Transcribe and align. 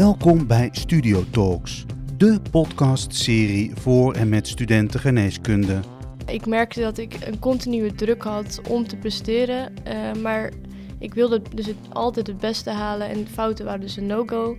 Welkom 0.00 0.46
bij 0.46 0.68
Studio 0.72 1.24
Talks, 1.30 1.86
de 2.16 2.40
podcastserie 2.50 3.72
voor 3.74 4.14
en 4.14 4.28
met 4.28 4.48
studenten 4.48 5.00
geneeskunde. 5.00 5.80
Ik 6.26 6.46
merkte 6.46 6.80
dat 6.80 6.98
ik 6.98 7.16
een 7.20 7.38
continue 7.38 7.92
druk 7.94 8.22
had 8.22 8.60
om 8.68 8.88
te 8.88 8.96
presteren, 8.96 9.72
uh, 9.86 10.22
maar 10.22 10.52
ik 10.98 11.14
wilde 11.14 11.42
dus 11.54 11.66
het, 11.66 11.76
altijd 11.88 12.26
het 12.26 12.38
beste 12.38 12.70
halen 12.70 13.08
en 13.08 13.26
fouten 13.26 13.64
waren 13.64 13.80
dus 13.80 13.96
een 13.96 14.06
no-go. 14.06 14.56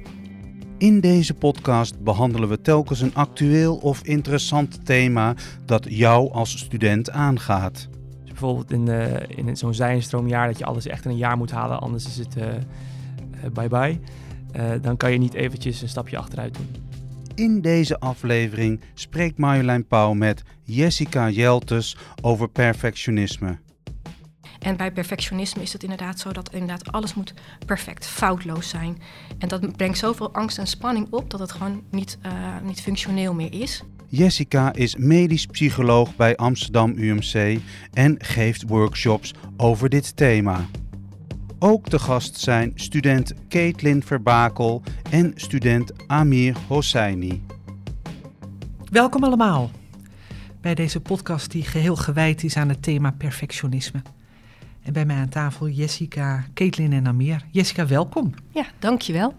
In 0.77 0.99
deze 0.99 1.33
podcast 1.33 2.03
behandelen 2.03 2.49
we 2.49 2.61
telkens 2.61 3.01
een 3.01 3.15
actueel 3.15 3.75
of 3.75 4.03
interessant 4.03 4.85
thema 4.85 5.35
dat 5.65 5.85
jou 5.89 6.31
als 6.31 6.57
student 6.57 7.11
aangaat. 7.11 7.87
Dus 8.21 8.31
bijvoorbeeld 8.31 8.71
in, 8.71 8.87
uh, 8.87 9.47
in 9.47 9.57
zo'n 9.57 9.73
zijnstroomjaar 9.73 10.47
dat 10.47 10.57
je 10.57 10.65
alles 10.65 10.87
echt 10.87 11.05
in 11.05 11.11
een 11.11 11.17
jaar 11.17 11.37
moet 11.37 11.51
halen, 11.51 11.79
anders 11.79 12.05
is 12.05 12.17
het 12.17 12.35
uh, 12.37 12.43
bye. 14.51 14.79
dan 14.79 14.97
kan 14.97 15.11
je 15.11 15.17
niet 15.17 15.33
eventjes 15.33 15.81
een 15.81 15.89
stapje 15.89 16.17
achteruit 16.17 16.55
doen. 16.55 16.67
In 17.35 17.61
deze 17.61 17.99
aflevering 17.99 18.81
spreekt 18.93 19.37
Marjolein 19.37 19.87
Pauw 19.87 20.13
met 20.13 20.43
Jessica 20.63 21.29
Jeltes 21.29 21.97
over 22.21 22.49
perfectionisme. 22.49 23.57
En 24.59 24.77
bij 24.77 24.91
perfectionisme 24.91 25.61
is 25.61 25.73
het 25.73 25.83
inderdaad 25.83 26.19
zo 26.19 26.31
dat 26.31 26.53
inderdaad 26.53 26.91
alles 26.91 27.13
moet 27.13 27.33
perfect, 27.65 28.07
foutloos 28.07 28.69
zijn. 28.69 29.01
En 29.37 29.47
dat 29.47 29.77
brengt 29.77 29.97
zoveel 29.97 30.33
angst 30.33 30.57
en 30.57 30.67
spanning 30.67 31.07
op 31.09 31.29
dat 31.29 31.39
het 31.39 31.52
gewoon 31.52 31.83
niet, 31.91 32.17
uh, 32.25 32.31
niet 32.63 32.81
functioneel 32.81 33.33
meer 33.33 33.53
is. 33.53 33.83
Jessica 34.07 34.73
is 34.73 34.95
medisch 34.95 35.45
psycholoog 35.45 36.15
bij 36.15 36.35
Amsterdam 36.35 36.93
UMC 36.97 37.59
en 37.93 38.15
geeft 38.17 38.63
workshops 38.67 39.33
over 39.57 39.89
dit 39.89 40.15
thema. 40.15 40.65
Ook 41.63 41.89
te 41.89 41.99
gast 41.99 42.39
zijn 42.39 42.71
student 42.75 43.33
Caitlin 43.49 44.03
Verbakel 44.03 44.81
en 45.09 45.31
student 45.36 46.08
Amir 46.08 46.58
Hosseini. 46.67 47.41
Welkom 48.91 49.23
allemaal 49.23 49.71
bij 50.61 50.75
deze 50.75 50.99
podcast 50.99 51.52
die 51.52 51.63
geheel 51.63 51.95
gewijd 51.95 52.44
is 52.44 52.58
aan 52.58 52.69
het 52.69 52.83
thema 52.83 53.11
perfectionisme. 53.11 54.02
En 54.83 54.94
bij 54.94 55.05
mij 55.05 55.16
aan 55.16 55.30
tafel 55.30 55.69
Jessica, 55.69 56.45
Caitlin 56.53 56.94
en 56.94 57.08
Amir. 57.08 57.45
Jessica, 57.52 57.88
welkom. 57.88 58.33
Ja, 58.52 58.66
dankjewel. 58.80 59.33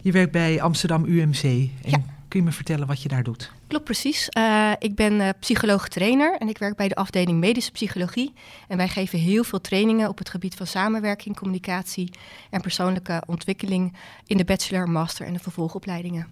Je 0.00 0.12
werkt 0.12 0.32
bij 0.32 0.62
Amsterdam 0.62 1.04
UMC. 1.04 1.42
En 1.42 1.70
ja. 1.82 2.02
Kun 2.34 2.42
je 2.42 2.48
me 2.48 2.56
vertellen 2.56 2.86
wat 2.86 3.02
je 3.02 3.08
daar 3.08 3.22
doet? 3.22 3.52
Klopt 3.66 3.84
precies. 3.84 4.28
Uh, 4.38 4.72
ik 4.78 4.94
ben 4.94 5.12
uh, 5.12 5.28
psycholoog-trainer 5.40 6.36
en 6.38 6.48
ik 6.48 6.58
werk 6.58 6.76
bij 6.76 6.88
de 6.88 6.94
afdeling 6.94 7.38
medische 7.38 7.70
psychologie. 7.70 8.32
En 8.68 8.76
wij 8.76 8.88
geven 8.88 9.18
heel 9.18 9.44
veel 9.44 9.60
trainingen 9.60 10.08
op 10.08 10.18
het 10.18 10.28
gebied 10.28 10.54
van 10.54 10.66
samenwerking, 10.66 11.36
communicatie 11.36 12.10
en 12.50 12.60
persoonlijke 12.60 13.22
ontwikkeling 13.26 13.94
in 14.26 14.36
de 14.36 14.44
bachelor, 14.44 14.88
master 14.88 15.26
en 15.26 15.32
de 15.32 15.38
vervolgopleidingen. 15.38 16.26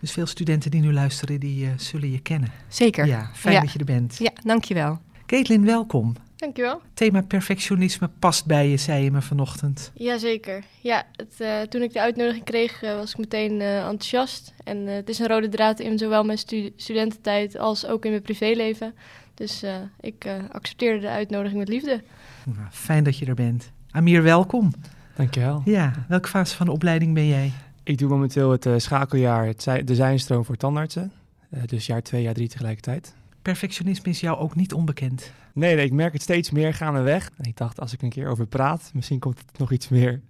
Dus 0.00 0.12
veel 0.12 0.26
studenten 0.26 0.70
die 0.70 0.80
nu 0.80 0.92
luisteren, 0.92 1.40
die 1.40 1.64
uh, 1.64 1.70
zullen 1.76 2.10
je 2.10 2.20
kennen. 2.20 2.52
Zeker. 2.68 3.06
Ja, 3.06 3.30
fijn 3.34 3.54
ja. 3.54 3.60
dat 3.60 3.72
je 3.72 3.78
er 3.78 3.84
bent. 3.84 4.16
Ja, 4.18 4.32
dankjewel. 4.42 5.00
Caitlin, 5.26 5.64
welkom. 5.64 6.16
Dankjewel. 6.38 6.80
Thema 6.94 7.22
perfectionisme 7.22 8.10
past 8.18 8.46
bij 8.46 8.68
je, 8.68 8.76
zei 8.76 9.04
je 9.04 9.10
me 9.10 9.22
vanochtend. 9.22 9.90
Jazeker. 9.94 10.64
Ja, 10.80 11.06
het, 11.12 11.34
uh, 11.38 11.60
toen 11.60 11.82
ik 11.82 11.92
de 11.92 12.00
uitnodiging 12.00 12.44
kreeg, 12.44 12.82
uh, 12.82 12.94
was 12.94 13.10
ik 13.10 13.18
meteen 13.18 13.52
uh, 13.52 13.76
enthousiast. 13.76 14.54
En 14.64 14.86
het 14.86 15.08
is 15.08 15.18
een 15.18 15.26
rode 15.26 15.48
draad 15.48 15.80
in 15.80 15.98
zowel 15.98 16.24
mijn 16.24 16.38
stu 16.38 16.72
studententijd 16.76 17.58
als 17.58 17.86
ook 17.86 18.04
in 18.04 18.10
mijn 18.10 18.22
privéleven. 18.22 18.94
Dus 19.34 19.64
ik 20.00 20.26
accepteerde 20.52 21.00
de 21.00 21.08
uitnodiging 21.08 21.58
met 21.58 21.68
liefde. 21.68 22.02
Nou, 22.44 22.68
fijn 22.70 23.04
dat 23.04 23.18
je 23.18 23.26
er 23.26 23.34
bent. 23.34 23.70
Amir, 23.90 24.22
welkom. 24.22 24.72
Dankjewel. 25.16 25.62
Ja, 25.64 25.92
welke 26.08 26.28
fase 26.28 26.56
van 26.56 26.66
de 26.66 26.72
opleiding 26.72 27.14
ben 27.14 27.26
jij? 27.26 27.52
Ik 27.82 27.98
doe 27.98 28.08
momenteel 28.08 28.50
het 28.50 28.68
schakeljaar, 28.76 29.46
het 29.46 29.66
de 29.84 29.94
zijnstroom 29.94 30.44
voor 30.44 30.56
tandartsen. 30.56 31.12
dus 31.66 31.86
jaar 31.86 32.02
twee, 32.02 32.22
jaar 32.22 32.34
drie 32.34 32.48
tegelijkertijd. 32.48 33.14
Perfectionisme 33.48 34.10
is 34.10 34.20
jou 34.20 34.38
ook 34.38 34.54
niet 34.54 34.72
onbekend. 34.72 35.32
Nee, 35.52 35.74
nee, 35.74 35.84
ik 35.84 35.92
merk 35.92 36.12
het 36.12 36.22
steeds 36.22 36.50
meer 36.50 36.74
gaandeweg. 36.74 37.30
En 37.36 37.44
ik 37.44 37.56
dacht, 37.56 37.80
als 37.80 37.92
ik 37.92 38.02
een 38.02 38.08
keer 38.08 38.28
over 38.28 38.46
praat, 38.46 38.90
misschien 38.94 39.18
komt 39.18 39.38
het 39.38 39.58
nog 39.58 39.72
iets 39.72 39.88
meer 39.88 40.20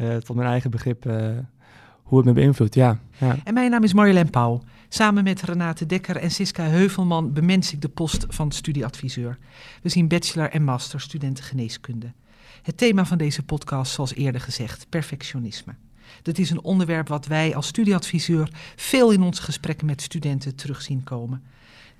uh, 0.00 0.16
tot 0.16 0.36
mijn 0.36 0.48
eigen 0.48 0.70
begrip 0.70 1.06
uh, 1.06 1.38
hoe 2.02 2.18
het 2.18 2.26
me 2.26 2.32
beïnvloedt. 2.32 2.74
Ja, 2.74 2.98
ja. 3.18 3.36
En 3.44 3.54
mijn 3.54 3.70
naam 3.70 3.82
is 3.82 3.92
Marjolein 3.92 4.30
Pauw. 4.30 4.62
Samen 4.88 5.24
met 5.24 5.42
Renate 5.42 5.86
Dekker 5.86 6.16
en 6.16 6.30
Siska 6.30 6.62
Heuvelman 6.62 7.32
bemens 7.32 7.72
ik 7.72 7.80
de 7.80 7.88
post 7.88 8.26
van 8.28 8.52
studieadviseur. 8.52 9.38
We 9.82 9.88
zien 9.88 10.08
bachelor 10.08 10.50
en 10.50 10.64
master 10.64 11.00
studenten 11.00 11.44
geneeskunde. 11.44 12.12
Het 12.62 12.76
thema 12.76 13.04
van 13.04 13.18
deze 13.18 13.42
podcast, 13.42 13.92
zoals 13.92 14.14
eerder 14.14 14.40
gezegd, 14.40 14.86
perfectionisme. 14.88 15.74
Dat 16.22 16.38
is 16.38 16.50
een 16.50 16.62
onderwerp 16.62 17.08
wat 17.08 17.26
wij 17.26 17.54
als 17.54 17.66
studieadviseur 17.66 18.48
veel 18.76 19.10
in 19.10 19.22
onze 19.22 19.42
gesprekken 19.42 19.86
met 19.86 20.02
studenten 20.02 20.54
terugzien 20.54 21.04
komen. 21.04 21.42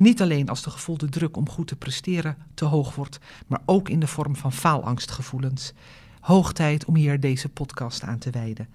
Niet 0.00 0.22
alleen 0.22 0.48
als 0.48 0.62
de 0.62 0.70
gevoelde 0.70 1.08
druk 1.08 1.36
om 1.36 1.48
goed 1.48 1.66
te 1.66 1.76
presteren 1.76 2.36
te 2.54 2.64
hoog 2.64 2.94
wordt, 2.94 3.18
maar 3.46 3.60
ook 3.64 3.88
in 3.88 4.00
de 4.00 4.06
vorm 4.06 4.36
van 4.36 4.52
faalangstgevoelens. 4.52 5.72
Hoog 6.20 6.52
tijd 6.52 6.84
om 6.84 6.94
hier 6.94 7.20
deze 7.20 7.48
podcast 7.48 8.02
aan 8.02 8.18
te 8.18 8.30
wijden. 8.30 8.68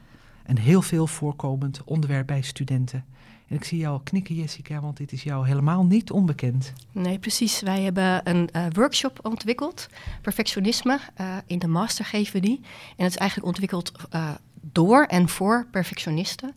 Een 0.45 0.57
heel 0.57 0.81
veel 0.81 1.07
voorkomend 1.07 1.81
onderwerp 1.83 2.27
bij 2.27 2.41
studenten. 2.41 3.05
En 3.47 3.55
ik 3.55 3.63
zie 3.63 3.77
jou 3.77 4.03
knikken, 4.03 4.35
Jessica, 4.35 4.81
want 4.81 4.97
dit 4.97 5.11
is 5.11 5.23
jou 5.23 5.47
helemaal 5.47 5.85
niet 5.85 6.11
onbekend. 6.11 6.73
Nee, 6.91 7.19
precies. 7.19 7.61
Wij 7.61 7.81
hebben 7.81 8.29
een 8.29 8.49
uh, 8.55 8.65
workshop 8.71 9.19
ontwikkeld, 9.25 9.87
perfectionisme. 10.21 10.99
Uh, 11.21 11.37
in 11.45 11.59
de 11.59 11.67
master 11.67 12.05
geven 12.05 12.33
we 12.33 12.39
die. 12.39 12.59
En 12.95 13.03
het 13.03 13.11
is 13.11 13.17
eigenlijk 13.17 13.47
ontwikkeld 13.47 13.91
uh, 14.13 14.29
door 14.61 15.03
en 15.03 15.29
voor 15.29 15.67
perfectionisten. 15.71 16.55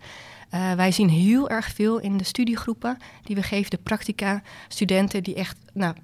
Uh, 0.55 0.73
wij 0.73 0.93
zien 0.93 1.09
heel 1.09 1.49
erg 1.49 1.73
veel 1.75 1.99
in 1.99 2.17
de 2.17 2.25
studiegroepen 2.25 2.97
die 3.23 3.37
we 3.37 3.43
geven, 3.43 3.71
de 3.71 3.79
practica, 3.83 4.43
studenten 4.69 5.23
die 5.23 5.35
echt 5.35 5.57
nou, 5.73 5.95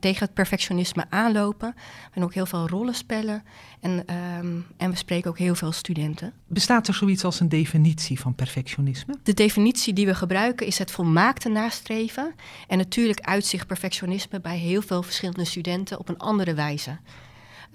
tegen 0.00 0.24
het 0.24 0.34
perfectionisme 0.34 1.04
aanlopen. 1.08 1.74
En 2.12 2.22
ook 2.22 2.34
heel 2.34 2.46
veel 2.46 2.68
rollen 2.68 2.94
spellen. 2.94 3.42
En, 3.80 3.90
um, 4.38 4.66
en 4.76 4.90
we 4.90 4.96
spreken 4.96 5.30
ook 5.30 5.38
heel 5.38 5.54
veel 5.54 5.72
studenten. 5.72 6.32
Bestaat 6.46 6.88
er 6.88 6.94
zoiets 6.94 7.24
als 7.24 7.40
een 7.40 7.48
definitie 7.48 8.20
van 8.20 8.34
perfectionisme? 8.34 9.16
De 9.22 9.34
definitie 9.34 9.92
die 9.92 10.06
we 10.06 10.14
gebruiken 10.14 10.66
is 10.66 10.78
het 10.78 10.90
volmaakte 10.90 11.48
nastreven. 11.48 12.34
En 12.68 12.78
natuurlijk 12.78 13.20
uitzicht 13.20 13.66
perfectionisme 13.66 14.40
bij 14.40 14.58
heel 14.58 14.82
veel 14.82 15.02
verschillende 15.02 15.44
studenten 15.44 15.98
op 15.98 16.08
een 16.08 16.18
andere 16.18 16.54
wijze. 16.54 16.98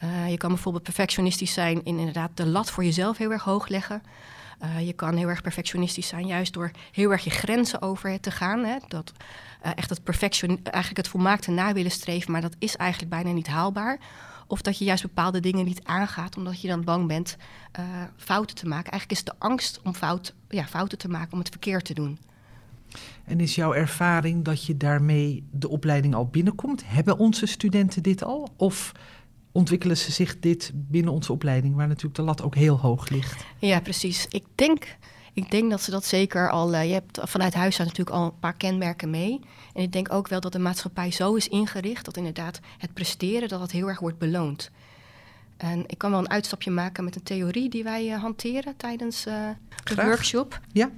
Uh, 0.04 0.30
je 0.30 0.38
kan 0.38 0.50
bijvoorbeeld 0.50 0.84
perfectionistisch 0.84 1.54
zijn 1.54 1.84
in 1.84 1.98
inderdaad 1.98 2.32
de 2.34 2.46
lat 2.46 2.72
voor 2.72 2.84
jezelf 2.84 3.18
heel 3.18 3.32
erg 3.32 3.44
hoog 3.44 3.68
leggen. 3.68 4.02
Uh, 4.64 4.86
je 4.86 4.94
kan 4.94 5.16
heel 5.16 5.28
erg 5.28 5.42
perfectionistisch 5.42 6.08
zijn, 6.08 6.28
juist 6.28 6.54
door 6.54 6.72
heel 6.92 7.12
erg 7.12 7.24
je 7.24 7.30
grenzen 7.30 7.82
over 7.82 8.20
te 8.20 8.32
gaan. 8.32 8.64
Hè? 8.64 8.76
Dat, 8.88 9.12
uh, 9.66 9.72
echt 9.76 9.90
het 9.90 10.04
perfection, 10.04 10.60
eigenlijk 10.64 10.98
het 10.98 11.08
volmaakte 11.08 11.52
na 11.52 11.74
willen 11.74 11.92
streven, 11.92 12.32
maar 12.32 12.42
dat 12.42 12.56
is 12.60 12.76
eigenlijk 12.76 13.12
bijna 13.12 13.32
niet 13.32 13.48
haalbaar. 13.48 14.00
Of 14.48 14.62
dat 14.62 14.78
je 14.78 14.86
juist 14.86 15.04
bepaalde 15.04 15.40
dingen 15.40 15.66
niet 15.66 15.84
aangaat, 15.84 16.38
omdat 16.38 16.62
je 16.62 16.68
dan 16.68 16.84
bang 16.84 17.08
bent 17.08 17.38
uh, 17.80 17.86
fouten 18.18 18.56
te 18.56 18.68
maken. 18.68 18.92
Eigenlijk 18.92 19.22
is 19.22 19.26
de 19.26 19.36
angst 19.38 19.80
om 19.84 19.94
fout, 19.94 20.34
ja, 20.50 20.66
fouten 20.66 20.98
te 20.98 21.10
maken, 21.10 21.34
om 21.34 21.40
het 21.40 21.50
verkeerd 21.50 21.86
te 21.86 21.94
doen. 21.94 22.20
En 23.26 23.40
is 23.40 23.56
jouw 23.56 23.74
ervaring 23.74 24.46
dat 24.46 24.66
je 24.66 24.78
daarmee 24.78 25.44
de 25.52 25.70
opleiding 25.70 26.16
al 26.16 26.28
binnenkomt? 26.28 26.84
Hebben 26.86 27.18
onze 27.18 27.46
studenten 27.46 28.04
dit 28.04 28.24
al? 28.24 28.50
Of 28.56 28.92
ontwikkelen 29.60 29.98
ze 29.98 30.12
zich 30.12 30.40
dit 30.40 30.72
binnen 30.74 31.14
onze 31.14 31.32
opleiding, 31.32 31.76
waar 31.76 31.88
natuurlijk 31.88 32.16
de 32.16 32.22
lat 32.22 32.42
ook 32.42 32.56
heel 32.56 32.80
hoog 32.80 33.10
ligt. 33.10 33.46
Ja, 33.58 33.80
precies. 33.80 34.26
Ik 34.30 34.46
denk, 34.56 34.98
ik 35.34 35.52
denk 35.52 35.70
dat 35.70 35.82
ze 35.82 35.92
dat 35.92 36.06
zeker 36.06 36.50
al. 36.50 36.74
Uh, 36.74 36.86
je 36.86 36.94
hebt 36.94 37.20
vanuit 37.24 37.54
huis 37.54 37.78
natuurlijk 37.78 38.10
al 38.10 38.26
een 38.26 38.40
paar 38.40 38.54
kenmerken 38.54 39.10
mee. 39.10 39.40
En 39.74 39.82
ik 39.84 39.92
denk 39.92 40.14
ook 40.14 40.28
wel 40.28 40.40
dat 40.40 40.52
de 40.52 40.60
maatschappij 40.60 41.12
zo 41.12 41.36
is 41.36 41.48
ingericht 41.48 42.06
dat 42.06 42.18
inderdaad 42.18 42.60
het 42.78 42.94
presteren 42.94 43.50
dat 43.50 43.60
dat 43.60 43.72
heel 43.72 43.88
erg 43.88 44.00
wordt 44.00 44.18
beloond. 44.18 44.72
En 45.58 45.84
ik 45.88 45.98
kan 45.98 46.12
wel 46.12 46.20
een 46.20 46.30
uitstapje 46.30 46.72
maken 46.72 47.04
met 47.04 47.16
een 47.16 47.24
theorie 47.24 47.70
die 47.70 47.84
wij 47.84 48.06
uh, 48.06 48.22
hanteren 48.22 48.76
tijdens 48.78 49.28
uh, 49.28 49.34
de 49.84 49.94
Graag. 49.94 50.06
workshop. 50.06 50.60
Ja. 50.72 50.90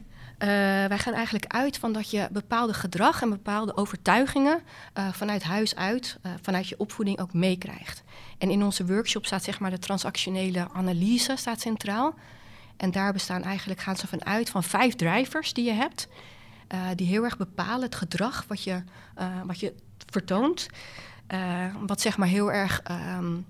Uh, 0.42 0.48
wij 0.88 0.98
gaan 0.98 1.14
eigenlijk 1.14 1.46
uit 1.48 1.78
van 1.78 1.94
dat 1.94 2.12
je 2.12 2.28
bepaalde 2.32 2.74
gedrag 2.74 3.22
en 3.22 3.30
bepaalde 3.30 3.78
overtuigingen 3.78 4.62
uh, 4.98 5.12
vanuit 5.12 5.44
huis 5.44 5.76
uit, 5.76 6.20
uh, 6.26 6.32
vanuit 6.42 6.68
je 6.68 6.78
opvoeding 6.78 7.20
ook 7.20 7.34
meekrijgt. 7.34 8.04
En 8.38 8.50
in 8.50 8.64
onze 8.64 8.86
workshop 8.86 9.26
staat 9.26 9.44
zeg 9.44 9.60
maar 9.60 9.70
de 9.70 9.80
transactionele 9.80 10.68
analyse 10.74 11.34
staat 11.36 11.62
centraal. 11.62 12.16
En 12.78 12.92
daar 12.92 13.14
bestaan 13.14 13.44
eigenlijk, 13.44 13.80
gaan 13.80 13.98
ze 13.98 14.08
vanuit 14.08 14.50
van 14.50 14.64
vijf 14.64 14.96
drivers 14.96 15.54
die 15.54 15.66
je 15.66 15.72
hebt, 15.72 16.08
die 16.96 17.08
heel 17.08 17.24
erg 17.24 17.38
bepalen 17.38 17.82
het 17.82 17.96
gedrag 17.96 18.46
wat 18.48 18.64
je, 18.64 18.84
wat 19.46 19.60
je 19.60 19.74
vertoont. 20.10 20.68
wat 21.86 22.02
zeg 22.02 22.18
maar 22.18 22.28
heel 22.28 22.52
erg, 22.52 22.82
um, 23.18 23.46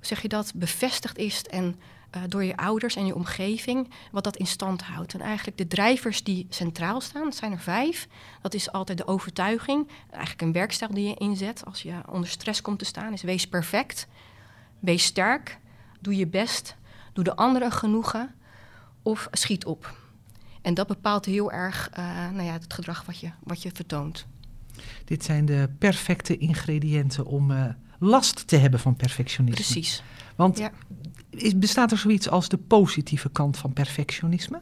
zeg 0.00 0.22
je 0.22 0.28
dat, 0.28 0.52
bevestigd 0.54 1.18
is 1.18 1.42
en 1.42 1.80
uh, 2.16 2.22
door 2.28 2.44
je 2.44 2.56
ouders 2.56 2.96
en 2.96 3.06
je 3.06 3.14
omgeving, 3.14 3.90
wat 4.12 4.24
dat 4.24 4.36
in 4.36 4.46
stand 4.46 4.82
houdt. 4.82 5.14
En 5.14 5.20
eigenlijk 5.20 5.58
de 5.58 5.66
drijvers 5.66 6.24
die 6.24 6.46
centraal 6.48 7.00
staan, 7.00 7.24
dat 7.24 7.36
zijn 7.36 7.52
er 7.52 7.60
vijf. 7.60 8.08
Dat 8.42 8.54
is 8.54 8.72
altijd 8.72 8.98
de 8.98 9.06
overtuiging, 9.06 9.88
eigenlijk 10.10 10.42
een 10.42 10.52
werkstijl 10.52 10.94
die 10.94 11.08
je 11.08 11.14
inzet 11.14 11.64
als 11.64 11.82
je 11.82 11.94
onder 12.08 12.28
stress 12.28 12.62
komt 12.62 12.78
te 12.78 12.84
staan, 12.84 13.12
is 13.12 13.22
wees 13.22 13.48
perfect, 13.48 14.06
wees 14.78 15.04
sterk, 15.04 15.58
doe 16.00 16.16
je 16.16 16.26
best, 16.26 16.76
doe 17.12 17.24
de 17.24 17.36
anderen 17.36 17.72
genoegen 17.72 18.34
of 19.02 19.28
schiet 19.30 19.64
op. 19.64 19.94
En 20.62 20.74
dat 20.74 20.86
bepaalt 20.86 21.24
heel 21.24 21.52
erg 21.52 21.90
uh, 21.98 22.30
nou 22.30 22.42
ja, 22.42 22.52
het 22.52 22.74
gedrag 22.74 23.04
wat 23.04 23.18
je, 23.18 23.30
wat 23.42 23.62
je 23.62 23.70
vertoont. 23.72 24.26
Dit 25.04 25.24
zijn 25.24 25.44
de 25.44 25.68
perfecte 25.78 26.36
ingrediënten 26.36 27.26
om 27.26 27.50
uh, 27.50 27.64
last 27.98 28.46
te 28.46 28.56
hebben 28.56 28.80
van 28.80 28.96
perfectionisme. 28.96 29.64
Precies. 29.64 30.02
Want 30.36 30.58
ja. 30.58 30.70
Is, 31.36 31.58
bestaat 31.58 31.90
er 31.90 31.98
zoiets 31.98 32.28
als 32.28 32.48
de 32.48 32.56
positieve 32.56 33.28
kant 33.30 33.56
van 33.56 33.72
perfectionisme? 33.72 34.60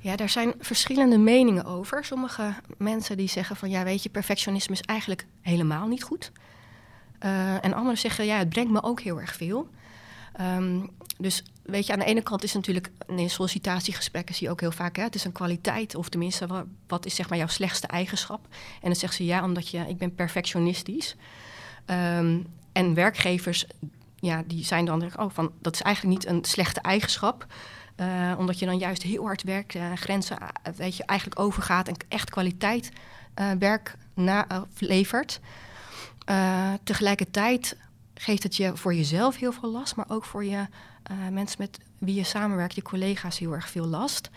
Ja, 0.00 0.16
daar 0.16 0.28
zijn 0.28 0.54
verschillende 0.58 1.18
meningen 1.18 1.64
over. 1.64 2.04
Sommige 2.04 2.54
mensen 2.78 3.16
die 3.16 3.28
zeggen 3.28 3.56
van 3.56 3.70
ja, 3.70 3.84
weet 3.84 4.02
je, 4.02 4.08
perfectionisme 4.08 4.74
is 4.74 4.80
eigenlijk 4.80 5.26
helemaal 5.40 5.86
niet 5.86 6.02
goed. 6.02 6.32
Uh, 7.20 7.64
en 7.64 7.72
anderen 7.72 7.98
zeggen 7.98 8.24
ja, 8.24 8.38
het 8.38 8.48
brengt 8.48 8.72
me 8.72 8.82
ook 8.82 9.00
heel 9.00 9.20
erg 9.20 9.34
veel. 9.34 9.68
Um, 10.40 10.90
dus 11.18 11.42
weet 11.62 11.86
je, 11.86 11.92
aan 11.92 11.98
de 11.98 12.04
ene 12.04 12.22
kant 12.22 12.42
is 12.42 12.52
natuurlijk 12.54 12.90
in 13.06 13.30
sollicitatiegesprekken 13.30 14.34
zie 14.34 14.46
je 14.46 14.52
ook 14.52 14.60
heel 14.60 14.72
vaak, 14.72 14.96
hè, 14.96 15.02
het 15.02 15.14
is 15.14 15.24
een 15.24 15.32
kwaliteit, 15.32 15.94
of 15.94 16.08
tenminste, 16.08 16.46
wat, 16.46 16.64
wat 16.86 17.06
is 17.06 17.14
zeg 17.14 17.28
maar 17.28 17.38
jouw 17.38 17.46
slechtste 17.46 17.86
eigenschap? 17.86 18.46
En 18.50 18.88
dan 18.88 18.96
zeggen 18.96 19.18
ze 19.18 19.24
ja, 19.24 19.44
omdat 19.44 19.68
je, 19.68 19.78
ik 19.78 19.98
ben 19.98 20.14
perfectionistisch. 20.14 21.16
Um, 21.86 22.46
en 22.72 22.94
werkgevers, 22.94 23.66
ja, 24.24 24.42
die 24.46 24.64
zijn 24.64 24.84
dan, 24.84 25.02
oh, 25.16 25.30
van, 25.30 25.52
dat 25.60 25.74
is 25.74 25.82
eigenlijk 25.82 26.16
niet 26.16 26.26
een 26.26 26.44
slechte 26.44 26.80
eigenschap. 26.80 27.46
Uh, 27.96 28.34
omdat 28.38 28.58
je 28.58 28.66
dan 28.66 28.78
juist 28.78 29.02
heel 29.02 29.24
hard 29.24 29.42
werkt, 29.42 29.74
uh, 29.74 29.92
grenzen, 29.94 30.38
weet 30.76 30.96
je, 30.96 31.04
eigenlijk 31.04 31.40
overgaat 31.40 31.88
en 31.88 31.94
echt 32.08 32.30
kwaliteit 32.30 32.90
werk 33.58 33.96
na, 34.14 34.46
levert. 34.78 35.40
tegelijkertijd 36.82 37.76
geeft 38.14 38.42
het 38.42 38.56
je 38.56 38.76
voor 38.76 38.94
jezelf 38.94 39.36
heel 39.36 39.52
veel 39.52 39.70
last, 39.70 39.96
maar 39.96 40.04
ook 40.08 40.24
voor 40.24 40.44
je 40.44 40.66
mensen 41.30 41.56
met 41.58 41.78
wie 41.98 42.14
je 42.14 42.24
samenwerkt, 42.24 42.74
je 42.74 42.82
collega's, 42.82 43.38
heel 43.38 43.52
erg 43.52 43.68
veel 43.68 43.86
last 43.86 44.30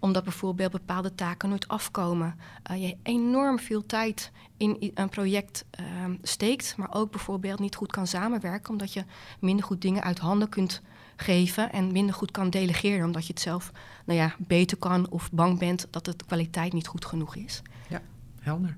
omdat 0.00 0.24
bijvoorbeeld 0.24 0.70
bepaalde 0.72 1.14
taken 1.14 1.48
nooit 1.48 1.68
afkomen. 1.68 2.34
Uh, 2.70 2.82
je 2.82 2.96
enorm 3.02 3.58
veel 3.58 3.86
tijd 3.86 4.32
in 4.56 4.92
een 4.94 5.08
project 5.08 5.64
uh, 5.80 5.86
steekt, 6.22 6.76
maar 6.76 6.94
ook 6.94 7.10
bijvoorbeeld 7.10 7.58
niet 7.58 7.76
goed 7.76 7.92
kan 7.92 8.06
samenwerken, 8.06 8.70
omdat 8.70 8.92
je 8.92 9.04
minder 9.40 9.64
goed 9.64 9.82
dingen 9.82 10.02
uit 10.02 10.18
handen 10.18 10.48
kunt 10.48 10.82
geven 11.16 11.72
en 11.72 11.92
minder 11.92 12.14
goed 12.14 12.30
kan 12.30 12.50
delegeren, 12.50 13.06
omdat 13.06 13.26
je 13.26 13.32
het 13.32 13.42
zelf 13.42 13.72
nou 14.04 14.18
ja, 14.18 14.34
beter 14.38 14.76
kan 14.76 15.10
of 15.10 15.32
bang 15.32 15.58
bent 15.58 15.86
dat 15.90 16.04
de 16.04 16.14
kwaliteit 16.26 16.72
niet 16.72 16.86
goed 16.86 17.04
genoeg 17.04 17.36
is. 17.36 17.62
Ja, 17.88 18.02
helder. 18.40 18.76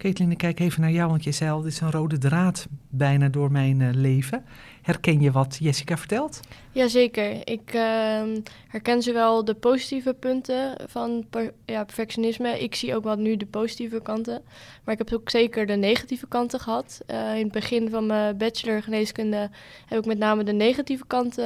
Caitlin, 0.00 0.30
ik 0.30 0.38
kijk 0.38 0.60
even 0.60 0.80
naar 0.80 0.90
jou, 0.90 1.10
want 1.10 1.24
je 1.24 1.32
zei 1.32 1.50
al, 1.50 1.60
dit 1.60 1.72
is 1.72 1.80
een 1.80 1.90
rode 1.90 2.18
draad 2.18 2.66
bijna 2.88 3.28
door 3.28 3.52
mijn 3.52 3.80
uh, 3.80 3.88
leven. 3.92 4.44
Herken 4.82 5.20
je 5.20 5.30
wat 5.30 5.56
Jessica 5.60 5.96
vertelt? 5.96 6.40
Jazeker. 6.72 7.48
Ik 7.48 7.74
uh, 7.74 8.22
herken 8.68 9.02
zowel 9.02 9.44
de 9.44 9.54
positieve 9.54 10.14
punten 10.14 10.76
van 10.86 11.26
ja, 11.64 11.84
perfectionisme. 11.84 12.60
Ik 12.60 12.74
zie 12.74 12.94
ook 12.94 13.04
wel 13.04 13.16
nu 13.16 13.36
de 13.36 13.46
positieve 13.46 14.00
kanten. 14.02 14.42
Maar 14.84 14.94
ik 14.94 14.98
heb 14.98 15.20
ook 15.20 15.30
zeker 15.30 15.66
de 15.66 15.76
negatieve 15.76 16.26
kanten 16.28 16.60
gehad. 16.60 17.00
Uh, 17.10 17.34
in 17.34 17.42
het 17.42 17.52
begin 17.52 17.90
van 17.90 18.06
mijn 18.06 18.36
bachelor 18.36 18.82
geneeskunde 18.82 19.50
heb 19.86 19.98
ik 19.98 20.06
met 20.06 20.18
name 20.18 20.44
de 20.44 20.52
negatieve 20.52 21.06
kanten 21.06 21.44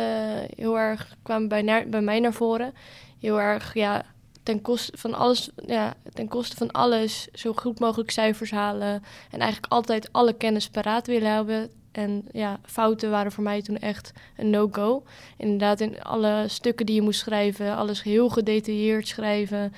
heel 0.56 0.78
erg 0.78 1.16
kwamen 1.22 1.48
bij, 1.48 1.62
naar, 1.62 1.88
bij 1.88 2.02
mij 2.02 2.20
naar 2.20 2.32
voren. 2.32 2.74
Heel 3.20 3.40
erg, 3.40 3.74
ja, 3.74 4.04
ten 4.44 4.62
koste 4.62 4.98
van 4.98 5.14
alles, 5.14 5.50
ja, 5.66 5.94
ten 6.12 6.28
koste 6.28 6.56
van 6.56 6.70
alles 6.70 7.28
zo 7.32 7.52
goed 7.52 7.80
mogelijk 7.80 8.10
cijfers 8.10 8.50
halen. 8.50 9.02
En 9.30 9.40
eigenlijk 9.40 9.72
altijd 9.72 10.12
alle 10.12 10.32
kennis 10.32 10.68
paraat 10.68 11.06
willen 11.06 11.32
hebben. 11.32 11.70
En 11.92 12.24
ja, 12.32 12.60
fouten 12.64 13.10
waren 13.10 13.32
voor 13.32 13.44
mij 13.44 13.62
toen 13.62 13.78
echt 13.78 14.12
een 14.36 14.50
no-go. 14.50 15.02
Inderdaad, 15.36 15.80
in 15.80 16.02
alle 16.02 16.44
stukken 16.48 16.86
die 16.86 16.94
je 16.94 17.02
moest 17.02 17.20
schrijven, 17.20 17.76
alles 17.76 18.02
heel 18.02 18.28
gedetailleerd 18.28 19.08
schrijven. 19.08 19.72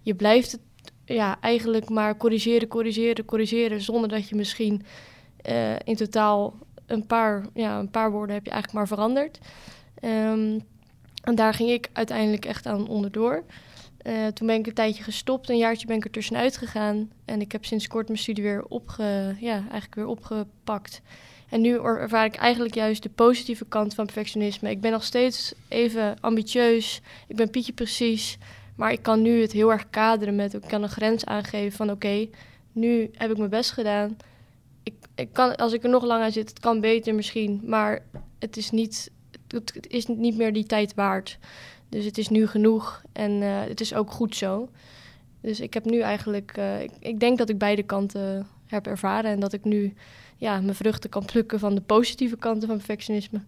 Je 0.00 0.14
blijft 0.14 0.52
het 0.52 0.60
ja, 1.04 1.36
eigenlijk 1.40 1.88
maar 1.88 2.16
corrigeren, 2.16 2.68
corrigeren, 2.68 3.24
corrigeren. 3.24 3.80
Zonder 3.80 4.08
dat 4.08 4.28
je 4.28 4.36
misschien 4.36 4.84
uh, 5.48 5.74
in 5.84 5.96
totaal 5.96 6.54
een 6.86 7.06
paar, 7.06 7.46
ja, 7.54 7.78
een 7.78 7.90
paar 7.90 8.10
woorden 8.10 8.34
heb 8.34 8.44
je 8.44 8.50
eigenlijk 8.50 8.78
maar 8.78 8.96
veranderd. 8.96 9.38
Um, 10.04 10.64
en 11.22 11.34
daar 11.34 11.54
ging 11.54 11.70
ik 11.70 11.90
uiteindelijk 11.92 12.44
echt 12.44 12.66
aan 12.66 12.88
onderdoor. 12.88 13.44
Uh, 14.06 14.26
toen 14.26 14.46
ben 14.46 14.58
ik 14.58 14.66
een 14.66 14.74
tijdje 14.74 15.02
gestopt, 15.02 15.48
een 15.48 15.56
jaartje 15.56 15.86
ben 15.86 15.96
ik 15.96 16.04
er 16.04 16.10
tussenuit 16.10 16.56
gegaan. 16.56 17.10
En 17.24 17.40
ik 17.40 17.52
heb 17.52 17.64
sinds 17.64 17.86
kort 17.86 18.06
mijn 18.06 18.18
studie 18.18 18.44
weer, 18.44 18.64
opge, 18.64 19.36
ja, 19.40 19.54
eigenlijk 19.54 19.94
weer 19.94 20.06
opgepakt. 20.06 21.02
En 21.48 21.60
nu 21.60 21.78
ervaar 21.78 22.24
ik 22.24 22.34
eigenlijk 22.34 22.74
juist 22.74 23.02
de 23.02 23.08
positieve 23.08 23.64
kant 23.64 23.94
van 23.94 24.04
perfectionisme. 24.04 24.70
Ik 24.70 24.80
ben 24.80 24.90
nog 24.90 25.04
steeds 25.04 25.54
even 25.68 26.16
ambitieus, 26.20 27.00
ik 27.28 27.36
ben 27.36 27.50
Pietje 27.50 27.72
precies. 27.72 28.38
Maar 28.76 28.92
ik 28.92 29.02
kan 29.02 29.22
nu 29.22 29.40
het 29.40 29.52
heel 29.52 29.72
erg 29.72 29.90
kaderen 29.90 30.36
met, 30.36 30.54
ik 30.54 30.60
kan 30.60 30.82
een 30.82 30.88
grens 30.88 31.24
aangeven 31.24 31.76
van 31.76 31.90
oké, 31.90 32.28
nu 32.72 33.10
heb 33.12 33.30
ik 33.30 33.36
mijn 33.36 33.50
best 33.50 33.70
gedaan. 33.70 34.16
Ik, 34.82 34.94
ik 35.14 35.32
kan, 35.32 35.56
als 35.56 35.72
ik 35.72 35.82
er 35.82 35.90
nog 35.90 36.04
lang 36.04 36.22
aan 36.22 36.32
zit, 36.32 36.48
het 36.48 36.60
kan 36.60 36.80
beter 36.80 37.14
misschien, 37.14 37.60
maar 37.64 38.04
het 38.38 38.56
is 38.56 38.70
niet, 38.70 39.10
het 39.48 39.86
is 39.88 40.06
niet 40.06 40.36
meer 40.36 40.52
die 40.52 40.66
tijd 40.66 40.94
waard. 40.94 41.38
Dus 41.92 42.04
het 42.04 42.18
is 42.18 42.28
nu 42.28 42.46
genoeg 42.46 43.02
en 43.12 43.30
uh, 43.30 43.60
het 43.60 43.80
is 43.80 43.94
ook 43.94 44.10
goed 44.10 44.36
zo. 44.36 44.68
Dus 45.40 45.60
ik 45.60 45.74
heb 45.74 45.84
nu 45.84 46.00
eigenlijk, 46.00 46.56
uh, 46.58 46.82
ik, 46.82 46.90
ik, 46.98 47.20
denk 47.20 47.38
dat 47.38 47.48
ik 47.48 47.58
beide 47.58 47.82
kanten 47.82 48.46
heb 48.66 48.86
ervaren 48.86 49.30
en 49.30 49.40
dat 49.40 49.52
ik 49.52 49.64
nu 49.64 49.94
ja, 50.36 50.60
mijn 50.60 50.74
vruchten 50.74 51.10
kan 51.10 51.24
plukken 51.24 51.58
van 51.58 51.74
de 51.74 51.80
positieve 51.80 52.36
kanten 52.36 52.68
van 52.68 52.76
perfectionisme. 52.76 53.40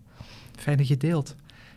Fijn 0.56 0.76
dat 0.76 0.88
je 0.88 0.96
deelt. 0.96 1.34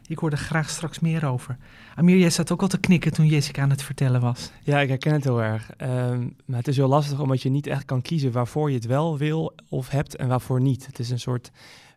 Ik 0.07 0.17
hoor 0.17 0.31
er 0.31 0.37
graag 0.37 0.69
straks 0.69 0.99
meer 0.99 1.25
over. 1.25 1.57
Amir, 1.95 2.17
jij 2.17 2.29
zat 2.29 2.51
ook 2.51 2.61
al 2.61 2.67
te 2.67 2.79
knikken 2.79 3.13
toen 3.13 3.25
Jessica 3.25 3.61
aan 3.61 3.69
het 3.69 3.81
vertellen 3.81 4.21
was. 4.21 4.51
Ja, 4.63 4.79
ik 4.79 4.89
herken 4.89 5.13
het 5.13 5.23
heel 5.23 5.41
erg. 5.41 5.69
Um, 5.81 6.35
maar 6.45 6.57
het 6.57 6.67
is 6.67 6.75
heel 6.77 6.87
lastig 6.87 7.19
omdat 7.19 7.41
je 7.41 7.49
niet 7.49 7.67
echt 7.67 7.85
kan 7.85 8.01
kiezen 8.01 8.31
waarvoor 8.31 8.69
je 8.69 8.75
het 8.75 8.85
wel 8.85 9.17
wil 9.17 9.53
of 9.69 9.89
hebt 9.89 10.15
en 10.15 10.27
waarvoor 10.27 10.61
niet. 10.61 10.85
Het 10.85 10.99
is 10.99 11.09
een 11.09 11.19
soort 11.19 11.51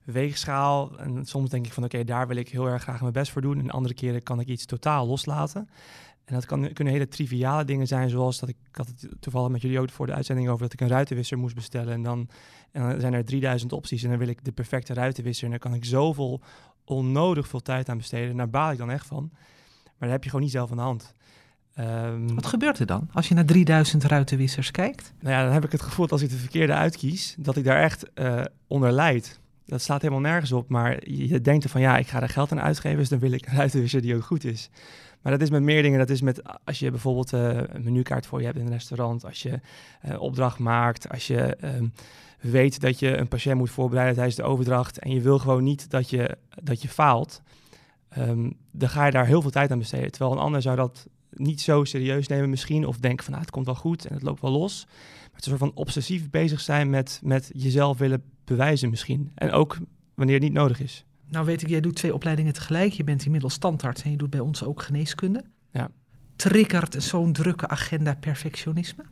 weegschaal. 0.05 0.99
En 0.99 1.25
soms 1.25 1.51
denk 1.51 1.67
ik 1.67 1.73
van 1.73 1.85
oké, 1.85 2.05
daar 2.05 2.27
wil 2.27 2.37
ik 2.37 2.49
heel 2.49 2.67
erg 2.67 2.83
graag 2.83 3.01
mijn 3.01 3.13
best 3.13 3.33
voor 3.33 3.43
doen. 3.43 3.59
En 3.59 3.71
andere 3.71 3.95
keren 3.95 4.23
kan 4.23 4.41
ik 4.41 4.47
iets 4.47 4.65
totaal 4.65 5.07
loslaten. 5.07 5.69
En 6.25 6.35
dat 6.35 6.47
kan, 6.47 6.73
kunnen 6.73 6.93
hele 6.93 7.09
triviale 7.09 7.65
dingen 7.65 7.87
zijn, 7.87 8.09
zoals 8.09 8.39
dat 8.39 8.49
ik, 8.49 8.57
ik 8.69 8.77
had 8.77 8.89
het 8.89 9.09
toevallig 9.21 9.51
met 9.51 9.63
jullie 9.63 9.81
ook 9.81 9.91
voor 9.91 10.07
de 10.07 10.15
uitzending 10.15 10.49
over 10.49 10.63
dat 10.63 10.73
ik 10.73 10.81
een 10.81 10.89
ruitenwisser 10.89 11.39
moest 11.39 11.55
bestellen. 11.55 11.93
En 11.93 12.03
dan, 12.03 12.29
en 12.73 12.83
dan 12.83 13.01
zijn 13.01 13.13
er 13.13 13.25
3000 13.25 13.73
opties 13.73 14.03
en 14.03 14.09
dan 14.11 14.19
wil 14.19 14.29
ik 14.29 14.45
de 14.45 14.53
perfecte 14.53 14.95
ruitenwisser. 14.95 15.45
En 15.45 15.51
daar 15.51 15.59
kan 15.59 15.75
ik 15.75 15.85
zoveel 15.85 16.41
onnodig 16.85 17.49
veel 17.49 17.61
tijd 17.61 17.89
aan 17.89 17.97
besteden. 17.97 18.37
daar 18.37 18.51
baal 18.51 18.71
ik 18.71 18.79
dan 18.79 18.91
echt 18.91 19.07
van. 19.07 19.29
Maar 19.33 20.09
daar 20.09 20.11
heb 20.11 20.23
je 20.23 20.31
gewoon 20.31 20.45
niet 20.45 20.55
zelf 20.55 20.71
aan 20.71 20.77
de 20.77 20.83
hand. 20.83 21.15
Um, 21.79 22.35
Wat 22.35 22.47
gebeurt 22.47 22.79
er 22.79 22.87
dan 22.87 23.09
als 23.13 23.29
je 23.29 23.35
naar 23.35 23.45
3000 23.45 24.05
ruitenwissers 24.05 24.71
kijkt? 24.71 25.13
Nou 25.21 25.35
ja, 25.35 25.45
dan 25.45 25.53
heb 25.53 25.65
ik 25.65 25.73
het 25.73 25.83
gevoel 25.83 26.05
dat 26.05 26.13
als 26.13 26.23
ik 26.23 26.31
de 26.31 26.37
verkeerde 26.37 26.73
uitkies, 26.73 27.35
dat 27.39 27.57
ik 27.57 27.65
daar 27.65 27.83
echt 27.83 28.11
uh, 28.15 28.45
onder 28.67 28.93
lijd 28.93 29.40
dat 29.71 29.81
staat 29.81 30.03
helemaal 30.03 30.31
nergens 30.31 30.53
op. 30.53 30.69
Maar 30.69 31.09
je 31.11 31.41
denkt 31.41 31.65
er 31.65 31.71
van 31.71 31.81
ja, 31.81 31.99
ik 31.99 32.07
ga 32.07 32.23
er 32.23 32.29
geld 32.29 32.53
aan 32.53 32.61
uitgeven, 32.61 32.99
dus 32.99 33.09
dan 33.09 33.19
wil 33.19 33.33
ik 33.33 33.47
een 33.47 33.57
ruitenwisser 33.57 34.03
die 34.03 34.15
ook 34.15 34.25
goed 34.25 34.45
is. 34.45 34.71
Maar 35.23 35.33
dat 35.33 35.41
is 35.41 35.51
met 35.51 35.63
meer 35.63 35.83
dingen. 35.83 35.99
Dat 35.99 36.11
is 36.11 36.21
met 36.21 36.43
als 36.65 36.79
je 36.79 36.91
bijvoorbeeld 36.91 37.33
uh, 37.33 37.57
een 37.57 37.85
menukaart 37.85 38.27
voor 38.27 38.39
je 38.39 38.45
hebt 38.45 38.59
in 38.59 38.67
een 38.67 38.73
restaurant, 38.73 39.25
als 39.25 39.43
je 39.43 39.61
uh, 40.09 40.21
opdracht 40.21 40.59
maakt, 40.59 41.09
als 41.09 41.27
je 41.27 41.57
um, 41.65 41.93
weet 42.41 42.81
dat 42.81 42.99
je 42.99 43.17
een 43.17 43.29
patiënt 43.29 43.59
moet 43.59 43.71
voorbereiden 43.71 44.15
tijdens 44.15 44.37
de 44.37 44.43
overdracht 44.43 44.99
en 44.99 45.11
je 45.11 45.21
wil 45.21 45.39
gewoon 45.39 45.65
niet 45.65 45.91
dat 45.91 46.11
je, 46.11 46.37
dat 46.63 46.83
je 46.83 46.89
faalt, 46.89 47.43
um, 48.19 48.57
dan 48.71 48.89
ga 48.89 49.05
je 49.05 49.13
daar 49.13 49.27
heel 49.27 49.43
veel 49.43 49.51
tijd 49.51 49.71
aan 49.71 49.79
besteden. 49.79 50.11
Terwijl 50.11 50.33
een 50.33 50.43
ander 50.43 50.63
zou 50.63 50.77
dat 50.77 51.09
niet 51.31 51.61
zo 51.61 51.85
serieus 51.85 52.27
nemen 52.27 52.51
misschien, 52.51 52.87
of 52.87 52.99
denken 52.99 53.25
van 53.25 53.33
nou, 53.33 53.45
het 53.45 53.55
komt 53.55 53.67
wel 53.67 53.75
goed 53.75 54.07
en 54.07 54.15
het 54.15 54.23
loopt 54.23 54.41
wel 54.41 54.51
los. 54.51 54.87
Maar 54.87 55.41
het 55.41 55.47
is 55.47 55.53
een 55.53 55.59
soort 55.59 55.73
van 55.73 55.83
obsessief 55.83 56.31
bezig 56.31 56.61
zijn 56.61 56.91
met, 56.91 57.21
met 57.23 57.51
jezelf 57.55 57.99
willen 57.99 58.23
bewijzen 58.51 58.91
misschien. 58.91 59.31
En 59.35 59.51
ook 59.51 59.79
wanneer 60.15 60.35
het 60.35 60.45
niet 60.45 60.53
nodig 60.53 60.81
is. 60.81 61.05
Nou 61.29 61.47
weet 61.47 61.63
ik, 61.63 61.69
jij 61.69 61.81
doet 61.81 61.95
twee 61.95 62.15
opleidingen 62.15 62.53
tegelijk. 62.53 62.93
Je 62.93 63.05
bent 63.05 63.25
inmiddels 63.25 63.53
standaard 63.53 64.03
en 64.03 64.11
je 64.11 64.17
doet 64.17 64.31
bij 64.31 64.41
ons 64.41 64.65
ook 64.65 64.83
geneeskunde. 64.83 65.45
Ja. 65.73 65.91
Triggert 66.37 67.03
zo'n 67.03 67.33
drukke 67.33 67.69
agenda 67.69 68.15
perfectionisme? 68.15 69.05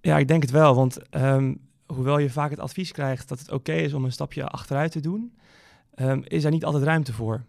Ja, 0.00 0.18
ik 0.18 0.28
denk 0.28 0.42
het 0.42 0.50
wel. 0.50 0.74
Want 0.74 0.98
um, 1.14 1.60
hoewel 1.86 2.18
je 2.18 2.30
vaak 2.30 2.50
het 2.50 2.60
advies 2.60 2.92
krijgt 2.92 3.28
dat 3.28 3.38
het 3.38 3.50
oké 3.50 3.72
is 3.72 3.92
om 3.92 4.04
een 4.04 4.12
stapje 4.12 4.46
achteruit 4.46 4.92
te 4.92 5.00
doen, 5.00 5.34
um, 5.94 6.22
is 6.24 6.44
er 6.44 6.50
niet 6.50 6.64
altijd 6.64 6.84
ruimte 6.84 7.12
voor. 7.12 7.44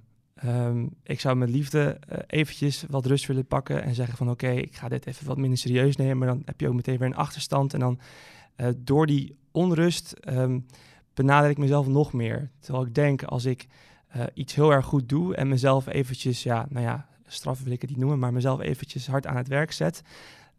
Um, 0.46 0.90
ik 1.04 1.20
zou 1.20 1.36
met 1.36 1.50
liefde 1.50 2.00
uh, 2.12 2.18
eventjes 2.28 2.86
wat 2.90 3.06
rust 3.06 3.26
willen 3.26 3.46
pakken 3.46 3.84
en 3.84 3.96
zeggen 3.96 4.18
van 4.18 4.30
oké, 4.30 4.46
okay, 4.46 4.58
ik 4.58 4.76
ga 4.76 4.88
dit 4.88 5.06
even 5.06 5.28
wat 5.28 5.38
minder 5.38 5.58
serieus 5.58 5.96
nemen. 5.96 6.18
Maar 6.18 6.28
dan 6.28 6.42
heb 6.46 6.60
je 6.60 6.68
ook 6.68 6.74
meteen 6.74 6.98
weer 6.98 7.08
een 7.08 7.16
achterstand. 7.16 7.74
En 7.74 7.80
dan 7.80 8.00
uh, 8.58 8.68
door 8.78 9.08
die 9.08 9.36
onrust 9.52 10.14
benader 11.22 11.50
ik 11.50 11.58
mezelf 11.58 11.88
nog 11.88 12.14
meer. 12.14 12.52
Terwijl 12.60 12.86
ik 12.86 12.96
denk, 12.96 13.24
als 13.24 13.46
ik 13.46 13.68
uh, 14.16 14.24
iets 14.34 14.56
heel 14.56 14.72
erg 14.72 14.86
goed 14.86 15.10
doe 15.10 15.36
en 15.36 15.48
mezelf 15.48 15.88
eventjes, 15.88 16.44
ja, 16.44 16.66
nou 16.70 16.86
ja, 16.86 17.08
straf 17.26 17.64
wil 17.64 17.74
ik 17.74 17.82
het 17.82 17.90
niet 17.90 18.00
noemen, 18.00 18.20
maar 18.20 18.34
mezelf 18.34 18.60
eventjes 18.60 19.08
hard 19.08 19.28
aan 19.28 19.36
het 19.36 19.48
werk 19.48 19.72
zet, 19.72 20.02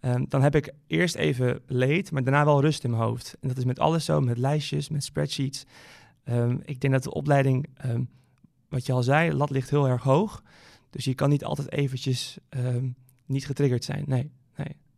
um, 0.00 0.24
dan 0.28 0.42
heb 0.42 0.54
ik 0.54 0.72
eerst 0.86 1.14
even 1.14 1.60
leed, 1.66 2.10
maar 2.10 2.22
daarna 2.22 2.44
wel 2.44 2.60
rust 2.60 2.84
in 2.84 2.90
mijn 2.90 3.02
hoofd. 3.02 3.36
En 3.40 3.48
dat 3.48 3.56
is 3.56 3.64
met 3.64 3.78
alles 3.78 4.04
zo, 4.04 4.20
met 4.20 4.38
lijstjes, 4.38 4.88
met 4.88 5.04
spreadsheets. 5.04 5.64
Um, 6.24 6.60
ik 6.64 6.80
denk 6.80 6.92
dat 6.92 7.02
de 7.02 7.14
opleiding, 7.14 7.68
um, 7.84 8.08
wat 8.68 8.86
je 8.86 8.92
al 8.92 9.02
zei, 9.02 9.32
lat 9.32 9.50
ligt 9.50 9.70
heel 9.70 9.88
erg 9.88 10.02
hoog. 10.02 10.42
Dus 10.90 11.04
je 11.04 11.14
kan 11.14 11.28
niet 11.28 11.44
altijd 11.44 11.72
eventjes 11.72 12.38
niet 13.26 13.46
getriggerd 13.46 13.84
zijn. 13.84 14.04
Nee. 14.06 14.30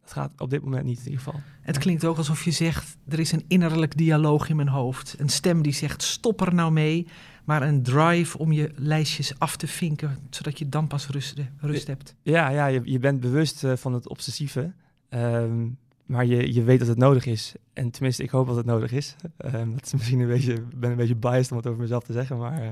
Dat 0.04 0.12
gaat 0.12 0.40
op 0.40 0.50
dit 0.50 0.62
moment 0.62 0.84
niet 0.84 0.98
in 0.98 1.04
ieder 1.04 1.22
geval. 1.22 1.40
Het 1.60 1.78
klinkt 1.78 2.04
ook 2.04 2.16
alsof 2.16 2.44
je 2.44 2.50
zegt, 2.50 2.96
er 3.08 3.18
is 3.18 3.32
een 3.32 3.44
innerlijk 3.48 3.96
dialoog 3.96 4.48
in 4.48 4.56
mijn 4.56 4.68
hoofd. 4.68 5.14
Een 5.18 5.28
stem 5.28 5.62
die 5.62 5.72
zegt, 5.72 6.02
stop 6.02 6.40
er 6.40 6.54
nou 6.54 6.72
mee. 6.72 7.06
Maar 7.44 7.62
een 7.62 7.82
drive 7.82 8.38
om 8.38 8.52
je 8.52 8.72
lijstjes 8.74 9.38
af 9.38 9.56
te 9.56 9.66
vinken, 9.66 10.18
zodat 10.30 10.58
je 10.58 10.68
dan 10.68 10.86
pas 10.86 11.08
rust, 11.08 11.34
rust 11.58 11.86
hebt. 11.86 12.14
Ja, 12.22 12.48
ja 12.48 12.66
je, 12.66 12.80
je 12.84 12.98
bent 12.98 13.20
bewust 13.20 13.64
uh, 13.64 13.72
van 13.76 13.92
het 13.92 14.08
obsessieve. 14.08 14.72
Um, 15.10 15.78
maar 16.06 16.26
je, 16.26 16.52
je 16.54 16.62
weet 16.62 16.78
dat 16.78 16.88
het 16.88 16.98
nodig 16.98 17.26
is. 17.26 17.54
En 17.72 17.90
tenminste, 17.90 18.22
ik 18.22 18.30
hoop 18.30 18.46
dat 18.46 18.56
het 18.56 18.66
nodig 18.66 18.92
is. 18.92 19.16
Um, 19.54 19.72
dat 19.76 19.84
is 19.84 19.92
misschien 19.92 20.20
een 20.20 20.28
beetje, 20.28 20.62
ben 20.76 20.90
een 20.90 20.96
beetje 20.96 21.16
biased 21.16 21.50
om 21.50 21.56
het 21.56 21.66
over 21.66 21.80
mezelf 21.80 22.02
te 22.02 22.12
zeggen. 22.12 22.38
Maar 22.38 22.62
uh, 22.62 22.68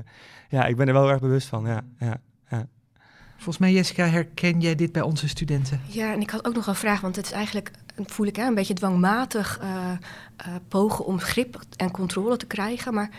ja, 0.49 0.65
ik 0.65 0.75
ben 0.75 0.87
er 0.87 0.93
wel 0.93 1.09
erg 1.09 1.19
bewust 1.19 1.47
van. 1.47 1.65
Ja, 1.65 1.81
ja, 1.99 2.21
ja. 2.49 2.67
Volgens 3.43 3.57
mij, 3.57 3.73
Jessica, 3.73 4.05
herken 4.05 4.59
jij 4.59 4.75
dit 4.75 4.91
bij 4.91 5.01
onze 5.01 5.27
studenten? 5.27 5.81
Ja, 5.87 6.13
en 6.13 6.21
ik 6.21 6.29
had 6.29 6.45
ook 6.45 6.53
nog 6.53 6.67
een 6.67 6.75
vraag, 6.75 7.01
want 7.01 7.15
het 7.15 7.25
is 7.25 7.31
eigenlijk, 7.31 7.71
voel 7.95 8.25
ik, 8.25 8.35
hè, 8.35 8.47
een 8.47 8.55
beetje 8.55 8.73
dwangmatig 8.73 9.59
uh, 9.61 9.67
uh, 9.67 10.55
pogen 10.67 11.05
om 11.05 11.19
grip 11.19 11.59
en 11.75 11.91
controle 11.91 12.37
te 12.37 12.45
krijgen. 12.45 12.93
Maar 12.93 13.09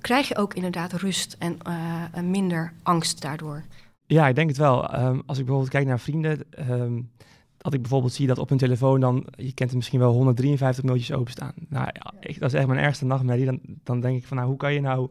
krijg 0.00 0.28
je 0.28 0.36
ook 0.36 0.54
inderdaad 0.54 0.92
rust 0.92 1.36
en 1.38 1.56
uh, 1.68 2.22
minder 2.22 2.72
angst 2.82 3.22
daardoor? 3.22 3.64
Ja, 4.06 4.28
ik 4.28 4.34
denk 4.34 4.48
het 4.48 4.58
wel. 4.58 4.94
Um, 4.94 5.22
als 5.26 5.38
ik 5.38 5.44
bijvoorbeeld 5.44 5.72
kijk 5.72 5.86
naar 5.86 6.00
vrienden, 6.00 6.44
um, 6.70 7.10
dat 7.58 7.74
ik 7.74 7.80
bijvoorbeeld 7.80 8.12
zie 8.12 8.26
dat 8.26 8.38
op 8.38 8.48
hun 8.48 8.58
telefoon 8.58 9.00
dan, 9.00 9.26
je 9.36 9.52
kent 9.52 9.68
het 9.68 9.74
misschien 9.74 9.98
wel, 9.98 10.12
153 10.12 10.84
mailtjes 10.84 11.12
openstaan. 11.12 11.52
Nou, 11.68 11.88
ja, 11.92 12.12
ik, 12.20 12.40
dat 12.40 12.52
is 12.52 12.58
echt 12.58 12.66
mijn 12.66 12.84
ergste 12.84 13.04
nachtmerrie. 13.04 13.44
Dan, 13.44 13.60
dan 13.62 14.00
denk 14.00 14.16
ik 14.16 14.26
van, 14.26 14.36
nou, 14.36 14.48
hoe 14.48 14.58
kan 14.58 14.72
je 14.72 14.80
nou 14.80 15.10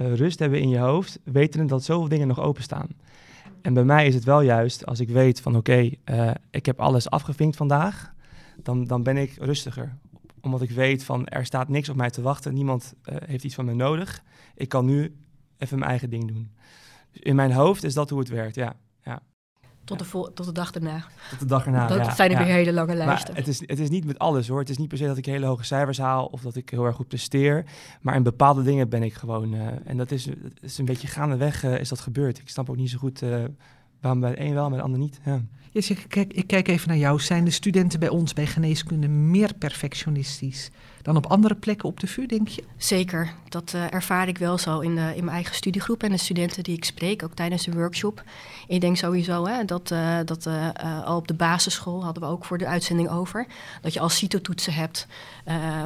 uh, 0.00 0.14
rust 0.14 0.38
hebben 0.38 0.60
in 0.60 0.68
je 0.68 0.78
hoofd, 0.78 1.18
wetende 1.24 1.66
dat 1.66 1.84
zoveel 1.84 2.08
dingen 2.08 2.28
nog 2.28 2.40
openstaan? 2.40 2.88
En 3.68 3.74
bij 3.74 3.84
mij 3.84 4.06
is 4.06 4.14
het 4.14 4.24
wel 4.24 4.40
juist, 4.40 4.86
als 4.86 5.00
ik 5.00 5.08
weet 5.08 5.40
van, 5.40 5.56
oké, 5.56 5.90
uh, 6.04 6.30
ik 6.50 6.66
heb 6.66 6.80
alles 6.80 7.10
afgevinkt 7.10 7.56
vandaag, 7.56 8.14
dan, 8.62 8.84
dan 8.84 9.02
ben 9.02 9.16
ik 9.16 9.36
rustiger. 9.38 9.96
Omdat 10.40 10.62
ik 10.62 10.70
weet 10.70 11.04
van, 11.04 11.26
er 11.26 11.44
staat 11.44 11.68
niks 11.68 11.88
op 11.88 11.96
mij 11.96 12.10
te 12.10 12.22
wachten, 12.22 12.54
niemand 12.54 12.94
uh, 13.04 13.16
heeft 13.24 13.44
iets 13.44 13.54
van 13.54 13.64
me 13.64 13.74
nodig. 13.74 14.22
Ik 14.54 14.68
kan 14.68 14.84
nu 14.84 15.16
even 15.58 15.78
mijn 15.78 15.90
eigen 15.90 16.10
ding 16.10 16.28
doen. 16.28 16.50
Dus 17.12 17.20
in 17.20 17.36
mijn 17.36 17.52
hoofd 17.52 17.84
is 17.84 17.94
dat 17.94 18.10
hoe 18.10 18.18
het 18.18 18.28
werkt, 18.28 18.54
ja. 18.54 18.76
Tot 19.88 19.98
de, 19.98 20.04
vol, 20.04 20.32
tot 20.32 20.46
de 20.46 20.52
dag 20.52 20.72
erna. 20.72 21.04
Tot 21.30 21.38
de 21.38 21.44
dag 21.44 21.66
erna, 21.66 21.86
Dat 21.86 22.06
ja, 22.06 22.14
zijn 22.14 22.30
er 22.30 22.38
ja. 22.38 22.44
weer 22.44 22.54
hele 22.54 22.72
lange 22.72 22.94
lijsten. 22.94 23.34
Maar 23.34 23.42
het 23.42 23.48
is, 23.48 23.60
het 23.60 23.78
is 23.78 23.88
niet 23.88 24.04
met 24.04 24.18
alles 24.18 24.48
hoor. 24.48 24.58
Het 24.58 24.70
is 24.70 24.78
niet 24.78 24.88
per 24.88 24.98
se 24.98 25.06
dat 25.06 25.16
ik 25.16 25.26
hele 25.26 25.46
hoge 25.46 25.64
cijfers 25.64 25.98
haal 25.98 26.26
of 26.26 26.40
dat 26.40 26.56
ik 26.56 26.70
heel 26.70 26.84
erg 26.84 26.96
goed 26.96 27.08
presteer. 27.08 27.64
Maar 28.00 28.14
in 28.14 28.22
bepaalde 28.22 28.62
dingen 28.62 28.88
ben 28.88 29.02
ik 29.02 29.14
gewoon. 29.14 29.54
Uh, 29.54 29.66
en 29.84 29.96
dat 29.96 30.10
is, 30.10 30.24
dat 30.24 30.34
is 30.60 30.78
een 30.78 30.84
beetje 30.84 31.08
gaandeweg 31.08 31.64
uh, 31.64 31.80
is 31.80 31.88
dat 31.88 32.00
gebeurd. 32.00 32.38
Ik 32.38 32.48
snap 32.48 32.70
ook 32.70 32.76
niet 32.76 32.90
zo 32.90 32.98
goed 32.98 33.22
uh, 33.22 33.44
waarom 34.00 34.20
bij 34.20 34.30
de 34.30 34.40
een 34.40 34.54
wel, 34.54 34.68
bij 34.68 34.78
de 34.78 34.84
ander 34.84 34.98
niet. 34.98 35.20
Ja. 35.24 35.42
Yes, 35.70 35.90
ik, 35.90 36.04
kijk, 36.08 36.32
ik 36.32 36.46
kijk 36.46 36.68
even 36.68 36.88
naar 36.88 36.96
jou. 36.96 37.20
Zijn 37.20 37.44
de 37.44 37.50
studenten 37.50 38.00
bij 38.00 38.08
ons 38.08 38.32
bij 38.32 38.46
geneeskunde 38.46 39.08
meer 39.08 39.54
perfectionistisch 39.54 40.70
dan 41.08 41.16
op 41.16 41.26
andere 41.26 41.54
plekken 41.54 41.88
op 41.88 42.00
de 42.00 42.06
VU, 42.06 42.26
denk 42.26 42.48
je? 42.48 42.64
Zeker, 42.76 43.34
dat 43.48 43.72
uh, 43.74 43.92
ervaar 43.92 44.28
ik 44.28 44.38
wel 44.38 44.58
zo 44.58 44.80
in, 44.80 44.94
de, 44.94 45.12
in 45.16 45.24
mijn 45.24 45.36
eigen 45.36 45.54
studiegroep 45.54 46.02
en 46.02 46.10
de 46.10 46.16
studenten 46.16 46.62
die 46.62 46.76
ik 46.76 46.84
spreek, 46.84 47.22
ook 47.22 47.34
tijdens 47.34 47.64
de 47.64 47.72
workshop. 47.72 48.22
Ik 48.66 48.80
denk 48.80 48.96
sowieso 48.96 49.46
hè, 49.46 49.64
dat, 49.64 49.90
uh, 49.90 50.18
dat 50.24 50.46
uh, 50.46 50.68
al 51.04 51.16
op 51.16 51.28
de 51.28 51.34
basisschool 51.34 52.04
hadden 52.04 52.22
we 52.22 52.28
ook 52.28 52.44
voor 52.44 52.58
de 52.58 52.66
uitzending 52.66 53.08
over, 53.10 53.46
dat 53.82 53.92
je 53.92 54.00
al 54.00 54.08
CITO-toetsen 54.08 54.72
hebt 54.72 55.06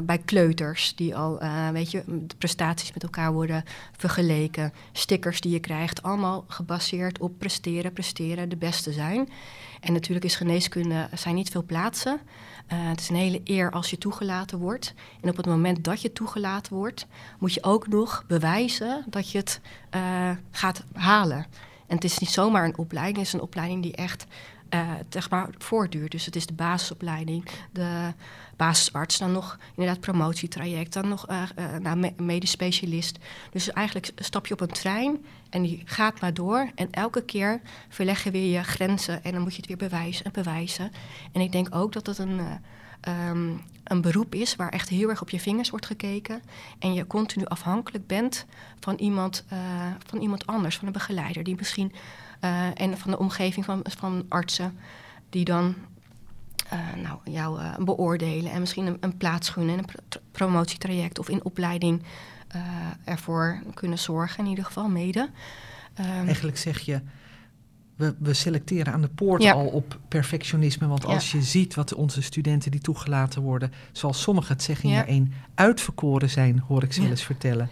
bij 0.03 0.19
kleuters, 0.19 0.95
die 0.95 1.17
al, 1.17 1.41
weet 1.73 1.91
je, 1.91 2.03
de 2.07 2.37
prestaties 2.39 2.93
met 2.93 3.03
elkaar 3.03 3.33
worden 3.33 3.65
vergeleken, 3.97 4.73
stickers 4.93 5.41
die 5.41 5.53
je 5.53 5.61
krijgt, 5.61 6.03
allemaal 6.03 6.45
gebaseerd 6.49 7.19
op 7.19 7.39
presteren, 7.39 7.93
presteren, 7.93 8.49
de 8.49 8.57
beste 8.57 8.93
zijn. 8.93 9.29
En 9.81 9.93
natuurlijk 9.93 10.25
is 10.25 10.37
geneeskunde, 10.37 11.09
zijn 11.15 11.35
niet 11.35 11.51
veel 11.51 11.65
plaatsen. 11.65 12.21
Uh, 12.73 12.79
het 12.89 13.01
is 13.01 13.09
een 13.09 13.17
hele 13.17 13.41
eer 13.45 13.71
als 13.71 13.91
je 13.91 13.99
toegelaten 13.99 14.59
wordt. 14.59 14.95
En 15.21 15.29
op 15.29 15.37
het 15.37 15.47
moment 15.47 15.85
dat 15.85 16.03
je 16.03 16.13
toegelaten 16.13 16.75
wordt, 16.75 17.07
moet 17.39 17.55
je 17.55 17.63
ook 17.63 17.89
nog 17.89 18.25
bewijzen 18.27 19.05
dat 19.07 19.31
je 19.31 19.39
het 19.39 19.61
uh, 19.95 20.31
gaat 20.51 20.85
halen. 20.93 21.47
En 21.87 21.95
het 21.95 22.05
is 22.05 22.19
niet 22.19 22.31
zomaar 22.31 22.65
een 22.65 22.79
opleiding, 22.79 23.17
het 23.17 23.27
is 23.27 23.33
een 23.33 23.41
opleiding 23.41 23.83
die 23.83 23.97
echt 23.97 24.27
zeg 25.09 25.31
maar, 25.31 25.49
voortduurt. 25.59 26.11
Dus 26.11 26.25
het 26.25 26.37
is 26.37 26.47
de 26.47 26.55
basisopleiding, 26.55 27.49
de 27.73 28.13
basisarts, 28.57 29.19
dan 29.19 29.33
nog 29.33 29.59
inderdaad 29.77 30.01
promotietraject, 30.01 30.93
dan 30.93 31.09
nog 31.09 31.27
uh, 31.31 31.93
me 31.95 32.13
medisch 32.17 32.51
specialist. 32.51 33.19
Dus 33.51 33.73
eigenlijk 33.73 34.11
stap 34.17 34.47
je 34.47 34.55
op 34.55 34.61
een 34.61 34.69
trein 34.69 35.25
en 35.51 35.63
die 35.63 35.83
gaat 35.85 36.21
maar 36.21 36.35
door. 36.35 36.71
En 36.75 36.89
elke 36.91 37.25
keer 37.25 37.61
verleg 37.89 38.25
je 38.25 38.31
weer 38.31 38.59
je 38.59 38.63
grenzen 38.63 39.25
en 39.25 39.33
dan 39.33 39.43
moet 39.43 39.51
je 39.51 39.57
het 39.57 39.67
weer 39.67 39.89
bewijzen 39.89 40.25
en 40.25 40.33
bewijzen. 40.33 40.93
En 41.33 41.41
ik 41.41 41.53
denk 41.53 41.75
ook 41.75 41.93
dat 41.93 42.07
het 42.07 42.19
een, 42.19 42.41
um, 43.09 43.61
een 43.85 44.01
beroep 44.01 44.35
is 44.35 44.57
waar 44.57 44.69
echt 44.69 44.89
heel 44.89 45.09
erg 45.09 45.21
op 45.21 45.31
je 45.31 45.41
vingers 45.41 45.71
wordt 45.71 45.87
gekeken. 45.87 46.43
En 46.79 46.95
je 46.95 47.07
continu 47.07 47.45
afhankelijk 47.45 48.07
bent 48.07 48.47
van 48.81 48.97
iemand, 48.97 49.45
van 50.07 50.21
iemand 50.21 50.47
anders, 50.47 50.77
van 50.77 50.87
een 50.87 50.93
begeleider 50.93 51.43
die 51.43 51.57
misschien... 51.57 51.93
Uh, 52.45 52.81
en 52.81 52.99
van 52.99 53.11
de 53.11 53.19
omgeving 53.19 53.65
van, 53.65 53.81
van 53.99 54.25
artsen 54.29 54.79
die 55.31 55.45
dan 55.45 55.75
uh, 56.73 57.03
nou, 57.03 57.19
jou 57.25 57.61
beoordelen 57.85 58.53
en 58.53 58.61
misschien 58.61 58.87
een, 58.87 58.97
een 59.01 59.17
plaats 59.17 59.49
gunnen 59.49 59.79
een 59.79 59.85
pr 59.85 60.19
promotietraject 60.33 61.19
of 61.19 61.29
in 61.29 61.45
opleiding 61.45 62.03
ervoor 63.05 63.63
kunnen 63.75 63.99
zorgen, 63.99 64.45
in 64.45 64.51
ieder 64.51 64.65
geval 64.65 64.89
mede. 64.89 65.31
Um, 66.01 66.27
Eigenlijk 66.27 66.59
zeg 66.59 66.81
je, 66.81 67.01
we, 67.97 68.15
we, 68.19 68.35
selecteren 68.35 68.93
aan 68.93 69.03
de 69.03 69.09
poort 69.09 69.43
ja. 69.43 69.53
al 69.53 69.67
op 69.67 69.99
perfectionisme. 70.09 70.87
Want 70.87 71.05
als 71.05 71.33
ja. 71.33 71.39
je 71.39 71.45
ziet 71.45 71.75
wat 71.75 71.95
onze 71.95 72.23
studenten 72.23 72.71
die 72.71 72.81
toegelaten 72.81 73.43
worden, 73.43 73.73
zoals 73.93 74.23
sommigen 74.23 74.53
het 74.53 74.63
zeggen 74.63 74.85
in 74.85 74.91
ja. 74.91 74.97
jaar 74.97 75.07
één, 75.07 75.33
uitverkoren 75.55 76.31
zijn, 76.31 76.59
hoor 76.59 76.83
ik 76.83 76.93
ze 76.93 77.01
wel 77.01 77.11
eens 77.11 77.25
vertellen 77.25 77.69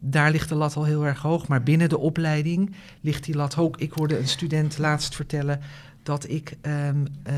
daar 0.00 0.30
ligt 0.30 0.48
de 0.48 0.54
lat 0.54 0.76
al 0.76 0.84
heel 0.84 1.06
erg 1.06 1.22
hoog. 1.22 1.48
Maar 1.48 1.62
binnen 1.62 1.88
de 1.88 1.98
opleiding 1.98 2.74
ligt 3.00 3.24
die 3.24 3.36
lat 3.36 3.54
hoog. 3.54 3.76
Ik 3.76 3.92
hoorde 3.92 4.18
een 4.18 4.28
student 4.28 4.78
laatst 4.78 5.14
vertellen 5.14 5.60
dat, 6.02 6.28
ik, 6.28 6.56
um, 6.62 7.06
uh, 7.28 7.34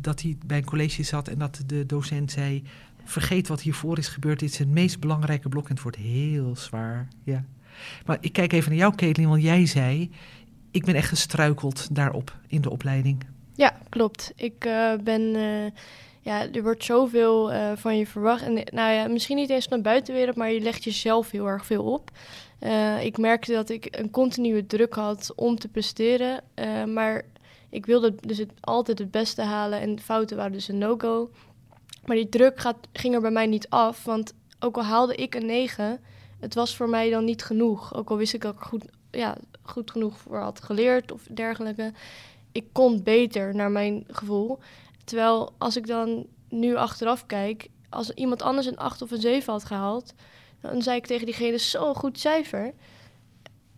dat 0.00 0.22
hij 0.22 0.36
bij 0.46 0.56
een 0.56 0.64
college 0.64 1.02
zat 1.02 1.28
en 1.28 1.38
dat 1.38 1.62
de 1.66 1.86
docent 1.86 2.30
zei... 2.30 2.62
vergeet 3.04 3.48
wat 3.48 3.60
hiervoor 3.60 3.98
is 3.98 4.08
gebeurd, 4.08 4.38
dit 4.38 4.50
is 4.50 4.58
het 4.58 4.68
meest 4.68 5.00
belangrijke 5.00 5.48
blok 5.48 5.68
en 5.68 5.74
het 5.74 5.82
wordt 5.82 5.96
heel 5.96 6.56
zwaar. 6.56 7.08
Ja. 7.24 7.44
Maar 8.06 8.18
ik 8.20 8.32
kijk 8.32 8.52
even 8.52 8.70
naar 8.70 8.78
jou, 8.78 8.94
Caitlin, 8.94 9.28
want 9.28 9.42
jij 9.42 9.66
zei... 9.66 10.10
ik 10.70 10.84
ben 10.84 10.94
echt 10.94 11.08
gestruikeld 11.08 11.94
daarop 11.94 12.36
in 12.46 12.60
de 12.60 12.70
opleiding. 12.70 13.26
Ja, 13.54 13.76
klopt. 13.88 14.32
Ik 14.36 14.64
uh, 14.64 14.92
ben... 15.04 15.20
Uh 15.20 15.66
ja, 16.22 16.50
er 16.52 16.62
wordt 16.62 16.84
zoveel 16.84 17.52
uh, 17.52 17.72
van 17.74 17.96
je 17.96 18.06
verwacht. 18.06 18.42
En 18.42 18.52
nou 18.54 18.92
ja, 18.92 19.08
misschien 19.08 19.36
niet 19.36 19.50
eens 19.50 19.66
van 19.66 19.76
de 19.76 19.82
buitenwereld, 19.82 20.36
maar 20.36 20.52
je 20.52 20.60
legt 20.60 20.84
jezelf 20.84 21.30
heel 21.30 21.46
erg 21.46 21.66
veel 21.66 21.84
op. 21.84 22.10
Ik 23.00 23.18
merkte 23.18 23.52
dat 23.52 23.68
ik 23.68 23.86
een 23.90 24.10
continue 24.10 24.66
druk 24.66 24.94
had 24.94 25.32
om 25.36 25.58
te 25.58 25.68
presteren. 25.68 26.42
Maar 26.94 27.24
ik 27.70 27.86
wilde 27.86 28.14
dus 28.20 28.38
het, 28.38 28.50
altijd 28.60 28.98
het 28.98 29.10
beste 29.10 29.42
halen 29.42 29.80
en 29.80 30.00
fouten 30.00 30.36
waren 30.36 30.52
dus 30.52 30.68
een 30.68 30.78
no-go. 30.78 31.30
Maar 32.04 32.16
die 32.16 32.28
druk 32.28 32.60
gaat, 32.60 32.76
ging 32.92 33.14
er 33.14 33.20
bij 33.20 33.30
mij 33.30 33.46
niet 33.46 33.68
af, 33.68 34.04
want 34.04 34.34
ook 34.58 34.76
al 34.76 34.84
haalde 34.84 35.14
ik 35.14 35.34
een 35.34 35.46
9, 35.46 36.00
het 36.40 36.54
was 36.54 36.76
voor 36.76 36.88
mij 36.88 37.10
dan 37.10 37.24
niet 37.24 37.42
genoeg. 37.42 37.94
Ook 37.94 38.10
al 38.10 38.16
wist 38.16 38.34
ik 38.34 38.40
dat 38.40 38.54
ik 38.54 38.60
goed, 38.60 38.84
ja, 39.10 39.36
goed 39.62 39.90
genoeg 39.90 40.18
voor 40.18 40.38
had 40.38 40.60
geleerd 40.62 41.12
of 41.12 41.22
dergelijke. 41.30 41.92
Ik 42.52 42.64
kon 42.72 43.02
beter, 43.02 43.54
naar 43.54 43.70
mijn 43.70 44.04
gevoel. 44.08 44.58
Terwijl 45.04 45.52
als 45.58 45.76
ik 45.76 45.86
dan 45.86 46.26
nu 46.48 46.76
achteraf 46.76 47.26
kijk, 47.26 47.68
als 47.88 48.10
iemand 48.10 48.42
anders 48.42 48.66
een 48.66 48.78
8 48.78 49.02
of 49.02 49.10
een 49.10 49.20
7 49.20 49.52
had 49.52 49.64
gehaald, 49.64 50.14
dan 50.60 50.82
zei 50.82 50.96
ik 50.96 51.06
tegen 51.06 51.26
diegene 51.26 51.58
zo'n 51.58 51.94
goed 51.94 52.20
cijfer. 52.20 52.72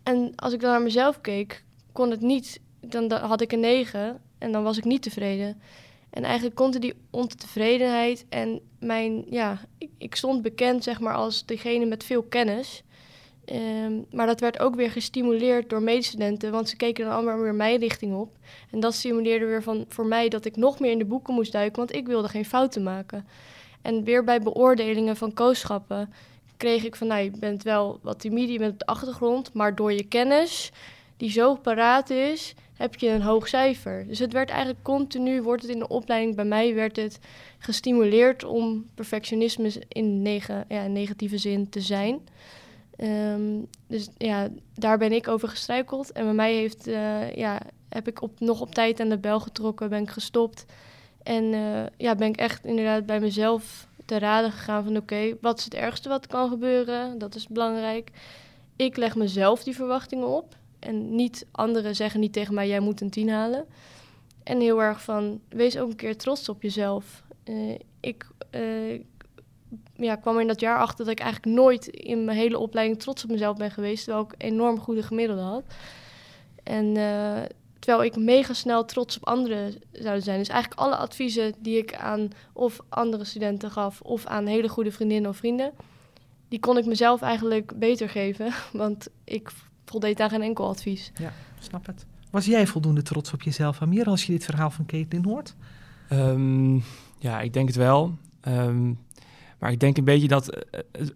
En 0.03 0.33
als 0.35 0.53
ik 0.53 0.59
dan 0.59 0.71
naar 0.71 0.81
mezelf 0.81 1.21
keek, 1.21 1.63
kon 1.91 2.11
het 2.11 2.21
niet. 2.21 2.59
Dan 2.79 3.11
had 3.11 3.41
ik 3.41 3.51
een 3.51 3.59
9 3.59 4.21
en 4.37 4.51
dan 4.51 4.63
was 4.63 4.77
ik 4.77 4.83
niet 4.83 5.01
tevreden. 5.01 5.61
En 6.09 6.23
eigenlijk 6.23 6.55
kon 6.55 6.71
die 6.71 6.93
ontevredenheid 7.09 8.25
en 8.29 8.61
mijn, 8.79 9.25
ja, 9.29 9.59
ik, 9.77 9.89
ik 9.97 10.15
stond 10.15 10.41
bekend 10.41 10.83
zeg 10.83 10.99
maar 10.99 11.13
als 11.13 11.45
degene 11.45 11.85
met 11.85 12.03
veel 12.03 12.23
kennis. 12.23 12.83
Um, 13.51 14.05
maar 14.11 14.27
dat 14.27 14.39
werd 14.39 14.59
ook 14.59 14.75
weer 14.75 14.91
gestimuleerd 14.91 15.69
door 15.69 15.81
medestudenten, 15.81 16.51
want 16.51 16.69
ze 16.69 16.75
keken 16.75 17.05
dan 17.05 17.13
allemaal 17.13 17.39
weer 17.39 17.55
mijn 17.55 17.79
richting 17.79 18.15
op. 18.15 18.37
En 18.71 18.79
dat 18.79 18.93
stimuleerde 18.93 19.45
weer 19.45 19.63
van, 19.63 19.85
voor 19.87 20.05
mij 20.05 20.29
dat 20.29 20.45
ik 20.45 20.55
nog 20.55 20.79
meer 20.79 20.91
in 20.91 20.97
de 20.97 21.05
boeken 21.05 21.33
moest 21.33 21.51
duiken, 21.51 21.77
want 21.77 21.93
ik 21.93 22.07
wilde 22.07 22.27
geen 22.27 22.45
fouten 22.45 22.83
maken. 22.83 23.27
En 23.81 24.03
weer 24.03 24.23
bij 24.23 24.41
beoordelingen 24.41 25.15
van 25.15 25.33
kooschappen 25.33 26.13
kreeg 26.57 26.83
ik 26.83 26.95
van, 26.95 27.07
nou, 27.07 27.23
je 27.23 27.31
bent 27.39 27.63
wel 27.63 27.99
wat 28.01 28.19
timide, 28.19 28.51
je 28.51 28.59
bent 28.59 28.73
op 28.73 28.79
de 28.79 28.85
achtergrond, 28.85 29.53
maar 29.53 29.75
door 29.75 29.93
je 29.93 30.03
kennis, 30.03 30.71
die 31.17 31.31
zo 31.31 31.55
paraat 31.55 32.09
is, 32.09 32.55
heb 32.73 32.95
je 32.95 33.09
een 33.09 33.21
hoog 33.21 33.47
cijfer. 33.47 34.07
Dus 34.07 34.19
het 34.19 34.33
werd 34.33 34.49
eigenlijk 34.49 34.83
continu, 34.83 35.41
wordt 35.41 35.61
het 35.61 35.71
in 35.71 35.79
de 35.79 35.87
opleiding 35.87 36.35
bij 36.35 36.45
mij, 36.45 36.73
werd 36.73 36.95
het 36.95 37.19
gestimuleerd 37.57 38.43
om 38.43 38.85
perfectionisme 38.95 39.71
in, 39.87 40.21
neg 40.21 40.47
ja, 40.47 40.81
in 40.81 40.91
negatieve 40.91 41.37
zin 41.37 41.69
te 41.69 41.81
zijn. 41.81 42.21
Um, 42.97 43.67
dus 43.87 44.09
ja, 44.17 44.49
daar 44.75 44.97
ben 44.97 45.11
ik 45.11 45.27
over 45.27 45.47
gestruikeld. 45.47 46.11
En 46.11 46.23
bij 46.23 46.33
mij 46.33 46.53
heeft 46.53 46.87
uh, 46.87 47.35
ja, 47.35 47.61
heb 47.89 48.07
ik 48.07 48.21
op, 48.21 48.39
nog 48.39 48.61
op 48.61 48.73
tijd 48.73 48.99
aan 48.99 49.09
de 49.09 49.17
bel 49.17 49.39
getrokken, 49.39 49.89
ben 49.89 50.01
ik 50.01 50.09
gestopt. 50.09 50.65
En 51.23 51.43
ja, 51.97 52.15
ben 52.15 52.27
ik 52.27 52.37
echt 52.37 52.65
inderdaad 52.65 53.05
bij 53.05 53.19
mezelf 53.19 53.87
te 54.05 54.19
raden 54.19 54.51
gegaan 54.51 54.83
van 54.83 54.97
oké, 54.97 55.37
wat 55.41 55.57
is 55.57 55.63
het 55.63 55.73
ergste 55.73 56.09
wat 56.09 56.27
kan 56.27 56.49
gebeuren? 56.49 57.17
Dat 57.17 57.35
is 57.35 57.47
belangrijk. 57.47 58.11
Ik 58.75 58.97
leg 58.97 59.15
mezelf 59.15 59.63
die 59.63 59.75
verwachtingen 59.75 60.27
op. 60.27 60.55
En 60.79 61.15
niet 61.15 61.45
anderen 61.51 61.95
zeggen 61.95 62.19
niet 62.19 62.33
tegen 62.33 62.53
mij, 62.53 62.67
jij 62.67 62.79
moet 62.79 63.01
een 63.01 63.09
tien 63.09 63.29
halen. 63.29 63.65
En 64.43 64.59
heel 64.59 64.81
erg 64.81 65.03
van, 65.03 65.39
wees 65.49 65.77
ook 65.77 65.89
een 65.89 65.95
keer 65.95 66.17
trots 66.17 66.49
op 66.49 66.61
jezelf. 66.61 67.23
Uh, 67.45 67.77
ik 67.99 68.27
ja, 69.95 70.15
kwam 70.15 70.35
er 70.35 70.41
in 70.41 70.47
dat 70.47 70.59
jaar 70.59 70.79
achter 70.79 71.05
dat 71.05 71.13
ik 71.13 71.19
eigenlijk 71.19 71.55
nooit 71.55 71.87
in 71.87 72.25
mijn 72.25 72.37
hele 72.37 72.57
opleiding 72.57 72.99
trots 72.99 73.23
op 73.23 73.29
mezelf 73.29 73.57
ben 73.57 73.71
geweest. 73.71 74.03
Terwijl 74.03 74.25
ik 74.25 74.33
enorm 74.37 74.79
goede 74.79 75.03
gemiddelde 75.03 75.41
had. 75.41 75.63
En 76.63 76.85
uh, 76.85 77.41
terwijl 77.79 78.03
ik 78.03 78.15
mega 78.15 78.53
snel 78.53 78.85
trots 78.85 79.17
op 79.17 79.27
anderen 79.27 79.73
zou 79.91 80.21
zijn. 80.21 80.37
Dus 80.37 80.47
eigenlijk 80.47 80.81
alle 80.81 80.95
adviezen 80.95 81.53
die 81.59 81.77
ik 81.77 81.95
aan 81.95 82.29
of 82.53 82.79
andere 82.89 83.23
studenten 83.23 83.71
gaf... 83.71 84.01
of 84.01 84.25
aan 84.25 84.45
hele 84.45 84.69
goede 84.69 84.91
vriendinnen 84.91 85.29
of 85.29 85.37
vrienden... 85.37 85.71
die 86.47 86.59
kon 86.59 86.77
ik 86.77 86.85
mezelf 86.85 87.21
eigenlijk 87.21 87.79
beter 87.79 88.09
geven. 88.09 88.53
Want 88.73 89.07
ik 89.23 89.51
voldeed 89.85 90.19
aan 90.19 90.29
geen 90.29 90.41
enkel 90.41 90.67
advies. 90.67 91.11
Ja, 91.15 91.33
snap 91.59 91.85
het. 91.85 92.05
Was 92.29 92.45
jij 92.45 92.67
voldoende 92.67 93.01
trots 93.01 93.33
op 93.33 93.41
jezelf, 93.41 93.81
Amir, 93.81 94.05
als 94.05 94.25
je 94.25 94.31
dit 94.31 94.45
verhaal 94.45 94.71
van 94.71 94.85
Caitlin 94.85 95.25
hoort? 95.25 95.55
Um, 96.11 96.83
ja, 97.19 97.41
ik 97.41 97.53
denk 97.53 97.67
het 97.67 97.77
wel. 97.77 98.17
Um, 98.47 98.99
maar 99.63 99.71
ik 99.71 99.79
denk 99.79 99.97
een 99.97 100.03
beetje 100.03 100.27
dat 100.27 100.55
uh, 100.55 101.07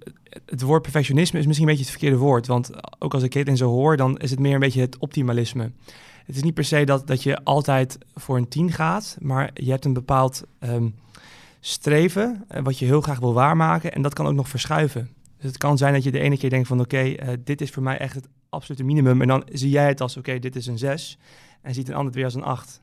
het 0.45 0.61
woord 0.61 0.81
perfectionisme 0.81 1.39
is 1.39 1.45
misschien 1.45 1.67
een 1.67 1.75
beetje 1.75 1.89
het 1.91 1.99
verkeerde 1.99 2.23
woord. 2.23 2.47
Want 2.47 2.69
ook 2.99 3.13
als 3.13 3.23
ik 3.23 3.29
Caitlin 3.29 3.57
zo 3.57 3.69
hoor, 3.69 3.97
dan 3.97 4.17
is 4.17 4.29
het 4.29 4.39
meer 4.39 4.53
een 4.53 4.59
beetje 4.59 4.81
het 4.81 4.97
optimalisme. 4.97 5.71
Het 6.25 6.35
is 6.35 6.43
niet 6.43 6.53
per 6.53 6.63
se 6.63 6.83
dat, 6.83 7.07
dat 7.07 7.23
je 7.23 7.43
altijd 7.43 7.97
voor 8.13 8.37
een 8.37 8.47
10 8.47 8.71
gaat, 8.71 9.17
maar 9.21 9.49
je 9.53 9.71
hebt 9.71 9.85
een 9.85 9.93
bepaald 9.93 10.43
um, 10.59 10.95
streven 11.59 12.45
wat 12.63 12.79
je 12.79 12.85
heel 12.85 13.01
graag 13.01 13.19
wil 13.19 13.33
waarmaken 13.33 13.91
en 13.91 14.01
dat 14.01 14.13
kan 14.13 14.27
ook 14.27 14.33
nog 14.33 14.49
verschuiven. 14.49 15.09
Dus 15.37 15.45
het 15.45 15.57
kan 15.57 15.77
zijn 15.77 15.93
dat 15.93 16.03
je 16.03 16.11
de 16.11 16.19
ene 16.19 16.37
keer 16.37 16.49
denkt 16.49 16.67
van 16.67 16.79
oké, 16.79 17.15
dit 17.43 17.61
is 17.61 17.71
voor 17.71 17.83
mij 17.83 17.97
echt 17.97 18.15
het 18.15 18.27
absolute 18.49 18.83
minimum. 18.83 19.21
En 19.21 19.27
dan 19.27 19.43
zie 19.51 19.69
jij 19.69 19.87
het 19.87 20.01
als 20.01 20.17
oké, 20.17 20.39
dit 20.39 20.55
is 20.55 20.67
een 20.67 20.77
6. 20.77 21.17
En 21.61 21.73
ziet 21.73 21.87
een 21.87 21.93
ander 21.93 22.07
het 22.07 22.15
weer 22.15 22.25
als 22.25 22.35
een 22.35 22.43
8. 22.43 22.81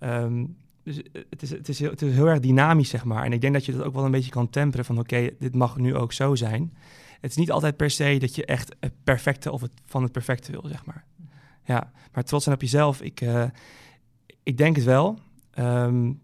Um, 0.00 0.56
dus 0.86 0.96
het 1.30 1.42
is, 1.42 1.50
het, 1.50 1.68
is 1.68 1.78
heel, 1.78 1.90
het 1.90 2.02
is 2.02 2.14
heel 2.14 2.26
erg 2.26 2.40
dynamisch, 2.40 2.88
zeg 2.88 3.04
maar. 3.04 3.24
En 3.24 3.32
ik 3.32 3.40
denk 3.40 3.52
dat 3.52 3.64
je 3.64 3.72
dat 3.72 3.82
ook 3.82 3.94
wel 3.94 4.04
een 4.04 4.10
beetje 4.10 4.30
kan 4.30 4.50
temperen 4.50 4.84
van 4.84 4.98
oké, 4.98 5.30
dit 5.38 5.54
mag 5.54 5.76
nu 5.76 5.94
ook 5.94 6.12
zo 6.12 6.34
zijn. 6.34 6.76
Het 7.20 7.30
is 7.30 7.36
niet 7.36 7.50
altijd 7.50 7.76
per 7.76 7.90
se 7.90 8.16
dat 8.18 8.34
je 8.34 8.44
echt 8.44 8.76
het 8.80 8.92
perfecte 9.04 9.52
of 9.52 9.62
van 9.84 10.02
het 10.02 10.12
perfecte 10.12 10.50
wil, 10.50 10.62
zeg 10.66 10.84
maar. 10.84 11.04
Ja, 11.64 11.92
maar 12.12 12.24
trots 12.24 12.44
zijn 12.44 12.56
op 12.56 12.62
jezelf, 12.62 13.02
ik, 13.02 13.20
uh, 13.20 13.44
ik 14.42 14.56
denk 14.56 14.76
het 14.76 14.84
wel. 14.84 15.18
Um, 15.58 16.20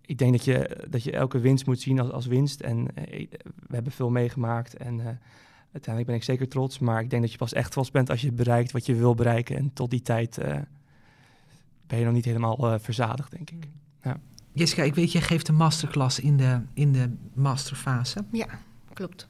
ik 0.00 0.18
denk 0.18 0.32
dat 0.32 0.44
je, 0.44 0.86
dat 0.90 1.02
je 1.02 1.12
elke 1.12 1.38
winst 1.38 1.66
moet 1.66 1.80
zien 1.80 2.00
als, 2.00 2.10
als 2.10 2.26
winst. 2.26 2.60
En 2.60 2.78
uh, 2.78 3.26
we 3.66 3.74
hebben 3.74 3.92
veel 3.92 4.10
meegemaakt 4.10 4.76
en 4.76 5.20
uiteindelijk 5.72 6.06
ben 6.06 6.14
ik 6.14 6.22
zeker 6.22 6.48
trots. 6.48 6.78
Maar 6.78 7.02
ik 7.02 7.10
denk 7.10 7.22
dat 7.22 7.32
je 7.32 7.38
pas 7.38 7.52
echt 7.52 7.72
trots 7.72 7.90
bent 7.90 8.10
als 8.10 8.20
je 8.20 8.32
bereikt 8.32 8.72
wat 8.72 8.86
je 8.86 8.94
wil 8.94 9.14
bereiken. 9.14 9.56
En 9.56 9.72
tot 9.72 9.90
die 9.90 10.02
tijd 10.02 10.38
ben 11.86 11.98
je 11.98 12.04
nog 12.04 12.14
niet 12.14 12.24
helemaal 12.24 12.78
verzadigd, 12.78 13.30
denk 13.30 13.50
ik. 13.50 13.68
Ja. 14.02 14.20
Jessica, 14.52 14.82
ik 14.82 14.94
weet, 14.94 15.12
je 15.12 15.20
geeft 15.20 15.48
een 15.48 15.54
masterclass 15.54 16.20
in 16.20 16.36
de, 16.36 16.60
in 16.74 16.92
de 16.92 17.10
masterfase. 17.34 18.24
Ja, 18.32 18.46
klopt. 18.92 19.28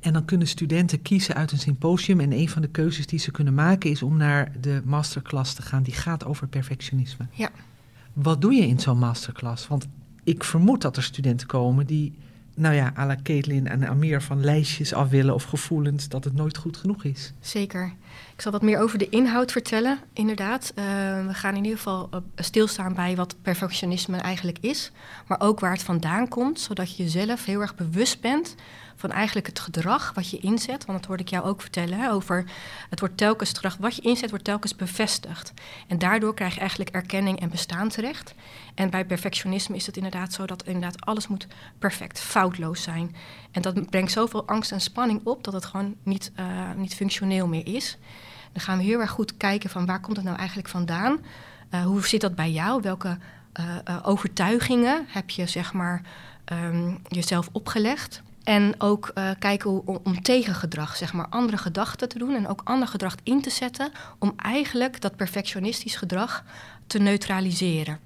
En 0.00 0.12
dan 0.12 0.24
kunnen 0.24 0.46
studenten 0.46 1.02
kiezen 1.02 1.34
uit 1.34 1.52
een 1.52 1.58
symposium. 1.58 2.20
En 2.20 2.32
een 2.32 2.48
van 2.48 2.62
de 2.62 2.68
keuzes 2.68 3.06
die 3.06 3.18
ze 3.18 3.30
kunnen 3.30 3.54
maken 3.54 3.90
is 3.90 4.02
om 4.02 4.16
naar 4.16 4.52
de 4.60 4.82
masterclass 4.84 5.54
te 5.54 5.62
gaan. 5.62 5.82
Die 5.82 5.94
gaat 5.94 6.24
over 6.24 6.48
perfectionisme. 6.48 7.26
Ja. 7.32 7.50
Wat 8.12 8.40
doe 8.40 8.52
je 8.52 8.66
in 8.66 8.80
zo'n 8.80 8.98
masterclass? 8.98 9.66
Want 9.66 9.86
ik 10.24 10.44
vermoed 10.44 10.82
dat 10.82 10.96
er 10.96 11.02
studenten 11.02 11.46
komen 11.46 11.86
die, 11.86 12.14
nou 12.56 12.74
ja, 12.74 12.92
à 12.98 13.06
la 13.06 13.16
Caitlin 13.22 13.66
en 13.66 13.88
Amir 13.88 14.22
van 14.22 14.44
lijstjes 14.44 14.94
af 14.94 15.08
willen 15.08 15.34
of 15.34 15.44
gevoelens 15.44 16.08
dat 16.08 16.24
het 16.24 16.34
nooit 16.34 16.56
goed 16.56 16.76
genoeg 16.76 17.04
is. 17.04 17.32
Zeker. 17.40 17.92
Ik 18.34 18.42
zal 18.42 18.52
wat 18.52 18.62
meer 18.62 18.78
over 18.78 18.98
de 18.98 19.08
inhoud 19.08 19.52
vertellen, 19.52 19.98
inderdaad. 20.12 20.72
Uh, 20.74 20.84
we 21.26 21.34
gaan 21.34 21.56
in 21.56 21.62
ieder 21.62 21.76
geval 21.78 22.08
uh, 22.14 22.20
stilstaan 22.36 22.94
bij 22.94 23.16
wat 23.16 23.36
perfectionisme 23.42 24.16
eigenlijk 24.16 24.58
is, 24.60 24.92
maar 25.26 25.40
ook 25.40 25.60
waar 25.60 25.72
het 25.72 25.82
vandaan 25.82 26.28
komt, 26.28 26.60
zodat 26.60 26.96
je 26.96 27.02
jezelf 27.02 27.44
heel 27.44 27.60
erg 27.60 27.74
bewust 27.74 28.20
bent 28.20 28.54
van 28.96 29.10
eigenlijk 29.10 29.46
het 29.46 29.60
gedrag 29.60 30.12
wat 30.14 30.30
je 30.30 30.38
inzet. 30.38 30.84
Want 30.84 30.98
dat 30.98 31.06
hoorde 31.06 31.22
ik 31.22 31.28
jou 31.28 31.44
ook 31.44 31.60
vertellen 31.60 32.10
over 32.10 32.44
het 32.90 33.00
wordt 33.00 33.16
telkens 33.16 33.48
het 33.48 33.58
gedrag 33.58 33.76
wat 33.80 33.96
je 33.96 34.02
inzet, 34.02 34.30
wordt 34.30 34.44
telkens 34.44 34.76
bevestigd. 34.76 35.52
En 35.86 35.98
daardoor 35.98 36.34
krijg 36.34 36.54
je 36.54 36.60
eigenlijk 36.60 36.90
erkenning 36.90 37.40
en 37.40 37.50
bestaansrecht. 37.50 38.34
En 38.74 38.90
bij 38.90 39.04
perfectionisme 39.04 39.76
is 39.76 39.86
het 39.86 39.96
inderdaad 39.96 40.32
zo 40.32 40.46
dat 40.46 40.62
inderdaad 40.62 41.00
alles 41.00 41.28
moet 41.28 41.46
perfect, 41.78 42.20
foutloos 42.20 42.82
zijn. 42.82 43.16
En 43.50 43.62
dat 43.62 43.90
brengt 43.90 44.12
zoveel 44.12 44.46
angst 44.46 44.72
en 44.72 44.80
spanning 44.80 45.20
op 45.24 45.44
dat 45.44 45.52
het 45.52 45.64
gewoon 45.64 45.94
niet, 46.02 46.32
uh, 46.40 46.46
niet 46.76 46.94
functioneel 46.94 47.46
meer 47.46 47.66
is. 47.66 47.98
Dan 48.52 48.62
gaan 48.62 48.78
we 48.78 48.84
heel 48.84 49.00
erg 49.00 49.10
goed 49.10 49.36
kijken 49.36 49.70
van 49.70 49.86
waar 49.86 50.00
komt 50.00 50.16
het 50.16 50.24
nou 50.24 50.38
eigenlijk 50.38 50.68
vandaan? 50.68 51.18
Uh, 51.70 51.84
hoe 51.84 52.06
zit 52.06 52.20
dat 52.20 52.34
bij 52.34 52.50
jou? 52.50 52.82
Welke 52.82 53.18
uh, 53.60 53.98
overtuigingen 54.02 55.04
heb 55.08 55.30
je 55.30 55.46
zeg 55.46 55.72
maar 55.72 56.02
um, 56.52 57.02
jezelf 57.08 57.48
opgelegd? 57.52 58.22
En 58.46 58.74
ook 58.78 59.10
uh, 59.14 59.30
kijken 59.38 59.70
hoe, 59.70 60.00
om, 60.04 60.22
tegengedrag, 60.22 60.96
zeg 60.96 61.12
maar, 61.12 61.28
andere 61.28 61.56
gedachten 61.56 62.08
te 62.08 62.18
doen 62.18 62.34
en 62.34 62.48
ook 62.48 62.60
ander 62.64 62.88
gedrag 62.88 63.14
in 63.22 63.40
te 63.40 63.50
zetten 63.50 63.92
om 64.18 64.32
eigenlijk 64.36 65.00
dat 65.00 65.16
perfectionistisch 65.16 65.96
gedrag 65.96 66.44
te 66.86 66.98
neutraliseren. 66.98 67.98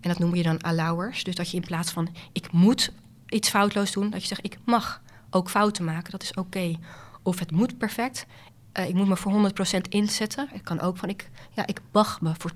En 0.00 0.08
dat 0.08 0.18
noem 0.18 0.34
je 0.34 0.42
dan 0.42 0.60
allowers. 0.60 1.24
Dus 1.24 1.34
dat 1.34 1.50
je 1.50 1.56
in 1.56 1.66
plaats 1.66 1.90
van 1.90 2.08
ik 2.32 2.52
moet 2.52 2.92
iets 3.28 3.48
foutloos 3.48 3.92
doen, 3.92 4.10
dat 4.10 4.20
je 4.20 4.26
zegt 4.26 4.44
ik 4.44 4.58
mag 4.64 5.02
ook 5.30 5.50
fouten 5.50 5.84
maken, 5.84 6.10
dat 6.10 6.22
is 6.22 6.30
oké. 6.30 6.40
Okay. 6.40 6.78
Of 7.22 7.38
het 7.38 7.50
moet 7.50 7.78
perfect, 7.78 8.26
uh, 8.78 8.88
ik 8.88 8.94
moet 8.94 9.08
me 9.08 9.16
voor 9.16 9.50
100% 9.76 9.80
inzetten. 9.88 10.48
Het 10.52 10.62
kan 10.62 10.80
ook 10.80 10.96
van 10.96 11.08
ik, 11.08 11.30
ja, 11.50 11.66
ik 11.66 11.80
mag 11.92 12.20
me 12.20 12.32
voor 12.38 12.50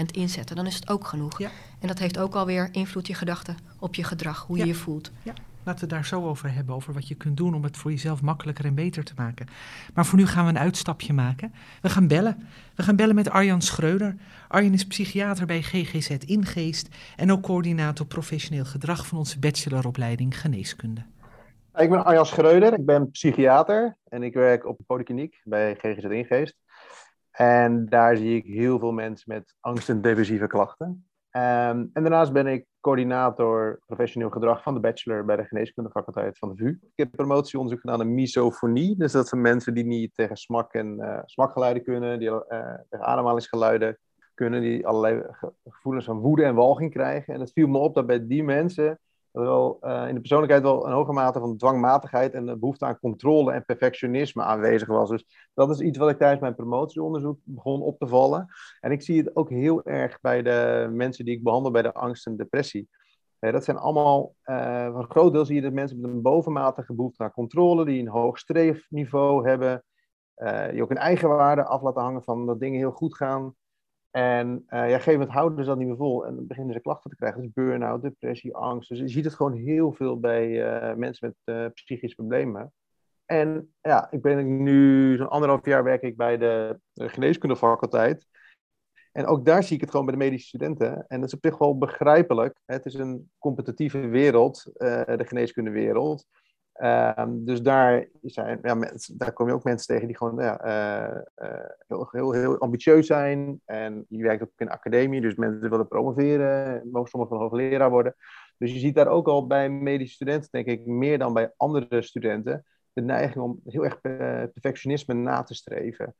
80% 0.00 0.04
inzetten, 0.10 0.56
dan 0.56 0.66
is 0.66 0.74
het 0.74 0.88
ook 0.90 1.06
genoeg. 1.06 1.38
Ja. 1.38 1.50
En 1.78 1.88
dat 1.88 1.98
heeft 1.98 2.18
ook 2.18 2.34
alweer 2.34 2.68
invloed 2.72 3.06
je 3.06 3.14
gedachten 3.14 3.56
op 3.78 3.94
je 3.94 4.04
gedrag, 4.04 4.44
hoe 4.46 4.56
ja. 4.56 4.62
je 4.62 4.68
je 4.68 4.74
voelt. 4.74 5.10
Ja. 5.22 5.32
Laten 5.70 5.88
we 5.88 5.94
daar 5.94 6.04
zo 6.04 6.24
over 6.24 6.54
hebben, 6.54 6.74
over 6.74 6.92
wat 6.92 7.08
je 7.08 7.14
kunt 7.14 7.36
doen 7.36 7.54
om 7.54 7.62
het 7.62 7.76
voor 7.76 7.90
jezelf 7.90 8.22
makkelijker 8.22 8.64
en 8.64 8.74
beter 8.74 9.04
te 9.04 9.12
maken. 9.16 9.46
Maar 9.94 10.06
voor 10.06 10.18
nu 10.18 10.26
gaan 10.26 10.44
we 10.44 10.50
een 10.50 10.58
uitstapje 10.58 11.12
maken. 11.12 11.52
We 11.82 11.88
gaan 11.88 12.08
bellen. 12.08 12.48
We 12.74 12.82
gaan 12.82 12.96
bellen 12.96 13.14
met 13.14 13.30
Arjan 13.30 13.62
Schreuder. 13.62 14.16
Arjan 14.48 14.72
is 14.72 14.86
psychiater 14.86 15.46
bij 15.46 15.62
GGZ 15.62 16.10
Ingeest 16.10 16.88
en 17.16 17.32
ook 17.32 17.42
coördinator 17.42 18.06
professioneel 18.06 18.64
gedrag 18.64 19.06
van 19.06 19.18
onze 19.18 19.38
bacheloropleiding 19.38 20.40
Geneeskunde. 20.40 21.00
Ik 21.76 21.90
ben 21.90 22.04
Arjan 22.04 22.26
Schreuder, 22.26 22.72
ik 22.72 22.86
ben 22.86 23.10
psychiater 23.10 23.96
en 24.08 24.22
ik 24.22 24.34
werk 24.34 24.66
op 24.66 24.76
de 24.76 24.84
polykliniek 24.86 25.40
bij 25.44 25.74
GGZ 25.74 26.04
Ingeest. 26.04 26.56
En 27.30 27.86
daar 27.88 28.16
zie 28.16 28.36
ik 28.36 28.44
heel 28.44 28.78
veel 28.78 28.92
mensen 28.92 29.32
met 29.34 29.54
angst- 29.60 29.88
en 29.88 30.00
depressieve 30.00 30.46
klachten. 30.46 31.09
Um, 31.32 31.90
en 31.92 32.02
daarnaast 32.02 32.32
ben 32.32 32.46
ik 32.46 32.66
coördinator 32.80 33.80
professioneel 33.86 34.30
gedrag 34.30 34.62
van 34.62 34.74
de 34.74 34.80
bachelor 34.80 35.24
bij 35.24 35.36
de 35.36 35.44
geneeskundefaculteit 35.44 36.38
van 36.38 36.48
de 36.48 36.56
VU. 36.56 36.68
Ik 36.68 36.92
heb 36.94 37.10
promotieonderzoek 37.10 37.80
gedaan 37.80 38.00
in 38.00 38.14
misofonie. 38.14 38.96
Dus 38.96 39.12
dat 39.12 39.28
zijn 39.28 39.40
mensen 39.40 39.74
die 39.74 39.84
niet 39.84 40.14
tegen 40.14 40.36
smak 40.36 40.72
en 40.72 40.96
uh, 40.98 41.18
smakgeluiden 41.24 41.82
kunnen, 41.82 42.18
die 42.18 42.28
uh, 42.28 42.40
tegen 42.88 43.06
ademhalingsgeluiden 43.06 43.98
kunnen, 44.34 44.60
die 44.60 44.86
allerlei 44.86 45.22
ge 45.30 45.52
gevoelens 45.64 46.04
van 46.04 46.18
woede 46.18 46.44
en 46.44 46.54
walging 46.54 46.92
krijgen. 46.92 47.34
En 47.34 47.40
het 47.40 47.52
viel 47.52 47.68
me 47.68 47.78
op 47.78 47.94
dat 47.94 48.06
bij 48.06 48.26
die 48.26 48.44
mensen 48.44 48.98
wel 49.32 49.78
uh, 49.82 50.08
in 50.08 50.14
de 50.14 50.20
persoonlijkheid 50.20 50.62
wel 50.62 50.86
een 50.86 50.92
hoge 50.92 51.12
mate 51.12 51.38
van 51.38 51.56
dwangmatigheid 51.56 52.34
en 52.34 52.46
de 52.46 52.58
behoefte 52.58 52.84
aan 52.84 52.98
controle 52.98 53.52
en 53.52 53.64
perfectionisme 53.64 54.42
aanwezig 54.42 54.88
was. 54.88 55.08
Dus 55.10 55.50
dat 55.54 55.70
is 55.70 55.80
iets 55.80 55.98
wat 55.98 56.10
ik 56.10 56.18
tijdens 56.18 56.40
mijn 56.40 56.54
promotieonderzoek 56.54 57.38
begon 57.44 57.82
op 57.82 57.98
te 57.98 58.06
vallen. 58.06 58.46
En 58.80 58.90
ik 58.90 59.02
zie 59.02 59.18
het 59.18 59.36
ook 59.36 59.50
heel 59.50 59.84
erg 59.84 60.20
bij 60.20 60.42
de 60.42 60.88
mensen 60.92 61.24
die 61.24 61.36
ik 61.36 61.42
behandel 61.42 61.70
bij 61.70 61.82
de 61.82 61.94
angst 61.94 62.26
en 62.26 62.36
depressie. 62.36 62.88
Uh, 63.40 63.52
dat 63.52 63.64
zijn 63.64 63.76
allemaal, 63.76 64.34
uh, 64.44 64.90
voor 64.90 65.02
een 65.02 65.10
groot 65.10 65.32
deel 65.32 65.44
zie 65.44 65.54
je 65.54 65.62
dat 65.62 65.72
mensen 65.72 66.00
met 66.00 66.10
een 66.10 66.22
bovenmatige 66.22 66.94
behoefte 66.94 67.22
aan 67.22 67.32
controle, 67.32 67.84
die 67.84 68.00
een 68.00 68.08
hoog 68.08 68.38
streefniveau 68.38 69.48
hebben, 69.48 69.84
die 70.70 70.82
ook 70.82 70.90
een 70.90 70.96
eigenwaarde 70.96 71.64
af 71.64 71.82
laten 71.82 72.02
hangen 72.02 72.22
van 72.22 72.46
dat 72.46 72.60
dingen 72.60 72.78
heel 72.78 72.90
goed 72.90 73.16
gaan. 73.16 73.54
En 74.10 74.48
uh, 74.48 74.54
ja, 74.68 74.78
op 74.78 74.84
een 74.84 74.90
gegeven 74.90 75.12
moment 75.12 75.30
houden 75.30 75.58
ze 75.58 75.70
dat 75.70 75.78
niet 75.78 75.86
meer 75.86 75.96
vol 75.96 76.26
en 76.26 76.34
dan 76.34 76.46
beginnen 76.46 76.74
ze 76.74 76.80
klachten 76.80 77.10
te 77.10 77.16
krijgen. 77.16 77.40
Dus 77.40 77.52
burn-out, 77.52 78.02
depressie, 78.02 78.54
angst. 78.54 78.88
Dus 78.88 78.98
je 78.98 79.08
ziet 79.08 79.24
het 79.24 79.34
gewoon 79.34 79.54
heel 79.54 79.92
veel 79.92 80.20
bij 80.20 80.48
uh, 80.48 80.94
mensen 80.94 81.34
met 81.44 81.56
uh, 81.56 81.66
psychische 81.74 82.16
problemen. 82.16 82.72
En 83.24 83.74
ja, 83.80 84.10
ik 84.10 84.22
ben 84.22 84.62
nu 84.62 85.16
zo'n 85.16 85.28
anderhalf 85.28 85.64
jaar 85.64 85.84
werk 85.84 86.02
ik 86.02 86.16
bij 86.16 86.38
de, 86.38 86.80
de 86.92 87.08
geneeskundefaculteit. 87.08 88.26
En 89.12 89.26
ook 89.26 89.44
daar 89.44 89.62
zie 89.62 89.74
ik 89.74 89.80
het 89.80 89.90
gewoon 89.90 90.06
bij 90.06 90.14
de 90.14 90.20
medische 90.20 90.48
studenten. 90.48 91.04
En 91.08 91.20
dat 91.20 91.28
is 91.28 91.34
op 91.34 91.44
zich 91.44 91.58
wel 91.58 91.78
begrijpelijk. 91.78 92.60
Het 92.64 92.86
is 92.86 92.94
een 92.94 93.30
competitieve 93.38 93.98
wereld, 93.98 94.70
de 94.72 95.24
geneeskundewereld. 95.26 96.26
Ehm, 96.80 97.44
dus 97.44 97.62
daar, 97.62 98.08
zijn, 98.22 98.58
ja, 98.62 98.92
daar 99.12 99.32
kom 99.32 99.46
je 99.46 99.52
ook 99.52 99.64
mensen 99.64 99.86
tegen 99.86 100.06
die 100.06 100.16
gewoon 100.16 100.42
ja, 100.42 100.58
heel, 101.88 102.08
heel, 102.10 102.32
heel 102.32 102.58
ambitieus 102.58 103.06
zijn. 103.06 103.60
En 103.64 104.04
je 104.08 104.22
werkt 104.22 104.42
ook 104.42 104.50
in 104.56 104.66
een 104.66 104.72
academie, 104.72 105.20
dus 105.20 105.34
mensen 105.34 105.70
willen 105.70 105.88
promoveren, 105.88 106.88
mogen 106.92 107.10
sommigen 107.10 107.36
van 107.36 107.46
hoogleraar 107.46 107.90
worden. 107.90 108.14
Dus 108.58 108.72
je 108.72 108.78
ziet 108.78 108.94
daar 108.94 109.08
ook 109.08 109.28
al 109.28 109.46
bij 109.46 109.70
medische 109.70 110.14
studenten, 110.14 110.48
denk 110.50 110.66
ik, 110.66 110.86
meer 110.86 111.18
dan 111.18 111.32
bij 111.32 111.52
andere 111.56 112.02
studenten, 112.02 112.64
de 112.92 113.02
neiging 113.02 113.44
om 113.44 113.60
heel 113.64 113.84
erg 113.84 114.00
perfectionisme 114.00 115.14
na 115.14 115.42
te 115.42 115.54
streven. 115.54 116.14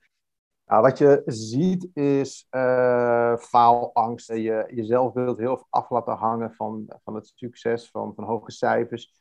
Nou, 0.67 0.83
wat 0.83 0.99
je 0.99 1.23
ziet 1.27 1.89
is 1.95 2.47
uh, 2.51 3.37
faalangst. 3.37 4.29
Je, 4.29 4.71
jezelf 4.75 5.13
wilt 5.13 5.39
heel 5.39 5.67
af 5.71 5.91
laten 5.91 6.17
hangen 6.17 6.55
van, 6.55 6.85
van 7.05 7.15
het 7.15 7.33
succes, 7.35 7.91
van, 7.91 8.15
van 8.15 8.25
hoge 8.25 8.51
cijfers. 8.51 9.21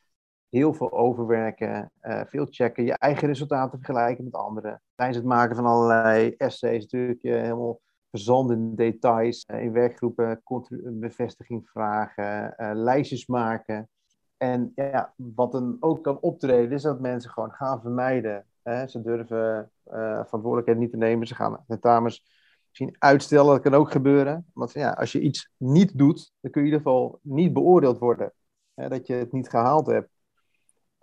Heel 0.50 0.74
veel 0.74 0.92
overwerken, 0.92 1.90
uh, 2.02 2.20
veel 2.26 2.46
checken, 2.50 2.84
je 2.84 2.98
eigen 2.98 3.28
resultaten 3.28 3.78
vergelijken 3.78 4.24
met 4.24 4.34
anderen. 4.34 4.82
Tijdens 4.94 5.18
het 5.18 5.26
maken 5.26 5.56
van 5.56 5.66
allerlei 5.66 6.34
essays 6.36 6.82
natuurlijk 6.82 7.22
je 7.22 7.32
helemaal 7.32 7.80
verzand 8.10 8.50
in 8.50 8.74
details. 8.74 9.44
Uh, 9.46 9.62
in 9.62 9.72
werkgroepen 9.72 10.42
bevestiging 10.82 11.68
vragen, 11.68 12.54
lijstjes 12.76 13.26
maken. 13.26 13.88
En 14.36 14.72
ja, 14.74 15.12
wat 15.16 15.52
dan 15.52 15.76
ook 15.80 16.02
kan 16.02 16.20
optreden 16.20 16.72
is 16.72 16.82
dat 16.82 17.00
mensen 17.00 17.30
gewoon 17.30 17.52
gaan 17.52 17.80
vermijden 17.80 18.44
Hè, 18.62 18.86
ze 18.86 19.02
durven 19.02 19.70
verantwoordelijkheid 19.84 20.78
niet 20.78 20.90
te 20.90 20.96
nemen. 20.96 21.26
Ze 21.26 21.34
gaan 21.34 21.64
tentamens 21.66 22.24
misschien 22.68 22.96
uitstellen. 22.98 23.52
Dat 23.52 23.60
kan 23.60 23.74
ook 23.74 23.90
gebeuren. 23.90 24.46
Want 24.52 24.72
ja, 24.72 24.90
als 24.90 25.12
je 25.12 25.20
iets 25.20 25.50
niet 25.56 25.98
doet, 25.98 26.32
dan 26.40 26.50
kun 26.50 26.62
je 26.62 26.68
in 26.68 26.74
ieder 26.74 26.90
geval 26.90 27.18
niet 27.22 27.52
beoordeeld 27.52 27.98
worden. 27.98 28.32
Dat 28.74 29.06
je 29.06 29.14
het 29.14 29.32
niet 29.32 29.48
gehaald 29.48 29.86
hebt. 29.86 30.08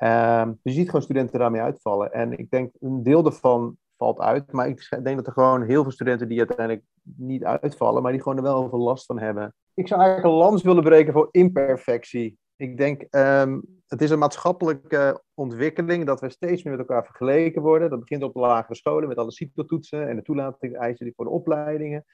Um, 0.03 0.59
dus 0.63 0.73
je 0.73 0.79
ziet 0.79 0.85
gewoon 0.85 1.01
studenten 1.01 1.39
daarmee 1.39 1.61
uitvallen. 1.61 2.13
En 2.13 2.37
ik 2.37 2.49
denk, 2.49 2.73
een 2.79 3.03
deel 3.03 3.23
daarvan 3.23 3.77
valt 3.97 4.19
uit. 4.19 4.51
Maar 4.51 4.67
ik 4.67 4.89
denk 5.03 5.15
dat 5.15 5.27
er 5.27 5.33
gewoon 5.33 5.63
heel 5.63 5.83
veel 5.83 5.91
studenten 5.91 6.27
die 6.27 6.37
uiteindelijk 6.37 6.85
niet 7.03 7.43
uitvallen, 7.43 8.01
maar 8.01 8.11
die 8.11 8.21
gewoon 8.21 8.37
er 8.37 8.43
wel 8.43 8.69
veel 8.69 8.79
last 8.79 9.05
van 9.05 9.19
hebben. 9.19 9.53
Ik 9.73 9.87
zou 9.87 10.01
eigenlijk 10.01 10.33
een 10.33 10.39
lans 10.39 10.63
willen 10.63 10.83
breken 10.83 11.13
voor 11.13 11.27
imperfectie. 11.31 12.37
Ik 12.55 12.77
denk, 12.77 13.05
um, 13.11 13.61
het 13.87 14.01
is 14.01 14.09
een 14.09 14.19
maatschappelijke 14.19 15.23
ontwikkeling 15.33 16.05
dat 16.05 16.21
we 16.21 16.29
steeds 16.29 16.63
meer 16.63 16.77
met 16.77 16.87
elkaar 16.87 17.05
vergeleken 17.05 17.61
worden. 17.61 17.89
Dat 17.89 17.99
begint 17.99 18.23
op 18.23 18.33
de 18.33 18.39
lagere 18.39 18.75
scholen 18.75 19.07
met 19.07 19.17
alle 19.17 19.31
CITO-toetsen 19.31 20.07
en 20.07 20.15
de 20.15 20.21
toelatingseisen 20.21 21.13
voor 21.15 21.25
de 21.25 21.31
opleidingen. 21.31 22.05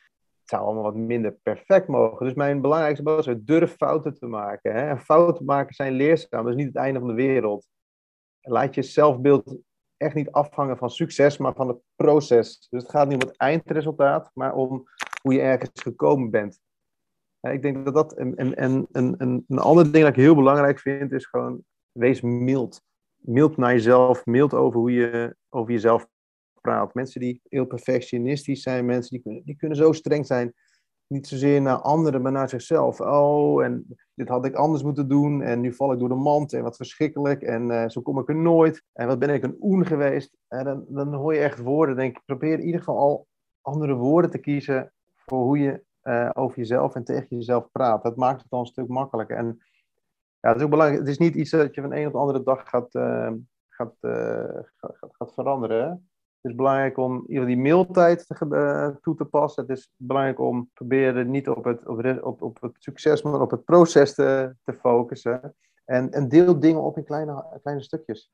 Het 0.43 0.51
zou 0.51 0.63
allemaal 0.63 0.84
wat 0.84 0.95
minder 0.95 1.32
perfect 1.43 1.88
mogen. 1.88 2.25
Dus 2.25 2.36
mijn 2.36 2.62
belangrijkste 2.62 3.03
boodschap 3.03 3.36
is: 3.36 3.43
durf 3.43 3.75
fouten 3.75 4.13
te 4.13 4.25
maken. 4.25 4.73
Hè? 4.73 4.89
En 4.89 4.99
fouten 4.99 5.45
maken 5.45 5.73
zijn 5.73 5.93
leerzaam, 5.93 6.43
dat 6.43 6.53
is 6.53 6.56
niet 6.56 6.67
het 6.67 6.75
einde 6.75 6.99
van 6.99 7.08
de 7.08 7.13
wereld. 7.13 7.67
Laat 8.41 8.75
je 8.75 8.82
zelfbeeld 8.82 9.58
echt 9.97 10.15
niet 10.15 10.32
afhangen 10.32 10.77
van 10.77 10.89
succes, 10.89 11.38
maar 11.38 11.53
van 11.53 11.67
het 11.67 11.77
proces. 11.95 12.67
Dus 12.69 12.82
het 12.82 12.91
gaat 12.91 13.08
niet 13.08 13.23
om 13.23 13.29
het 13.29 13.38
eindresultaat, 13.38 14.32
maar 14.34 14.53
om 14.53 14.84
hoe 15.21 15.34
je 15.34 15.41
ergens 15.41 15.82
gekomen 15.82 16.29
bent 16.29 16.62
ik 17.51 17.62
denk 17.62 17.86
dat 17.86 17.93
dat. 17.93 18.13
En, 18.13 18.36
en, 18.36 18.56
en, 18.56 18.88
en, 18.91 19.45
een 19.47 19.60
ander 19.60 19.91
ding 19.91 20.03
dat 20.03 20.13
ik 20.13 20.21
heel 20.21 20.36
belangrijk 20.36 20.79
vind, 20.79 21.12
is 21.12 21.25
gewoon 21.25 21.63
wees 21.91 22.21
mild. 22.21 22.82
Mild 23.15 23.58
naar 23.58 23.71
jezelf, 23.71 24.25
mild 24.25 24.53
over 24.53 24.79
hoe 24.79 24.91
je 24.91 25.36
over 25.49 25.71
jezelf 25.71 26.08
praat. 26.63 26.93
Mensen 26.93 27.19
die 27.19 27.41
heel 27.49 27.65
perfectionistisch 27.65 28.62
zijn, 28.62 28.86
mensen 28.86 29.12
die 29.12 29.21
kunnen, 29.21 29.43
die 29.45 29.56
kunnen 29.56 29.78
zo 29.78 29.91
streng 29.91 30.26
zijn. 30.26 30.54
Niet 31.08 31.28
zozeer 31.28 31.62
naar 31.62 31.82
anderen, 31.82 32.21
maar 32.21 32.32
naar 32.32 32.49
zichzelf. 32.49 33.02
Oh, 33.02 33.63
en 33.63 33.97
dit 34.13 34.30
had 34.30 34.45
ik 34.45 34.56
anders 34.56 34.84
moeten 34.84 35.08
doen. 35.08 35.41
En 35.41 35.60
nu 35.60 35.73
val 35.73 35.93
ik 35.93 35.99
door 35.99 36.10
de 36.10 36.15
mand. 36.15 36.54
En 36.54 36.63
wat 36.63 36.76
verschrikkelijk. 36.76 37.41
En 37.41 37.69
uh, 37.69 37.89
zo 37.89 38.02
kom 38.02 38.19
ik 38.19 38.30
er 38.30 38.36
nooit. 38.36 38.84
En 38.93 39.08
wat 39.08 39.19
ben 39.19 39.30
ik 39.30 39.43
een 39.43 39.58
oen 39.60 39.86
geweest. 39.86 40.38
En 40.47 40.63
dan, 40.63 40.86
dan 40.89 41.13
hoor 41.13 41.34
je 41.34 41.39
echt 41.39 41.60
woorden. 41.60 41.95
Denk 41.95 42.17
ik, 42.17 42.26
probeer 42.26 42.54
in 42.54 42.65
ieder 42.65 42.80
geval 42.80 42.97
al 42.97 43.28
andere 43.62 43.93
woorden 43.93 44.32
te 44.32 44.38
kiezen. 44.38 44.93
Voor 45.15 45.39
hoe 45.39 45.58
je 45.58 45.84
uh, 46.04 46.30
over 46.34 46.58
jezelf 46.58 46.95
en 46.95 47.04
tegen 47.04 47.28
jezelf 47.30 47.71
praat. 47.71 48.04
Dat 48.04 48.15
maakt 48.15 48.41
het 48.41 48.49
dan 48.49 48.60
een 48.60 48.65
stuk 48.65 48.88
makkelijker. 48.88 49.38
En 49.38 49.58
ja, 50.39 50.49
het 50.49 50.58
is 50.58 50.63
ook 50.63 50.69
belangrijk. 50.69 50.99
Het 50.99 51.10
is 51.10 51.17
niet 51.17 51.36
iets 51.36 51.52
dat 51.52 51.76
je 51.76 51.82
van 51.82 51.93
een 51.93 52.08
op 52.08 52.13
de 52.13 52.19
andere 52.19 52.43
dag 52.43 52.69
gaat, 52.69 52.91
gaat, 53.69 53.95
gaat, 53.99 55.12
gaat, 55.12 55.34
veranderen. 55.34 56.10
Het 56.43 56.51
is 56.51 56.58
belangrijk 56.58 56.97
om 56.97 57.23
die 57.27 57.58
mailtijd 57.58 58.27
te, 58.27 58.97
toe 59.01 59.15
te 59.15 59.25
passen. 59.25 59.65
Het 59.67 59.77
is 59.77 59.89
belangrijk 59.97 60.39
om 60.39 60.69
proberen 60.73 61.32
niet 61.32 61.49
op 61.49 61.63
het, 61.63 61.88
op, 61.88 62.21
op, 62.21 62.41
op 62.41 62.58
het 62.62 62.75
succes, 62.77 63.21
maar 63.21 63.41
op 63.41 63.51
het 63.51 63.63
proces 63.63 64.13
te, 64.13 64.56
te 64.63 64.73
focussen. 64.73 65.56
En, 65.86 66.12
en 66.12 66.29
deel 66.29 66.60
dingen 66.60 66.82
op 66.82 66.97
in 66.97 67.03
kleine, 67.03 67.45
kleine 67.62 67.84
stukjes. 67.84 68.32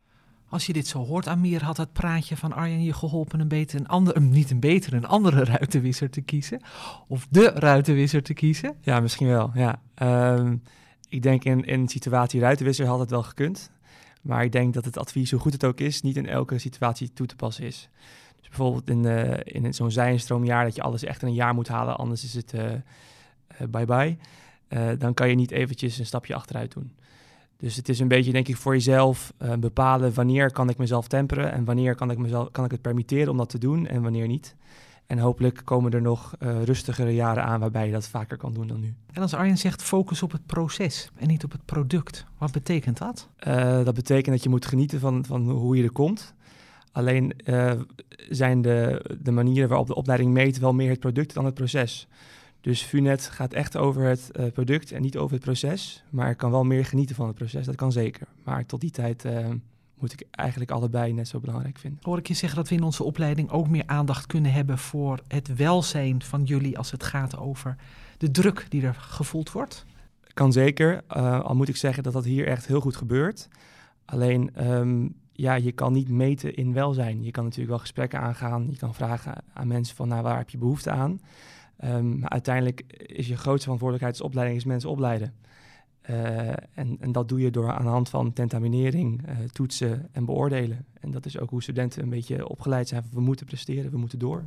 Als 0.50 0.66
je 0.66 0.74
dit 0.74 0.88
zo 0.88 1.06
hoort, 1.06 1.28
Amir, 1.28 1.64
had 1.64 1.78
het 1.78 1.94
praatje 1.94 2.38
van 2.38 2.54
Arjen 2.54 2.84
je 2.84 2.94
geholpen 2.94 3.40
een 3.40 3.48
beter, 3.48 3.80
een 3.80 3.88
andere, 3.88 4.20
niet 4.20 4.52
een 4.52 4.60
beter, 4.60 4.94
een 4.94 5.08
andere 5.08 5.44
ruitenwisser 5.56 6.10
te 6.10 6.22
kiezen? 6.22 6.62
Of 7.08 7.28
de 7.30 7.50
ruitenwisser 7.50 8.24
te 8.24 8.34
kiezen? 8.34 8.76
Ja, 8.82 9.00
misschien 9.00 9.28
wel, 9.28 9.52
ja. 9.54 9.82
Ehm, 9.96 10.56
ik 11.10 11.22
denk 11.22 11.44
in, 11.44 11.66
in 11.66 11.88
situatie 11.88 12.42
ruitenwisser 12.42 12.86
had 12.86 13.00
het 13.00 13.10
wel 13.10 13.24
gekund. 13.24 13.72
Maar 14.22 14.44
ik 14.44 14.52
denk 14.52 14.74
dat 14.74 14.86
het 14.86 14.98
advies, 14.98 15.32
hoe 15.32 15.40
goed 15.40 15.54
het 15.54 15.66
ook 15.66 15.80
is, 15.80 16.02
niet 16.02 16.18
in 16.18 16.28
elke 16.28 16.58
situatie 16.58 17.14
toe 17.14 17.28
te 17.28 17.36
passen 17.36 17.66
is. 17.66 17.90
Dus 18.40 18.48
bijvoorbeeld 18.48 18.90
in, 18.90 19.04
uh, 19.04 19.34
in 19.44 19.74
zo'n 19.74 19.92
zijnstroomjaar 19.92 20.64
dat 20.64 20.76
je 20.76 20.82
alles 20.82 21.04
echt 21.04 21.22
in 21.22 21.28
een 21.28 21.34
jaar 21.34 21.54
moet 21.54 21.68
halen, 21.68 21.98
anders 21.98 22.24
is 22.24 22.34
het 22.34 22.54
uh, 22.54 22.62
bye-bye. 23.70 24.18
dan 24.98 25.14
kan 25.14 25.30
je 25.30 25.36
niet 25.36 25.52
eventjes 25.52 26.00
een 26.00 26.06
stapje 26.06 26.36
achteruit 26.36 26.74
doen. 26.74 26.92
Dus 27.58 27.76
het 27.76 27.90
is 27.90 28.00
een 28.00 28.08
beetje, 28.08 28.32
denk 28.32 28.48
ik, 28.48 28.58
voor 28.58 28.74
jezelf 28.74 29.34
bepalen 29.60 30.14
wanneer 30.14 30.52
kan 30.52 30.70
ik 30.70 30.78
mezelf 30.78 31.08
temperen 31.08 31.52
en 31.52 31.66
wanneer 31.66 31.96
kan 31.96 32.12
ik, 32.12 32.18
mezelf, 32.18 32.52
kan 32.52 32.66
ik 32.66 32.72
het 32.72 32.82
permitteren 32.82 33.30
om 33.30 33.38
dat 33.38 33.50
te 33.50 33.58
doen 33.58 33.88
en 33.88 34.02
wanneer 34.02 34.28
niet. 34.28 34.56
En 35.10 35.20
hopelijk 35.20 35.62
komen 35.64 35.92
er 35.92 36.02
nog 36.02 36.36
uh, 36.40 36.64
rustigere 36.64 37.16
jaren 37.16 37.44
aan 37.44 37.60
waarbij 37.60 37.86
je 37.86 37.92
dat 37.92 38.08
vaker 38.08 38.38
kan 38.38 38.54
doen 38.54 38.68
dan 38.68 38.80
nu. 38.80 38.94
En 39.12 39.22
als 39.22 39.34
Arjen 39.34 39.58
zegt 39.58 39.84
focus 39.84 40.24
op 40.24 40.32
het 40.32 40.46
proces 40.46 41.12
en 41.16 41.28
niet 41.28 41.44
op 41.44 41.52
het 41.52 41.66
product, 41.66 42.26
wat 42.38 42.52
betekent 42.52 42.98
dat? 42.98 43.30
Uh, 43.48 43.84
dat 43.84 43.94
betekent 43.94 44.36
dat 44.36 44.44
je 44.44 44.50
moet 44.50 44.66
genieten 44.66 45.00
van, 45.00 45.26
van 45.26 45.50
hoe 45.50 45.78
je 45.78 45.84
er 45.84 45.92
komt. 45.92 46.34
Alleen 46.92 47.34
zijn 48.30 48.62
de, 48.62 49.06
de 49.22 49.32
manieren 49.32 49.70
waarop 49.70 49.88
de 49.88 49.96
opleiding 49.96 50.32
meet 50.32 50.60
wel 50.60 50.74
meer 50.74 50.90
het 50.90 51.00
product 51.00 51.34
dan 51.34 51.46
het 51.46 51.54
proces. 51.54 52.08
Dus 52.62 52.84
VUNET 52.84 53.26
gaat 53.26 53.54
echt 53.54 53.78
over 53.78 54.04
het 54.04 54.32
product 54.54 54.92
en 54.92 55.02
niet 55.02 55.18
over 55.18 55.36
het 55.36 55.44
proces. 55.44 56.04
Maar 56.10 56.36
kan 56.36 56.52
wel 56.52 56.64
meer 56.64 56.86
genieten 56.86 57.16
van 57.16 57.28
het 57.28 57.36
proces, 57.36 57.66
dat 57.66 57.76
kan 57.76 57.92
zeker. 57.92 58.28
Maar 58.44 58.66
tot 58.66 58.82
die 58.82 58.92
tijd 58.92 59.26
moet 60.02 60.14
ik 60.14 60.24
eigenlijk 60.32 60.72
allebei 60.72 61.14
net 61.14 61.28
zo 61.28 61.40
belangrijk 61.40 61.78
vinden. 61.78 62.00
Hoor 62.04 62.18
ik 62.18 62.28
je 62.28 62.34
zeggen 62.34 62.58
dat 62.58 62.70
we 62.70 62.76
in 62.76 62.84
onze 62.84 63.04
opleiding 63.04 63.50
ook 63.50 63.68
meer 63.68 63.84
aandacht 63.86 64.26
kunnen 64.26 64.52
hebben 64.52 64.78
voor 64.78 65.20
het 65.28 65.56
welzijn 65.56 66.22
van 66.22 66.44
jullie 66.44 66.78
als 66.78 66.92
het 66.92 67.04
gaat 67.04 67.38
over 67.38 67.76
de 68.18 68.32
druk 68.32 68.66
die 68.70 68.82
er 68.82 68.94
gevoeld 68.94 69.52
wordt? 69.52 69.86
Kan 70.34 70.52
zeker, 70.52 71.04
uh, 71.18 71.40
al 71.40 71.56
moet 71.56 71.70
ik 71.70 71.76
zeggen 71.76 72.04
dat 72.04 72.14
dat 72.14 72.26
hier 72.26 72.48
echt 72.48 72.68
heel 72.68 72.82
goed 72.82 72.96
gebeurt. 72.96 73.48
Alleen, 74.06 74.72
um, 74.72 75.16
ja, 75.32 75.54
je 75.54 75.72
kan 75.72 75.94
niet 75.94 76.10
meten 76.10 76.56
in 76.56 76.74
welzijn. 76.74 77.24
Je 77.24 77.32
kan 77.32 77.44
natuurlijk 77.44 77.70
wel 77.70 77.80
gesprekken 77.80 78.20
aangaan. 78.20 78.68
Je 78.70 78.78
kan 78.78 78.94
vragen 78.94 79.44
aan 79.54 79.68
mensen 79.68 79.96
van, 79.96 80.08
nou, 80.08 80.24
waar 80.24 80.38
heb 80.38 80.50
je 80.50 80.58
behoefte 80.58 80.92
aan? 80.92 81.22
Um, 81.84 82.20
maar 82.20 82.30
uiteindelijk 82.30 82.82
is 83.06 83.28
je 83.28 83.38
grootste 83.38 83.64
verantwoordelijkheid 83.64 84.18
als 84.20 84.28
opleiding 84.30 84.60
is 84.60 84.66
mensen 84.66 84.90
opleiden. 84.90 85.34
Uh, 86.10 86.50
en, 86.50 86.98
en, 87.00 87.12
dat 87.12 87.30
doe 87.30 87.40
je 87.40 87.52
door 87.52 87.72
aan 87.72 87.84
de 87.84 87.90
hand 87.90 88.10
van 88.10 88.34
tentaminering, 88.34 89.28
uh, 89.30 89.36
toetsen 89.52 90.08
en 90.12 90.26
beoordelen. 90.26 90.86
En 91.00 91.12
dat 91.12 91.26
is 91.26 91.40
ook 91.40 91.50
hoe 91.50 91.62
studenten 91.62 92.04
een 92.04 92.10
beetje 92.10 92.48
opgeleid 92.48 92.88
zijn. 92.88 93.04
We 93.12 93.22
moeten 93.22 93.46
presteren, 93.46 93.92
we 93.92 93.98
moeten 93.98 94.20
door. 94.20 94.46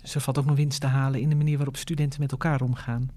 Dus 0.00 0.14
er 0.14 0.20
valt 0.20 0.38
ook 0.38 0.46
nog 0.46 0.56
winst 0.56 0.80
te 0.80 0.86
halen 0.86 1.20
in 1.20 1.28
de 1.28 1.34
manier 1.34 1.56
waarop 1.56 1.76
studenten 1.76 2.20
met 2.20 2.30
elkaar 2.30 2.62
omgaan. 2.62 3.10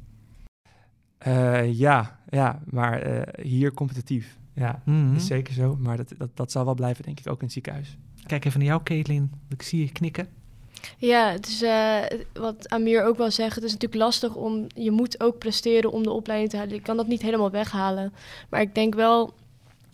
Uh, 1.28 1.74
ja, 1.74 2.20
ja, 2.30 2.62
maar 2.66 3.28
hier 3.42 3.74
competitief. 3.74 4.38
Ja, 4.54 4.82
mm 4.86 5.08
-hmm. 5.08 5.16
is 5.16 5.26
zeker 5.26 5.54
zo. 5.54 5.76
Maar 5.76 5.98
dat, 5.98 6.14
dat, 6.18 6.30
dat 6.34 6.52
zal 6.52 6.66
wel 6.66 6.76
blijven, 6.76 7.04
denk 7.04 7.20
ik, 7.20 7.28
ook 7.28 7.40
in 7.40 7.44
het 7.44 7.54
ziekenhuis. 7.54 7.98
Kijk 8.26 8.46
even 8.46 8.60
naar 8.60 8.68
jou, 8.68 8.84
Caitlin. 8.84 9.32
Ik 9.50 9.62
zie 9.62 9.80
je 9.80 9.92
knikken. 9.92 10.28
Ja, 10.98 11.32
het 11.32 11.48
is 11.48 11.62
uh, 11.62 11.98
wat 12.34 12.70
Amir 12.70 13.04
ook 13.04 13.18
wel 13.18 13.32
zegt. 13.32 13.56
Het 13.56 13.64
is 13.64 13.72
natuurlijk 13.72 14.02
lastig 14.02 14.36
om. 14.36 14.68
Je 14.76 14.92
moet 14.92 15.24
ook 15.24 15.38
presteren 15.38 15.92
om 15.92 16.04
de 16.04 16.12
opleiding 16.12 16.52
te 16.52 16.58
halen. 16.58 16.74
Je 16.74 16.82
kan 16.82 16.98
dat 16.98 17.08
niet 17.08 17.22
helemaal 17.22 17.52
weghalen. 17.52 18.14
Maar 18.50 18.62
ik 18.62 18.76
denk 18.76 18.96
wel 18.96 19.34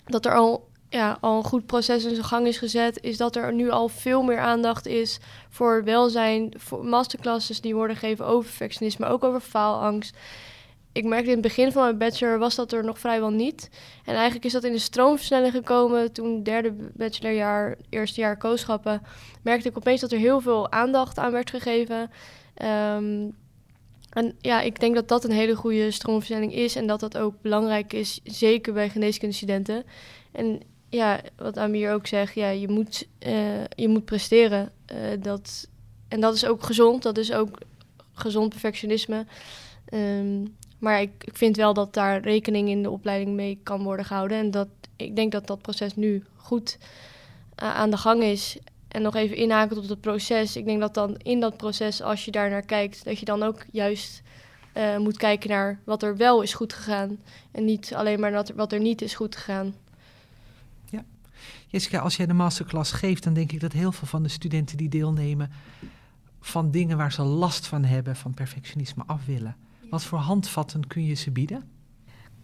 dat 0.05 0.25
er 0.25 0.35
al, 0.35 0.67
ja, 0.89 1.17
al 1.21 1.37
een 1.37 1.43
goed 1.43 1.65
proces 1.65 2.03
in 2.03 2.15
zijn 2.15 2.25
gang 2.25 2.47
is 2.47 2.57
gezet. 2.57 3.01
Is 3.01 3.17
dat 3.17 3.35
er 3.35 3.53
nu 3.53 3.69
al 3.69 3.87
veel 3.87 4.23
meer 4.23 4.39
aandacht 4.39 4.85
is 4.85 5.19
voor 5.49 5.83
welzijn. 5.83 6.53
Voor 6.57 6.85
masterclasses 6.85 7.61
die 7.61 7.75
worden 7.75 7.95
gegeven 7.95 8.25
over 8.25 8.49
perfectionisme, 8.49 9.05
ook 9.05 9.23
over 9.23 9.41
faalangst 9.41 10.15
ik 10.91 11.03
merkte 11.03 11.27
in 11.27 11.33
het 11.33 11.41
begin 11.41 11.71
van 11.71 11.83
mijn 11.83 11.97
bachelor 11.97 12.39
was 12.39 12.55
dat 12.55 12.71
er 12.71 12.83
nog 12.83 12.99
vrijwel 12.99 13.29
niet. 13.29 13.69
En 14.05 14.13
eigenlijk 14.13 14.45
is 14.45 14.51
dat 14.51 14.63
in 14.63 14.71
de 14.71 14.79
stroomversnelling 14.79 15.53
gekomen 15.53 16.11
toen 16.11 16.43
derde 16.43 16.73
bachelorjaar, 16.93 17.77
eerste 17.89 18.21
jaar 18.21 18.37
kooschappen. 18.37 19.01
Merkte 19.41 19.69
ik 19.69 19.77
opeens 19.77 20.01
dat 20.01 20.11
er 20.11 20.17
heel 20.17 20.41
veel 20.41 20.71
aandacht 20.71 21.17
aan 21.17 21.31
werd 21.31 21.49
gegeven. 21.49 22.11
Um, 22.95 23.35
en 24.09 24.35
ja, 24.39 24.61
ik 24.61 24.79
denk 24.79 24.95
dat 24.95 25.07
dat 25.07 25.23
een 25.23 25.31
hele 25.31 25.55
goede 25.55 25.91
stroomversnelling 25.91 26.53
is 26.53 26.75
en 26.75 26.87
dat 26.87 26.99
dat 26.99 27.17
ook 27.17 27.41
belangrijk 27.41 27.93
is, 27.93 28.19
zeker 28.23 28.73
bij 28.73 28.89
geneeskundestudenten. 28.89 29.83
En 30.31 30.61
ja, 30.89 31.21
wat 31.35 31.57
Amir 31.57 31.93
ook 31.93 32.07
zegt, 32.07 32.35
ja, 32.35 32.49
je 32.49 32.67
moet, 32.67 33.07
uh, 33.27 33.63
je 33.75 33.87
moet 33.87 34.05
presteren. 34.05 34.71
Uh, 34.93 34.97
dat, 35.19 35.67
en 36.07 36.19
dat 36.19 36.35
is 36.35 36.45
ook 36.45 36.63
gezond, 36.63 37.03
dat 37.03 37.17
is 37.17 37.33
ook 37.33 37.57
gezond 38.13 38.49
perfectionisme. 38.49 39.25
Um, 39.93 40.55
maar 40.81 41.01
ik, 41.01 41.11
ik 41.19 41.37
vind 41.37 41.55
wel 41.55 41.73
dat 41.73 41.93
daar 41.93 42.21
rekening 42.21 42.69
in 42.69 42.83
de 42.83 42.89
opleiding 42.89 43.35
mee 43.35 43.59
kan 43.63 43.83
worden 43.83 44.05
gehouden. 44.05 44.37
En 44.37 44.51
dat 44.51 44.67
ik 44.95 45.15
denk 45.15 45.31
dat 45.31 45.47
dat 45.47 45.61
proces 45.61 45.95
nu 45.95 46.23
goed 46.35 46.77
uh, 47.63 47.75
aan 47.75 47.89
de 47.89 47.97
gang 47.97 48.23
is. 48.23 48.57
En 48.87 49.01
nog 49.01 49.15
even 49.15 49.35
inhakend 49.35 49.79
op 49.79 49.89
het 49.89 50.01
proces. 50.01 50.55
Ik 50.55 50.65
denk 50.65 50.79
dat 50.79 50.93
dan 50.93 51.15
in 51.17 51.39
dat 51.39 51.57
proces, 51.57 52.01
als 52.01 52.25
je 52.25 52.31
daar 52.31 52.49
naar 52.49 52.65
kijkt, 52.65 53.03
dat 53.03 53.19
je 53.19 53.25
dan 53.25 53.43
ook 53.43 53.65
juist 53.71 54.21
uh, 54.77 54.97
moet 54.97 55.17
kijken 55.17 55.49
naar 55.49 55.79
wat 55.83 56.03
er 56.03 56.17
wel 56.17 56.41
is 56.41 56.53
goed 56.53 56.73
gegaan. 56.73 57.19
En 57.51 57.65
niet 57.65 57.93
alleen 57.95 58.19
maar 58.19 58.31
wat 58.31 58.49
wat 58.49 58.71
er 58.71 58.79
niet 58.79 59.01
is 59.01 59.15
goed 59.15 59.35
gegaan. 59.35 59.75
Ja. 60.89 61.03
Jessica, 61.67 61.99
als 61.99 62.15
jij 62.15 62.25
de 62.25 62.33
masterclass 62.33 62.91
geeft, 62.91 63.23
dan 63.23 63.33
denk 63.33 63.51
ik 63.51 63.59
dat 63.59 63.71
heel 63.71 63.91
veel 63.91 64.07
van 64.07 64.23
de 64.23 64.29
studenten 64.29 64.77
die 64.77 64.89
deelnemen 64.89 65.51
van 66.39 66.71
dingen 66.71 66.97
waar 66.97 67.11
ze 67.11 67.21
last 67.21 67.67
van 67.67 67.83
hebben, 67.83 68.15
van 68.15 68.33
perfectionisme 68.33 69.03
af 69.05 69.25
willen. 69.25 69.55
Wat 69.91 70.03
voor 70.03 70.19
handvatten 70.19 70.87
kun 70.87 71.05
je 71.05 71.13
ze 71.13 71.31
bieden? 71.31 71.63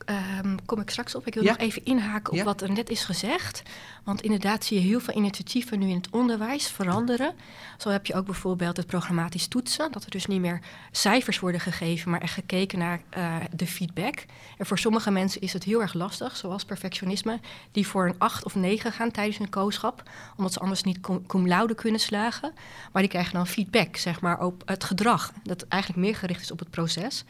Um, 0.06 0.66
kom 0.66 0.80
ik 0.80 0.90
straks 0.90 1.16
op. 1.16 1.28
Ik 1.28 1.34
wil 1.34 1.44
ja? 1.44 1.50
nog 1.50 1.60
even 1.60 1.86
inhaken 1.86 2.32
op 2.32 2.38
ja? 2.38 2.44
wat 2.44 2.62
er 2.62 2.72
net 2.72 2.90
is 2.90 3.04
gezegd. 3.04 3.62
Want 4.04 4.22
inderdaad 4.22 4.66
zie 4.66 4.80
je 4.80 4.88
heel 4.88 5.00
veel 5.00 5.14
initiatieven 5.16 5.80
nu 5.80 5.90
in 5.90 5.96
het 5.96 6.10
onderwijs 6.12 6.68
veranderen. 6.68 7.34
Zo 7.78 7.90
heb 7.90 8.06
je 8.06 8.14
ook 8.14 8.26
bijvoorbeeld 8.26 8.78
het 8.78 8.86
programmatisch 8.86 9.48
toetsen. 9.48 9.92
Dat 9.92 10.04
er 10.04 10.10
dus 10.10 10.26
niet 10.26 10.42
meer 10.42 10.60
cijfers 10.92 11.40
worden 11.40 11.62
gegeven, 11.62 12.12
maar 12.12 12.22
echt 12.22 12.34
gekeken 12.34 12.80
naar 12.80 13.02
uh, 13.18 13.36
de 13.52 13.68
feedback. 13.68 14.26
En 14.58 14.66
voor 14.66 14.80
sommige 14.80 15.12
mensen 15.12 15.42
is 15.42 15.54
het 15.54 15.64
heel 15.64 15.82
erg 15.82 15.94
lastig, 15.94 16.38
zoals 16.38 16.66
perfectionisme, 16.66 17.40
die 17.72 17.88
voor 17.88 18.08
een 18.08 18.16
8 18.18 18.46
of 18.46 18.56
9 18.56 18.92
gaan 18.92 19.12
tijdens 19.12 19.40
een 19.40 19.50
kooschap, 19.50 20.04
omdat 20.38 20.54
ze 20.54 20.60
anders 20.60 20.84
niet 20.84 21.00
cum, 21.00 21.26
cum 21.26 21.48
laude 21.48 21.76
kunnen 21.76 22.00
slagen. 22.00 22.54
Maar 22.92 23.02
die 23.02 23.12
krijgen 23.12 23.34
dan 23.34 23.48
feedback, 23.48 23.96
zeg 23.96 24.22
maar, 24.22 24.40
op 24.40 24.62
het 24.66 24.84
gedrag. 24.84 25.32
Dat 25.44 25.66
eigenlijk 25.68 26.02
meer 26.02 26.16
gericht 26.16 26.42
is 26.42 26.52
op 26.52 26.60
het 26.60 26.70
proces. 26.70 27.26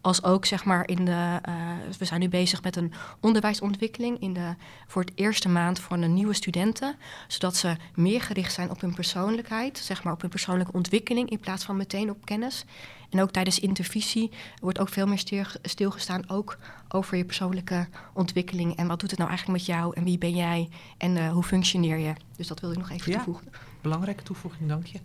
Als 0.00 0.22
ook 0.22 0.44
zeg 0.44 0.64
maar 0.64 0.88
in 0.88 1.04
de. 1.04 1.40
Uh, 1.48 1.54
we 1.98 2.04
zijn 2.04 2.20
nu 2.20 2.28
bezig 2.28 2.62
met 2.62 2.76
een 2.76 2.92
onderwijsontwikkeling 3.20 4.20
in 4.20 4.32
de, 4.32 4.54
voor 4.86 5.02
het 5.02 5.12
eerste 5.14 5.48
maand 5.48 5.78
voor 5.78 6.00
de 6.00 6.06
nieuwe 6.06 6.34
studenten. 6.34 6.96
Zodat 7.28 7.56
ze 7.56 7.76
meer 7.94 8.22
gericht 8.22 8.52
zijn 8.52 8.70
op 8.70 8.80
hun 8.80 8.94
persoonlijkheid, 8.94 9.78
zeg 9.78 10.02
maar 10.02 10.12
op 10.12 10.20
hun 10.20 10.30
persoonlijke 10.30 10.72
ontwikkeling 10.72 11.30
in 11.30 11.40
plaats 11.40 11.64
van 11.64 11.76
meteen 11.76 12.10
op 12.10 12.24
kennis. 12.24 12.64
En 13.10 13.20
ook 13.20 13.30
tijdens 13.30 13.58
intervisie 13.58 14.30
wordt 14.60 14.78
ook 14.78 14.88
veel 14.88 15.06
meer 15.06 15.18
stil, 15.18 15.44
stilgestaan, 15.62 16.30
ook 16.30 16.58
over 16.88 17.16
je 17.16 17.24
persoonlijke 17.24 17.88
ontwikkeling. 18.12 18.76
En 18.76 18.86
wat 18.86 19.00
doet 19.00 19.10
het 19.10 19.18
nou 19.18 19.30
eigenlijk 19.30 19.58
met 19.58 19.76
jou 19.76 19.94
en 19.96 20.04
wie 20.04 20.18
ben 20.18 20.36
jij 20.36 20.68
en 20.98 21.16
uh, 21.16 21.32
hoe 21.32 21.42
functioneer 21.42 21.98
je? 21.98 22.12
Dus 22.36 22.46
dat 22.46 22.60
wil 22.60 22.70
ik 22.70 22.78
nog 22.78 22.90
even 22.90 23.12
ja, 23.12 23.16
toevoegen. 23.16 23.52
Belangrijke 23.80 24.22
toevoeging, 24.22 24.68
dank 24.68 24.86
je. 24.86 24.98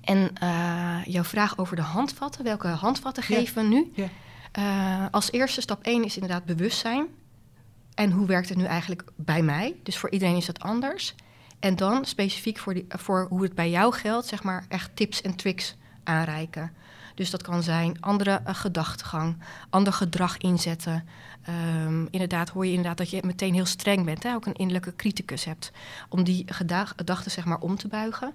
En 0.00 0.32
uh, 0.42 1.04
jouw 1.04 1.24
vraag 1.24 1.58
over 1.58 1.76
de 1.76 1.82
handvatten, 1.82 2.44
welke 2.44 2.68
handvatten 2.68 3.22
geven 3.22 3.62
we 3.62 3.68
nu? 3.68 3.92
Ja. 3.94 4.08
Uh, 4.58 5.06
als 5.10 5.32
eerste 5.32 5.60
stap 5.60 5.82
1 5.82 6.04
is 6.04 6.14
inderdaad 6.14 6.44
bewustzijn. 6.44 7.06
En 7.94 8.10
hoe 8.10 8.26
werkt 8.26 8.48
het 8.48 8.58
nu 8.58 8.64
eigenlijk 8.64 9.04
bij 9.16 9.42
mij? 9.42 9.76
Dus 9.82 9.98
voor 9.98 10.10
iedereen 10.10 10.36
is 10.36 10.46
dat 10.46 10.60
anders. 10.60 11.14
En 11.60 11.76
dan 11.76 12.04
specifiek 12.04 12.58
voor, 12.58 12.74
die, 12.74 12.86
voor 12.88 13.26
hoe 13.28 13.42
het 13.42 13.54
bij 13.54 13.70
jou 13.70 13.94
geldt, 13.94 14.26
zeg 14.26 14.42
maar 14.42 14.64
echt 14.68 14.90
tips 14.96 15.22
en 15.22 15.36
tricks 15.36 15.76
aanreiken. 16.04 16.72
Dus 17.14 17.30
dat 17.30 17.42
kan 17.42 17.62
zijn 17.62 18.00
andere 18.00 18.40
uh, 18.46 18.54
gedachtegang, 18.54 19.36
ander 19.70 19.92
gedrag 19.92 20.38
inzetten. 20.38 21.08
Um, 21.84 22.08
inderdaad 22.10 22.48
hoor 22.48 22.64
je 22.64 22.70
inderdaad 22.70 22.96
dat 22.96 23.10
je 23.10 23.22
meteen 23.24 23.54
heel 23.54 23.66
streng 23.66 24.04
bent, 24.04 24.22
hè? 24.22 24.34
ook 24.34 24.46
een 24.46 24.54
innerlijke 24.54 24.96
criticus 24.96 25.44
hebt. 25.44 25.72
Om 26.08 26.24
die 26.24 26.44
gedachten 26.46 27.30
zeg 27.30 27.44
maar 27.44 27.58
om 27.58 27.76
te 27.76 27.88
buigen. 27.88 28.32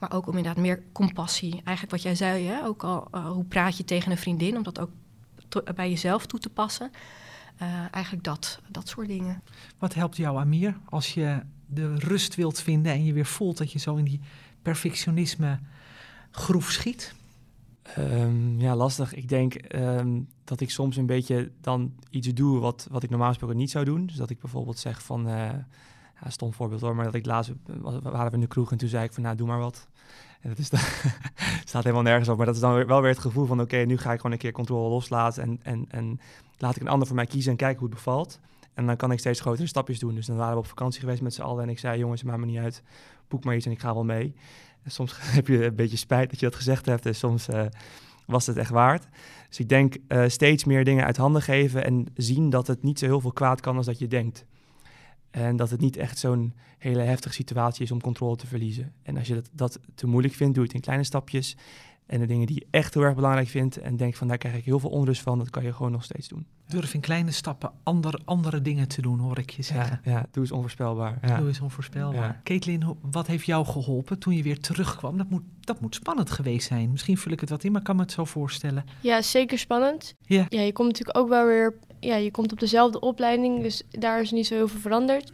Maar 0.00 0.12
ook 0.12 0.26
om 0.26 0.36
inderdaad 0.36 0.62
meer 0.62 0.82
compassie. 0.92 1.52
Eigenlijk 1.52 1.90
wat 1.90 2.02
jij 2.02 2.14
zei, 2.14 2.46
hè? 2.46 2.64
ook 2.64 2.84
al 2.84 3.08
uh, 3.14 3.30
hoe 3.30 3.44
praat 3.44 3.76
je 3.76 3.84
tegen 3.84 4.10
een 4.10 4.18
vriendin, 4.18 4.56
om 4.56 4.62
dat 4.62 4.80
ook 4.80 4.90
bij 5.74 5.90
jezelf 5.90 6.26
toe 6.26 6.40
te 6.40 6.50
passen. 6.50 6.90
Uh, 7.62 7.84
eigenlijk 7.90 8.24
dat, 8.24 8.60
dat 8.68 8.88
soort 8.88 9.08
dingen. 9.08 9.42
Wat 9.78 9.94
helpt 9.94 10.16
jou, 10.16 10.38
Amir, 10.38 10.76
als 10.88 11.14
je 11.14 11.42
de 11.66 11.94
rust 11.94 12.34
wilt 12.34 12.60
vinden 12.60 12.92
en 12.92 13.04
je 13.04 13.12
weer 13.12 13.26
voelt 13.26 13.58
dat 13.58 13.72
je 13.72 13.78
zo 13.78 13.96
in 13.96 14.04
die 14.04 14.20
perfectionisme 14.62 15.58
groef 16.30 16.70
schiet? 16.70 17.14
Um, 17.98 18.60
ja, 18.60 18.76
lastig. 18.76 19.14
Ik 19.14 19.28
denk 19.28 19.74
um, 19.74 20.28
dat 20.44 20.60
ik 20.60 20.70
soms 20.70 20.96
een 20.96 21.06
beetje 21.06 21.50
dan 21.60 21.94
iets 22.10 22.28
doe 22.28 22.58
wat, 22.58 22.86
wat 22.90 23.02
ik 23.02 23.10
normaal 23.10 23.28
gesproken 23.28 23.56
niet 23.56 23.70
zou 23.70 23.84
doen. 23.84 24.06
Dus 24.06 24.16
dat 24.16 24.30
ik 24.30 24.40
bijvoorbeeld 24.40 24.78
zeg 24.78 25.02
van, 25.02 25.28
uh, 25.28 25.50
ja, 26.22 26.30
stom 26.30 26.52
voorbeeld 26.52 26.80
hoor, 26.80 26.94
maar 26.94 27.04
dat 27.04 27.14
ik 27.14 27.26
laatst 27.26 27.52
waren 28.02 28.28
we 28.28 28.34
in 28.34 28.40
de 28.40 28.46
kroeg 28.46 28.72
en 28.72 28.78
toen 28.78 28.88
zei 28.88 29.04
ik 29.04 29.12
van, 29.12 29.22
nou, 29.22 29.36
doe 29.36 29.46
maar 29.46 29.58
wat. 29.58 29.88
En 30.40 30.48
dat 30.48 30.58
is 30.58 30.70
dan, 30.70 30.80
staat 31.64 31.82
helemaal 31.82 32.02
nergens 32.02 32.28
op, 32.28 32.36
maar 32.36 32.46
dat 32.46 32.54
is 32.54 32.60
dan 32.60 32.86
wel 32.86 33.00
weer 33.00 33.10
het 33.10 33.18
gevoel 33.18 33.46
van, 33.46 33.60
oké, 33.60 33.76
nu 33.76 33.98
ga 33.98 34.12
ik 34.12 34.16
gewoon 34.16 34.32
een 34.32 34.38
keer 34.38 34.52
controle 34.52 34.88
loslaten 34.88 35.42
en, 35.42 35.58
en, 35.62 35.86
en 35.88 36.20
laat 36.58 36.76
ik 36.76 36.82
een 36.82 36.88
ander 36.88 37.06
voor 37.06 37.16
mij 37.16 37.26
kiezen 37.26 37.50
en 37.50 37.56
kijken 37.56 37.78
hoe 37.78 37.88
het 37.88 37.96
bevalt. 37.96 38.40
En 38.74 38.86
dan 38.86 38.96
kan 38.96 39.12
ik 39.12 39.18
steeds 39.18 39.40
grotere 39.40 39.66
stapjes 39.66 39.98
doen. 39.98 40.14
Dus 40.14 40.26
dan 40.26 40.36
waren 40.36 40.52
we 40.52 40.58
op 40.58 40.66
vakantie 40.66 41.00
geweest 41.00 41.22
met 41.22 41.34
z'n 41.34 41.42
allen 41.42 41.62
en 41.62 41.68
ik 41.68 41.78
zei, 41.78 41.98
jongens, 41.98 42.22
maakt 42.22 42.38
me 42.38 42.46
niet 42.46 42.58
uit, 42.58 42.82
boek 43.28 43.44
maar 43.44 43.56
iets 43.56 43.66
en 43.66 43.72
ik 43.72 43.80
ga 43.80 43.94
wel 43.94 44.04
mee. 44.04 44.34
Soms 44.86 45.16
heb 45.36 45.46
je 45.46 45.64
een 45.64 45.74
beetje 45.74 45.96
spijt 45.96 46.30
dat 46.30 46.40
je 46.40 46.46
dat 46.46 46.54
gezegd 46.54 46.86
hebt 46.86 47.06
en 47.06 47.14
soms 47.14 47.48
uh, 47.48 47.62
was 48.26 48.46
het 48.46 48.56
echt 48.56 48.70
waard. 48.70 49.06
Dus 49.48 49.58
ik 49.58 49.68
denk 49.68 49.96
uh, 50.08 50.24
steeds 50.26 50.64
meer 50.64 50.84
dingen 50.84 51.04
uit 51.04 51.16
handen 51.16 51.42
geven 51.42 51.84
en 51.84 52.06
zien 52.14 52.50
dat 52.50 52.66
het 52.66 52.82
niet 52.82 52.98
zo 52.98 53.06
heel 53.06 53.20
veel 53.20 53.32
kwaad 53.32 53.60
kan 53.60 53.76
als 53.76 53.86
dat 53.86 53.98
je 53.98 54.08
denkt. 54.08 54.44
En 55.30 55.56
dat 55.56 55.70
het 55.70 55.80
niet 55.80 55.96
echt 55.96 56.18
zo'n 56.18 56.54
hele 56.78 57.02
heftige 57.02 57.34
situatie 57.34 57.84
is 57.84 57.90
om 57.90 58.00
controle 58.00 58.36
te 58.36 58.46
verliezen. 58.46 58.92
En 59.02 59.16
als 59.16 59.26
je 59.26 59.34
dat, 59.34 59.50
dat 59.52 59.80
te 59.94 60.06
moeilijk 60.06 60.34
vindt, 60.34 60.54
doe 60.54 60.64
het 60.64 60.72
in 60.72 60.80
kleine 60.80 61.04
stapjes. 61.04 61.56
En 62.06 62.20
de 62.20 62.26
dingen 62.26 62.46
die 62.46 62.56
je 62.56 62.66
echt 62.70 62.94
heel 62.94 63.02
erg 63.02 63.14
belangrijk 63.14 63.48
vindt 63.48 63.76
en 63.76 63.96
denk 63.96 64.14
van 64.14 64.28
daar 64.28 64.38
krijg 64.38 64.54
ik 64.54 64.64
heel 64.64 64.78
veel 64.78 64.90
onrust 64.90 65.22
van, 65.22 65.38
dat 65.38 65.50
kan 65.50 65.62
je 65.62 65.72
gewoon 65.72 65.92
nog 65.92 66.04
steeds 66.04 66.28
doen. 66.28 66.46
Durf 66.66 66.94
in 66.94 67.00
kleine 67.00 67.30
stappen 67.30 67.72
ander, 67.82 68.20
andere 68.24 68.62
dingen 68.62 68.88
te 68.88 69.02
doen, 69.02 69.18
hoor 69.18 69.38
ik 69.38 69.50
je 69.50 69.62
zeggen. 69.62 70.00
Ja, 70.04 70.10
ja 70.10 70.26
doe 70.30 70.42
eens 70.42 70.52
onvoorspelbaar. 70.52 71.18
Ja. 71.22 71.36
Doe 71.38 71.48
eens 71.48 71.60
onvoorspelbaar. 71.60 72.22
Ja. 72.22 72.40
Caitlin, 72.44 72.96
wat 73.00 73.26
heeft 73.26 73.46
jou 73.46 73.66
geholpen 73.66 74.18
toen 74.18 74.36
je 74.36 74.42
weer 74.42 74.60
terugkwam? 74.60 75.16
Dat 75.16 75.30
moet, 75.30 75.42
dat 75.60 75.80
moet 75.80 75.94
spannend 75.94 76.30
geweest 76.30 76.68
zijn. 76.68 76.90
Misschien 76.90 77.18
vul 77.18 77.32
ik 77.32 77.40
het 77.40 77.50
wat 77.50 77.64
in, 77.64 77.70
maar 77.70 77.80
ik 77.80 77.86
kan 77.86 77.96
me 77.96 78.02
het 78.02 78.12
zo 78.12 78.24
voorstellen. 78.24 78.84
Ja, 79.00 79.22
zeker 79.22 79.58
spannend. 79.58 80.14
Ja, 80.20 80.46
ja 80.48 80.60
je 80.60 80.72
komt 80.72 80.88
natuurlijk 80.88 81.18
ook 81.18 81.28
wel 81.28 81.46
weer, 81.46 81.78
ja, 82.00 82.16
je 82.16 82.30
komt 82.30 82.52
op 82.52 82.60
dezelfde 82.60 83.00
opleiding, 83.00 83.62
dus 83.62 83.82
daar 83.90 84.20
is 84.20 84.30
niet 84.30 84.46
zo 84.46 84.54
heel 84.54 84.68
veel 84.68 84.80
veranderd. 84.80 85.30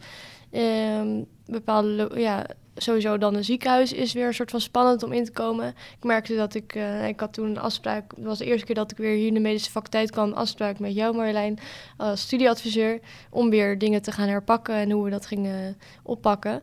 Um, 0.51 1.25
bepaalde, 1.45 2.11
ja, 2.15 2.45
sowieso 2.75 3.17
dan 3.17 3.35
een 3.35 3.43
ziekenhuis 3.43 3.93
is 3.93 4.13
weer 4.13 4.27
een 4.27 4.33
soort 4.33 4.51
van 4.51 4.61
spannend 4.61 5.03
om 5.03 5.13
in 5.13 5.25
te 5.25 5.31
komen. 5.31 5.67
Ik 5.67 6.03
merkte 6.03 6.35
dat 6.35 6.53
ik, 6.53 6.75
uh, 6.75 7.07
ik 7.07 7.19
had 7.19 7.33
toen 7.33 7.49
een 7.49 7.59
afspraak, 7.59 8.11
het 8.15 8.25
was 8.25 8.37
de 8.37 8.45
eerste 8.45 8.65
keer 8.65 8.75
dat 8.75 8.91
ik 8.91 8.97
weer 8.97 9.15
hier 9.15 9.27
in 9.27 9.33
de 9.33 9.39
medische 9.39 9.71
faculteit 9.71 10.11
kwam, 10.11 10.27
een 10.27 10.35
afspraak 10.35 10.79
met 10.79 10.93
jou 10.93 11.15
Marjolein 11.15 11.59
als 11.97 12.21
studieadviseur, 12.21 12.99
om 13.29 13.49
weer 13.49 13.77
dingen 13.77 14.01
te 14.01 14.11
gaan 14.11 14.27
herpakken 14.27 14.75
en 14.75 14.91
hoe 14.91 15.03
we 15.03 15.09
dat 15.09 15.25
gingen 15.25 15.77
oppakken. 16.03 16.61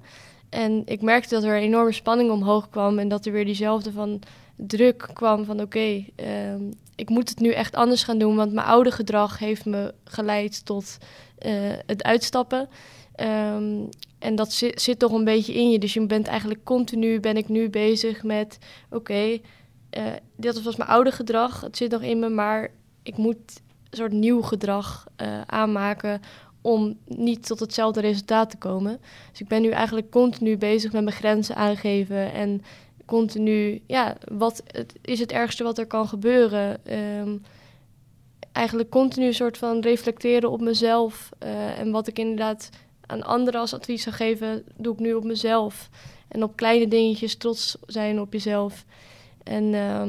En 0.48 0.82
ik 0.84 1.02
merkte 1.02 1.34
dat 1.34 1.44
er 1.44 1.56
een 1.56 1.62
enorme 1.62 1.92
spanning 1.92 2.30
omhoog 2.30 2.70
kwam 2.70 2.98
en 2.98 3.08
dat 3.08 3.26
er 3.26 3.32
weer 3.32 3.44
diezelfde 3.44 3.92
van 3.92 4.20
druk 4.56 5.08
kwam 5.12 5.44
van 5.44 5.60
oké, 5.60 6.04
uh, 6.16 6.54
ik 6.96 7.08
moet 7.08 7.28
het 7.28 7.38
nu 7.38 7.50
echt 7.50 7.74
anders 7.74 8.02
gaan 8.02 8.18
doen, 8.18 8.36
want 8.36 8.52
mijn 8.52 8.66
oude 8.66 8.90
gedrag 8.90 9.38
heeft 9.38 9.64
me 9.64 9.94
geleid 10.04 10.64
tot 10.64 10.98
uh, 11.46 11.52
het 11.86 12.02
uitstappen. 12.02 12.68
Um, 13.20 13.88
en 14.18 14.34
dat 14.34 14.52
zit, 14.52 14.98
toch 14.98 15.12
een 15.12 15.24
beetje 15.24 15.54
in 15.54 15.70
je. 15.70 15.78
Dus 15.78 15.94
je 15.94 16.06
bent 16.06 16.26
eigenlijk 16.26 16.64
continu, 16.64 17.20
ben 17.20 17.36
ik 17.36 17.48
nu 17.48 17.70
bezig 17.70 18.22
met... 18.22 18.58
oké, 18.90 19.38
uh, 19.98 20.04
dit 20.36 20.62
was 20.62 20.76
mijn 20.76 20.90
oude 20.90 21.12
gedrag, 21.12 21.60
het 21.60 21.76
zit 21.76 21.90
nog 21.90 22.02
in 22.02 22.18
me... 22.18 22.28
maar 22.28 22.70
ik 23.02 23.16
moet 23.16 23.36
een 23.90 23.98
soort 23.98 24.12
nieuw 24.12 24.42
gedrag 24.42 25.06
uh, 25.22 25.40
aanmaken... 25.46 26.20
om 26.60 26.98
niet 27.04 27.46
tot 27.46 27.60
hetzelfde 27.60 28.00
resultaat 28.00 28.50
te 28.50 28.56
komen. 28.56 29.00
Dus 29.30 29.40
ik 29.40 29.48
ben 29.48 29.62
nu 29.62 29.70
eigenlijk 29.70 30.10
continu 30.10 30.56
bezig 30.56 30.92
met 30.92 31.04
mijn 31.04 31.16
grenzen 31.16 31.56
aangeven... 31.56 32.32
en 32.32 32.62
continu, 33.04 33.82
ja, 33.86 34.16
wat 34.32 34.62
is 35.00 35.20
het 35.20 35.32
ergste 35.32 35.64
wat 35.64 35.78
er 35.78 35.86
kan 35.86 36.08
gebeuren... 36.08 36.80
Um, 37.18 37.42
eigenlijk 38.52 38.90
continu 38.90 39.26
een 39.26 39.34
soort 39.34 39.58
van 39.58 39.80
reflecteren 39.80 40.50
op 40.50 40.60
mezelf... 40.60 41.28
Uh, 41.42 41.78
en 41.78 41.90
wat 41.90 42.06
ik 42.06 42.18
inderdaad 42.18 42.70
aan 43.06 43.22
anderen 43.22 43.60
als 43.60 43.74
advies 43.74 44.02
zou 44.02 44.16
geven, 44.16 44.64
doe 44.76 44.92
ik 44.92 44.98
nu 44.98 45.14
op 45.14 45.24
mezelf. 45.24 45.88
En 46.28 46.42
op 46.42 46.56
kleine 46.56 46.88
dingetjes 46.88 47.36
trots 47.36 47.76
zijn 47.86 48.20
op 48.20 48.32
jezelf. 48.32 48.84
En 49.42 49.64
uh, 49.64 50.02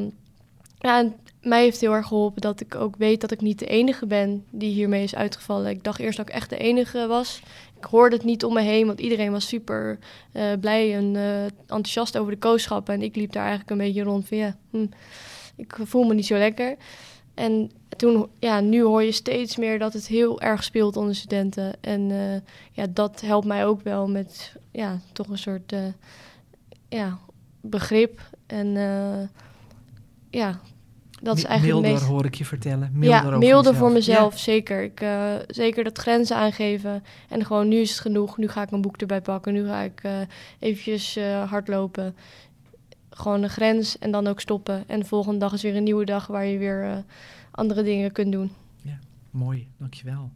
ja, 0.79 1.12
mij 1.45 1.63
heeft 1.63 1.81
heel 1.81 1.93
erg 1.93 2.08
geholpen 2.08 2.41
dat 2.41 2.60
ik 2.60 2.75
ook 2.75 2.95
weet 2.95 3.21
dat 3.21 3.31
ik 3.31 3.41
niet 3.41 3.60
de 3.60 3.65
enige 3.65 4.05
ben 4.05 4.45
die 4.49 4.73
hiermee 4.73 5.03
is 5.03 5.15
uitgevallen. 5.15 5.69
Ik 5.69 5.84
dacht 5.84 5.99
eerst 5.99 6.17
dat 6.17 6.27
ik 6.27 6.34
echt 6.34 6.49
de 6.49 6.58
enige 6.58 7.08
was. 7.08 7.41
Ik 7.77 7.84
hoorde 7.84 8.15
het 8.15 8.25
niet 8.25 8.43
om 8.43 8.53
me 8.53 8.62
heen, 8.62 8.86
want 8.86 8.99
iedereen 8.99 9.31
was 9.31 9.47
super 9.47 9.99
uh, 10.34 10.43
blij 10.60 10.95
en 10.95 11.13
uh, 11.13 11.43
enthousiast 11.43 12.17
over 12.17 12.31
de 12.31 12.38
kooschappen. 12.38 12.93
En 12.93 13.01
ik 13.01 13.15
liep 13.15 13.31
daar 13.31 13.41
eigenlijk 13.41 13.71
een 13.71 13.86
beetje 13.86 14.03
rond 14.03 14.27
van 14.27 14.38
ja, 14.38 14.55
hm, 14.69 14.88
ik 15.55 15.77
voel 15.84 16.03
me 16.03 16.13
niet 16.13 16.25
zo 16.25 16.38
lekker. 16.38 16.75
En 17.34 17.71
toen, 17.97 18.27
ja, 18.39 18.60
nu 18.60 18.84
hoor 18.84 19.03
je 19.03 19.12
steeds 19.12 19.55
meer 19.55 19.79
dat 19.79 19.93
het 19.93 20.08
heel 20.08 20.41
erg 20.41 20.63
speelt 20.63 20.97
onder 20.97 21.15
studenten. 21.15 21.73
En 21.81 22.12
eh, 22.12 22.41
ja, 22.71 22.88
dat 22.89 23.21
helpt 23.21 23.47
mij 23.47 23.65
ook 23.65 23.81
wel 23.81 24.08
met 24.08 24.55
ja, 24.71 24.99
toch 25.13 25.27
een 25.27 25.38
soort 25.38 25.73
ja, 26.89 27.19
begrip. 27.62 28.21
En 28.47 28.67
ja, 30.29 30.60
dat 31.25 31.38
is 31.38 31.43
eigenlijk 31.43 31.81
milder, 31.81 31.99
meest... 31.99 32.11
hoor 32.11 32.25
ik 32.25 32.35
je 32.35 32.45
vertellen. 32.45 32.89
Milder 32.93 33.31
ja, 33.31 33.38
milder 33.38 33.75
voor 33.75 33.91
mezelf, 33.91 34.33
ja. 34.33 34.39
zeker. 34.39 34.83
Ik, 34.83 35.01
uh, 35.01 35.33
zeker 35.47 35.83
dat 35.83 35.97
grenzen 35.97 36.35
aangeven. 36.35 37.03
En 37.29 37.45
gewoon, 37.45 37.67
nu 37.67 37.77
is 37.77 37.89
het 37.89 37.99
genoeg. 37.99 38.38
Nu 38.38 38.47
ga 38.47 38.61
ik 38.61 38.71
een 38.71 38.81
boek 38.81 38.97
erbij 38.97 39.21
pakken. 39.21 39.53
Nu 39.53 39.65
ga 39.65 39.81
ik 39.81 40.03
uh, 40.05 40.11
eventjes 40.59 41.17
uh, 41.17 41.49
hardlopen. 41.49 42.15
Gewoon 43.09 43.43
een 43.43 43.49
grens 43.49 43.97
en 43.99 44.11
dan 44.11 44.27
ook 44.27 44.39
stoppen. 44.39 44.83
En 44.88 44.99
de 44.99 45.05
volgende 45.05 45.39
dag 45.39 45.53
is 45.53 45.61
weer 45.61 45.75
een 45.75 45.83
nieuwe 45.83 46.05
dag 46.05 46.27
waar 46.27 46.45
je 46.45 46.57
weer 46.57 47.03
andere 47.51 47.83
dingen 47.83 48.11
kunt 48.11 48.31
doen. 48.31 48.51
Ja, 48.81 48.99
mooi. 49.29 49.67
Dankjewel. 49.77 50.31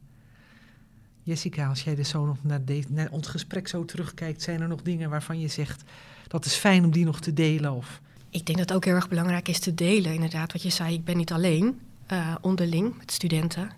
Jessica, 1.24 1.68
als 1.68 1.84
jij 1.84 1.96
dus 1.96 2.10
zo 2.10 2.26
nog 2.26 2.38
naar, 2.42 2.66
de, 2.66 2.84
naar 2.90 3.12
ons 3.12 3.28
gesprek 3.28 3.68
zo 3.68 3.86
terugkijkt... 3.86 4.42
zijn 4.42 4.62
er 4.62 4.68
nog 4.68 4.82
dingen 4.82 5.10
waarvan 5.10 5.40
je 5.40 5.48
zegt... 5.48 5.84
dat 6.28 6.46
is 6.46 6.54
fijn 6.54 6.84
om 6.84 6.92
die 6.92 7.06
nog 7.06 7.20
te 7.20 7.34
delen 7.34 7.72
of... 7.72 8.02
Ik 8.30 8.46
denk 8.46 8.58
dat 8.58 8.68
het 8.68 8.74
ook 8.74 8.86
heel 8.86 8.96
erg 8.96 9.10
belangrijk 9.10 9.48
is 9.48 9.60
te 9.60 9.74
delen, 9.74 10.14
inderdaad. 10.14 10.52
Wat 10.52 10.62
je 10.62 10.70
zei, 10.70 10.94
ik 10.94 11.04
ben 11.04 11.18
niet 11.18 11.32
alleen, 11.32 11.80
uh, 12.12 12.36
onderling 12.42 12.98
met 12.98 13.12
studenten. 13.12 13.72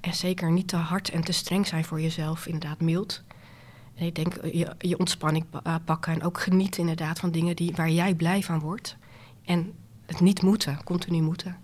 En 0.00 0.14
zeker 0.14 0.50
niet 0.52 0.68
te 0.68 0.76
hard 0.76 1.10
en 1.10 1.20
te 1.20 1.32
streng 1.32 1.66
zijn 1.66 1.84
voor 1.84 2.00
jezelf, 2.00 2.46
inderdaad 2.46 2.80
mild. 2.80 3.22
En 3.94 4.06
ik 4.06 4.14
denk 4.14 4.44
je, 4.44 4.74
je 4.78 4.98
ontspanning 4.98 5.44
uh, 5.66 5.74
pakken 5.84 6.12
en 6.12 6.22
ook 6.22 6.40
genieten 6.40 6.80
inderdaad 6.80 7.18
van 7.18 7.30
dingen 7.30 7.56
die, 7.56 7.72
waar 7.74 7.90
jij 7.90 8.14
blij 8.14 8.42
van 8.42 8.58
wordt. 8.58 8.96
En 9.44 9.72
het 10.06 10.20
niet 10.20 10.42
moeten, 10.42 10.84
continu 10.84 11.22
moeten. 11.22 11.56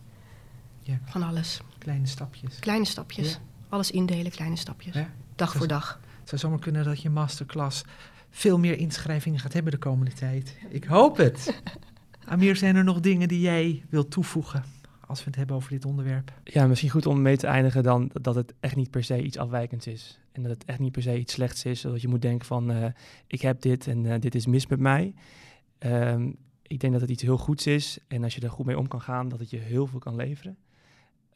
Ja. 0.80 0.98
Van 1.04 1.22
alles. 1.22 1.60
Kleine 1.78 2.06
stapjes. 2.06 2.58
Kleine 2.58 2.84
stapjes. 2.84 3.30
Ja. 3.30 3.38
Alles 3.68 3.90
indelen, 3.90 4.32
kleine 4.32 4.56
stapjes. 4.56 4.94
Ja. 4.94 5.08
Dag 5.36 5.52
voor 5.52 5.66
dag. 5.66 6.00
Het 6.20 6.28
zou 6.28 6.40
zomaar 6.40 6.58
kunnen 6.58 6.84
dat 6.84 7.02
je 7.02 7.10
masterclass 7.10 7.84
veel 8.30 8.58
meer 8.58 8.78
inschrijvingen 8.78 9.40
gaat 9.40 9.52
hebben 9.52 9.72
de 9.72 9.78
komende 9.78 10.12
tijd. 10.12 10.56
Ik 10.68 10.84
hoop 10.84 11.16
het. 11.16 11.60
Amir, 12.26 12.56
zijn 12.56 12.76
er 12.76 12.84
nog 12.84 13.00
dingen 13.00 13.28
die 13.28 13.40
jij 13.40 13.84
wilt 13.88 14.10
toevoegen 14.10 14.64
als 15.06 15.18
we 15.18 15.24
het 15.26 15.36
hebben 15.36 15.56
over 15.56 15.70
dit 15.70 15.84
onderwerp? 15.84 16.32
Ja, 16.44 16.66
misschien 16.66 16.90
goed 16.90 17.06
om 17.06 17.22
mee 17.22 17.36
te 17.36 17.46
eindigen 17.46 17.82
dan 17.82 18.10
dat 18.12 18.34
het 18.34 18.54
echt 18.60 18.76
niet 18.76 18.90
per 18.90 19.04
se 19.04 19.22
iets 19.22 19.38
afwijkends 19.38 19.86
is. 19.86 20.20
En 20.32 20.42
dat 20.42 20.50
het 20.50 20.64
echt 20.64 20.78
niet 20.78 20.92
per 20.92 21.02
se 21.02 21.18
iets 21.18 21.32
slechts 21.32 21.64
is, 21.64 21.80
zodat 21.80 22.00
je 22.00 22.08
moet 22.08 22.22
denken 22.22 22.46
van 22.46 22.70
uh, 22.70 22.86
ik 23.26 23.40
heb 23.40 23.60
dit 23.60 23.86
en 23.86 24.04
uh, 24.04 24.14
dit 24.20 24.34
is 24.34 24.46
mis 24.46 24.66
met 24.66 24.80
mij. 24.80 25.14
Um, 25.78 26.36
ik 26.62 26.80
denk 26.80 26.92
dat 26.92 27.02
het 27.02 27.10
iets 27.10 27.22
heel 27.22 27.38
goeds 27.38 27.66
is 27.66 27.98
en 28.08 28.22
als 28.22 28.34
je 28.34 28.40
er 28.40 28.50
goed 28.50 28.66
mee 28.66 28.78
om 28.78 28.88
kan 28.88 29.00
gaan, 29.00 29.28
dat 29.28 29.38
het 29.38 29.50
je 29.50 29.58
heel 29.58 29.86
veel 29.86 29.98
kan 29.98 30.16
leveren. 30.16 30.56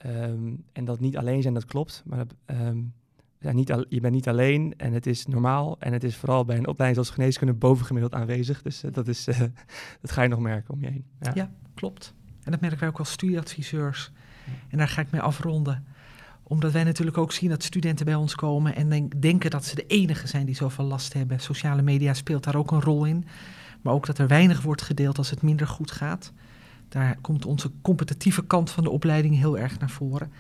Um, 0.07 0.65
en 0.73 0.85
dat 0.85 1.01
niet 1.01 1.17
alleen 1.17 1.43
zijn, 1.43 1.55
dat 1.55 1.65
klopt, 1.65 2.03
maar 2.07 2.27
um, 2.47 2.93
ja, 3.41 3.53
niet 3.53 3.73
al, 3.73 3.85
je 3.89 4.01
bent 4.01 4.15
niet 4.15 4.29
alleen 4.29 4.75
en 4.77 4.93
het 4.93 5.07
is 5.07 5.27
normaal. 5.27 5.77
En 5.79 5.93
het 5.93 6.05
is 6.05 6.17
vooral 6.17 6.45
bij 6.45 6.57
een 6.57 6.67
opleiding 6.67 7.07
als 7.07 7.15
geneeskunde 7.15 7.55
bovengemiddeld 7.55 8.15
aanwezig. 8.15 8.63
Dus 8.63 8.85
uh, 8.85 8.93
dat, 8.93 9.09
is, 9.09 9.29
uh, 9.29 9.39
dat 10.03 10.11
ga 10.11 10.23
je 10.23 10.29
nog 10.29 10.39
merken 10.39 10.75
om 10.75 10.81
je 10.81 10.87
heen. 10.87 11.05
Ja. 11.21 11.31
ja, 11.35 11.51
klopt. 11.75 12.15
En 12.45 12.51
dat 12.51 12.61
merken 12.61 12.81
wij 12.81 12.89
ook 12.89 12.99
als 12.99 13.11
studieadviseurs. 13.11 14.13
En 14.69 14.79
daar 14.79 14.89
ga 14.89 15.01
ik 15.01 15.11
mee 15.11 15.21
afronden. 15.21 15.85
Omdat 16.43 16.73
wij 16.73 16.85
natuurlijk 16.85 17.19
ook 17.19 17.33
zien 17.33 17.51
dat 17.51 17.63
studenten 17.63 18.05
bij 18.05 18.15
ons 18.15 18.35
komen 18.35 18.75
en 18.75 18.89
denk, 18.89 19.23
denken 19.23 19.51
dat 19.51 19.65
ze 19.65 19.75
de 19.75 19.87
enige 19.87 20.27
zijn 20.27 20.47
die 20.47 20.55
zoveel 20.55 20.85
last 20.85 21.13
hebben. 21.13 21.41
Sociale 21.41 21.83
media 21.83 22.15
speelt 22.15 22.45
daar 22.45 22.57
ook 22.57 22.71
een 22.71 22.83
rol 22.83 23.05
in. 23.05 23.25
Maar 23.83 23.93
ook 23.93 24.07
dat 24.07 24.19
er 24.19 24.29
weinig 24.29 24.63
wordt 24.63 24.83
gedeeld 24.83 25.19
als 25.19 25.31
het 25.31 25.43
minder 25.43 25.67
goed 25.67 25.91
gaat. 25.91 26.33
Daar 26.89 27.17
komt 27.21 27.47
onze 27.47 27.71
competitieve 27.83 28.45
kant 28.45 28.71
van 28.71 28.85
de 28.85 28.91
opleiding 28.91 29.37
heel 29.37 29.59
erg 29.59 29.79
naar 29.79 29.91
voren. 29.91 30.33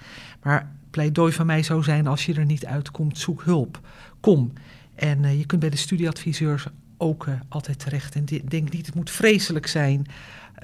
Maar 0.42 0.72
pleidooi 0.90 1.32
van 1.32 1.46
mij 1.46 1.62
zou 1.62 1.82
zijn: 1.82 2.06
als 2.06 2.26
je 2.26 2.34
er 2.34 2.44
niet 2.44 2.66
uitkomt, 2.66 3.18
zoek 3.18 3.42
hulp. 3.42 3.80
Kom. 4.20 4.52
En 4.94 5.22
uh, 5.22 5.38
je 5.38 5.46
kunt 5.46 5.60
bij 5.60 5.70
de 5.70 5.76
studieadviseurs 5.76 6.66
ook 6.96 7.26
uh, 7.26 7.34
altijd 7.48 7.78
terecht. 7.78 8.14
En 8.14 8.24
denk 8.24 8.72
niet, 8.72 8.86
het 8.86 8.94
moet 8.94 9.10
vreselijk 9.10 9.66
zijn. 9.66 10.06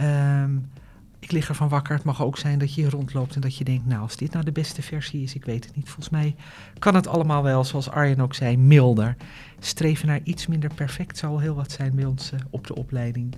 Um, 0.01 0.71
ik 1.19 1.33
lig 1.33 1.49
ervan 1.49 1.69
wakker. 1.69 1.95
Het 1.95 2.05
mag 2.05 2.23
ook 2.23 2.39
zijn 2.39 2.59
dat 2.59 2.75
je 2.75 2.81
hier 2.81 2.91
rondloopt 2.91 3.35
en 3.35 3.41
dat 3.41 3.57
je 3.57 3.65
denkt: 3.65 3.87
nou, 3.87 4.03
als 4.03 4.17
dit 4.17 4.33
nou 4.33 4.45
de 4.45 4.53
beste 4.53 4.83
versie 4.83 5.23
is, 5.23 5.35
ik 5.35 5.45
weet 5.45 5.65
het 5.65 5.77
niet. 5.77 5.87
Volgens 5.87 6.09
mij 6.09 6.35
kan 6.79 6.95
het 6.95 7.07
allemaal 7.07 7.43
wel, 7.43 7.65
zoals 7.65 7.91
Arjen 7.91 8.21
ook 8.21 8.35
zei, 8.35 8.57
milder. 8.57 9.17
Streven 9.59 10.07
naar 10.07 10.21
iets 10.25 10.47
minder 10.47 10.75
perfect 10.75 11.19
zal 11.19 11.39
heel 11.39 11.55
wat 11.55 11.73
zijn 11.73 11.95
bij 11.95 12.05
ons 12.05 12.33
uh, 12.33 12.41
op 12.51 12.67
de 12.67 12.75
opleiding. 12.75 13.35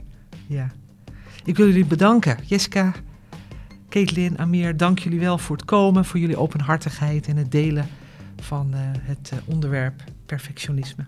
Ja. 0.46 0.70
Ik 1.46 1.56
wil 1.56 1.66
jullie 1.66 1.85
bedanken. 1.85 2.38
Jessica, 2.44 2.92
Caitlin, 3.88 4.38
Amir, 4.38 4.76
dank 4.76 4.98
jullie 4.98 5.20
wel 5.20 5.38
voor 5.38 5.56
het 5.56 5.64
komen, 5.64 6.04
voor 6.04 6.20
jullie 6.20 6.37
openhartigheid 6.37 7.26
en 7.28 7.37
het 7.37 7.50
delen 7.50 7.88
van 8.37 8.70
uh, 8.74 8.80
het 8.82 9.30
uh, 9.35 9.38
onderwerp 9.44 10.04
perfectionisme. 10.26 11.06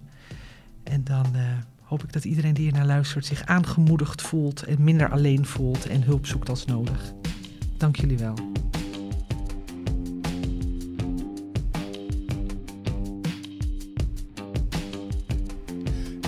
En 0.82 1.04
dan 1.04 1.26
uh, 1.34 1.42
hoop 1.82 2.02
ik 2.02 2.12
dat 2.12 2.24
iedereen 2.24 2.54
die 2.54 2.64
hier 2.64 2.72
naar 2.72 2.86
luistert 2.86 3.26
zich 3.26 3.44
aangemoedigd 3.44 4.22
voelt 4.22 4.62
en 4.62 4.84
minder 4.84 5.10
alleen 5.10 5.46
voelt 5.46 5.86
en 5.86 6.02
hulp 6.02 6.26
zoekt 6.26 6.48
als 6.48 6.64
nodig. 6.64 7.12
Dank 7.76 7.96
jullie 7.96 8.18
wel. 8.18 8.34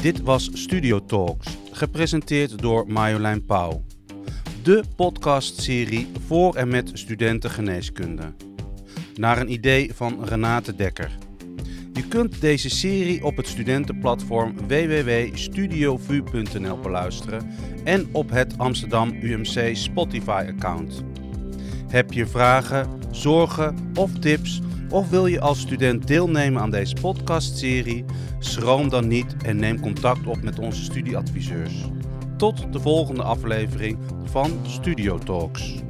Dit 0.02 0.20
was 0.20 0.50
Studio 0.52 1.04
Talks, 1.04 1.56
gepresenteerd 1.72 2.58
door 2.58 2.84
Marjolein 2.88 3.44
Pauw 3.44 3.82
de 4.62 4.82
podcastserie 4.96 6.08
voor 6.26 6.54
en 6.54 6.68
met 6.68 6.90
studenten 6.92 7.50
geneeskunde. 7.50 8.32
Naar 9.14 9.40
een 9.40 9.52
idee 9.52 9.94
van 9.94 10.24
Renate 10.24 10.76
Dekker. 10.76 11.10
Je 11.92 12.08
kunt 12.08 12.40
deze 12.40 12.70
serie 12.70 13.24
op 13.24 13.36
het 13.36 13.46
studentenplatform 13.46 14.54
www.studiovu.nl 14.68 16.78
beluisteren 16.78 17.50
en 17.84 18.08
op 18.12 18.30
het 18.30 18.58
Amsterdam 18.58 19.18
UMC 19.22 19.76
Spotify-account. 19.76 21.02
Heb 21.88 22.12
je 22.12 22.26
vragen, 22.26 22.88
zorgen 23.10 23.90
of 23.94 24.18
tips 24.18 24.60
of 24.90 25.10
wil 25.10 25.26
je 25.26 25.40
als 25.40 25.60
student 25.60 26.06
deelnemen 26.06 26.62
aan 26.62 26.70
deze 26.70 26.94
podcastserie? 27.00 28.04
Schroom 28.38 28.88
dan 28.88 29.08
niet 29.08 29.36
en 29.42 29.56
neem 29.56 29.80
contact 29.80 30.26
op 30.26 30.42
met 30.42 30.58
onze 30.58 30.82
studieadviseurs. 30.82 31.88
Tot 32.40 32.72
de 32.72 32.80
volgende 32.80 33.22
aflevering 33.22 33.98
van 34.24 34.50
Studio 34.66 35.18
Talks. 35.18 35.89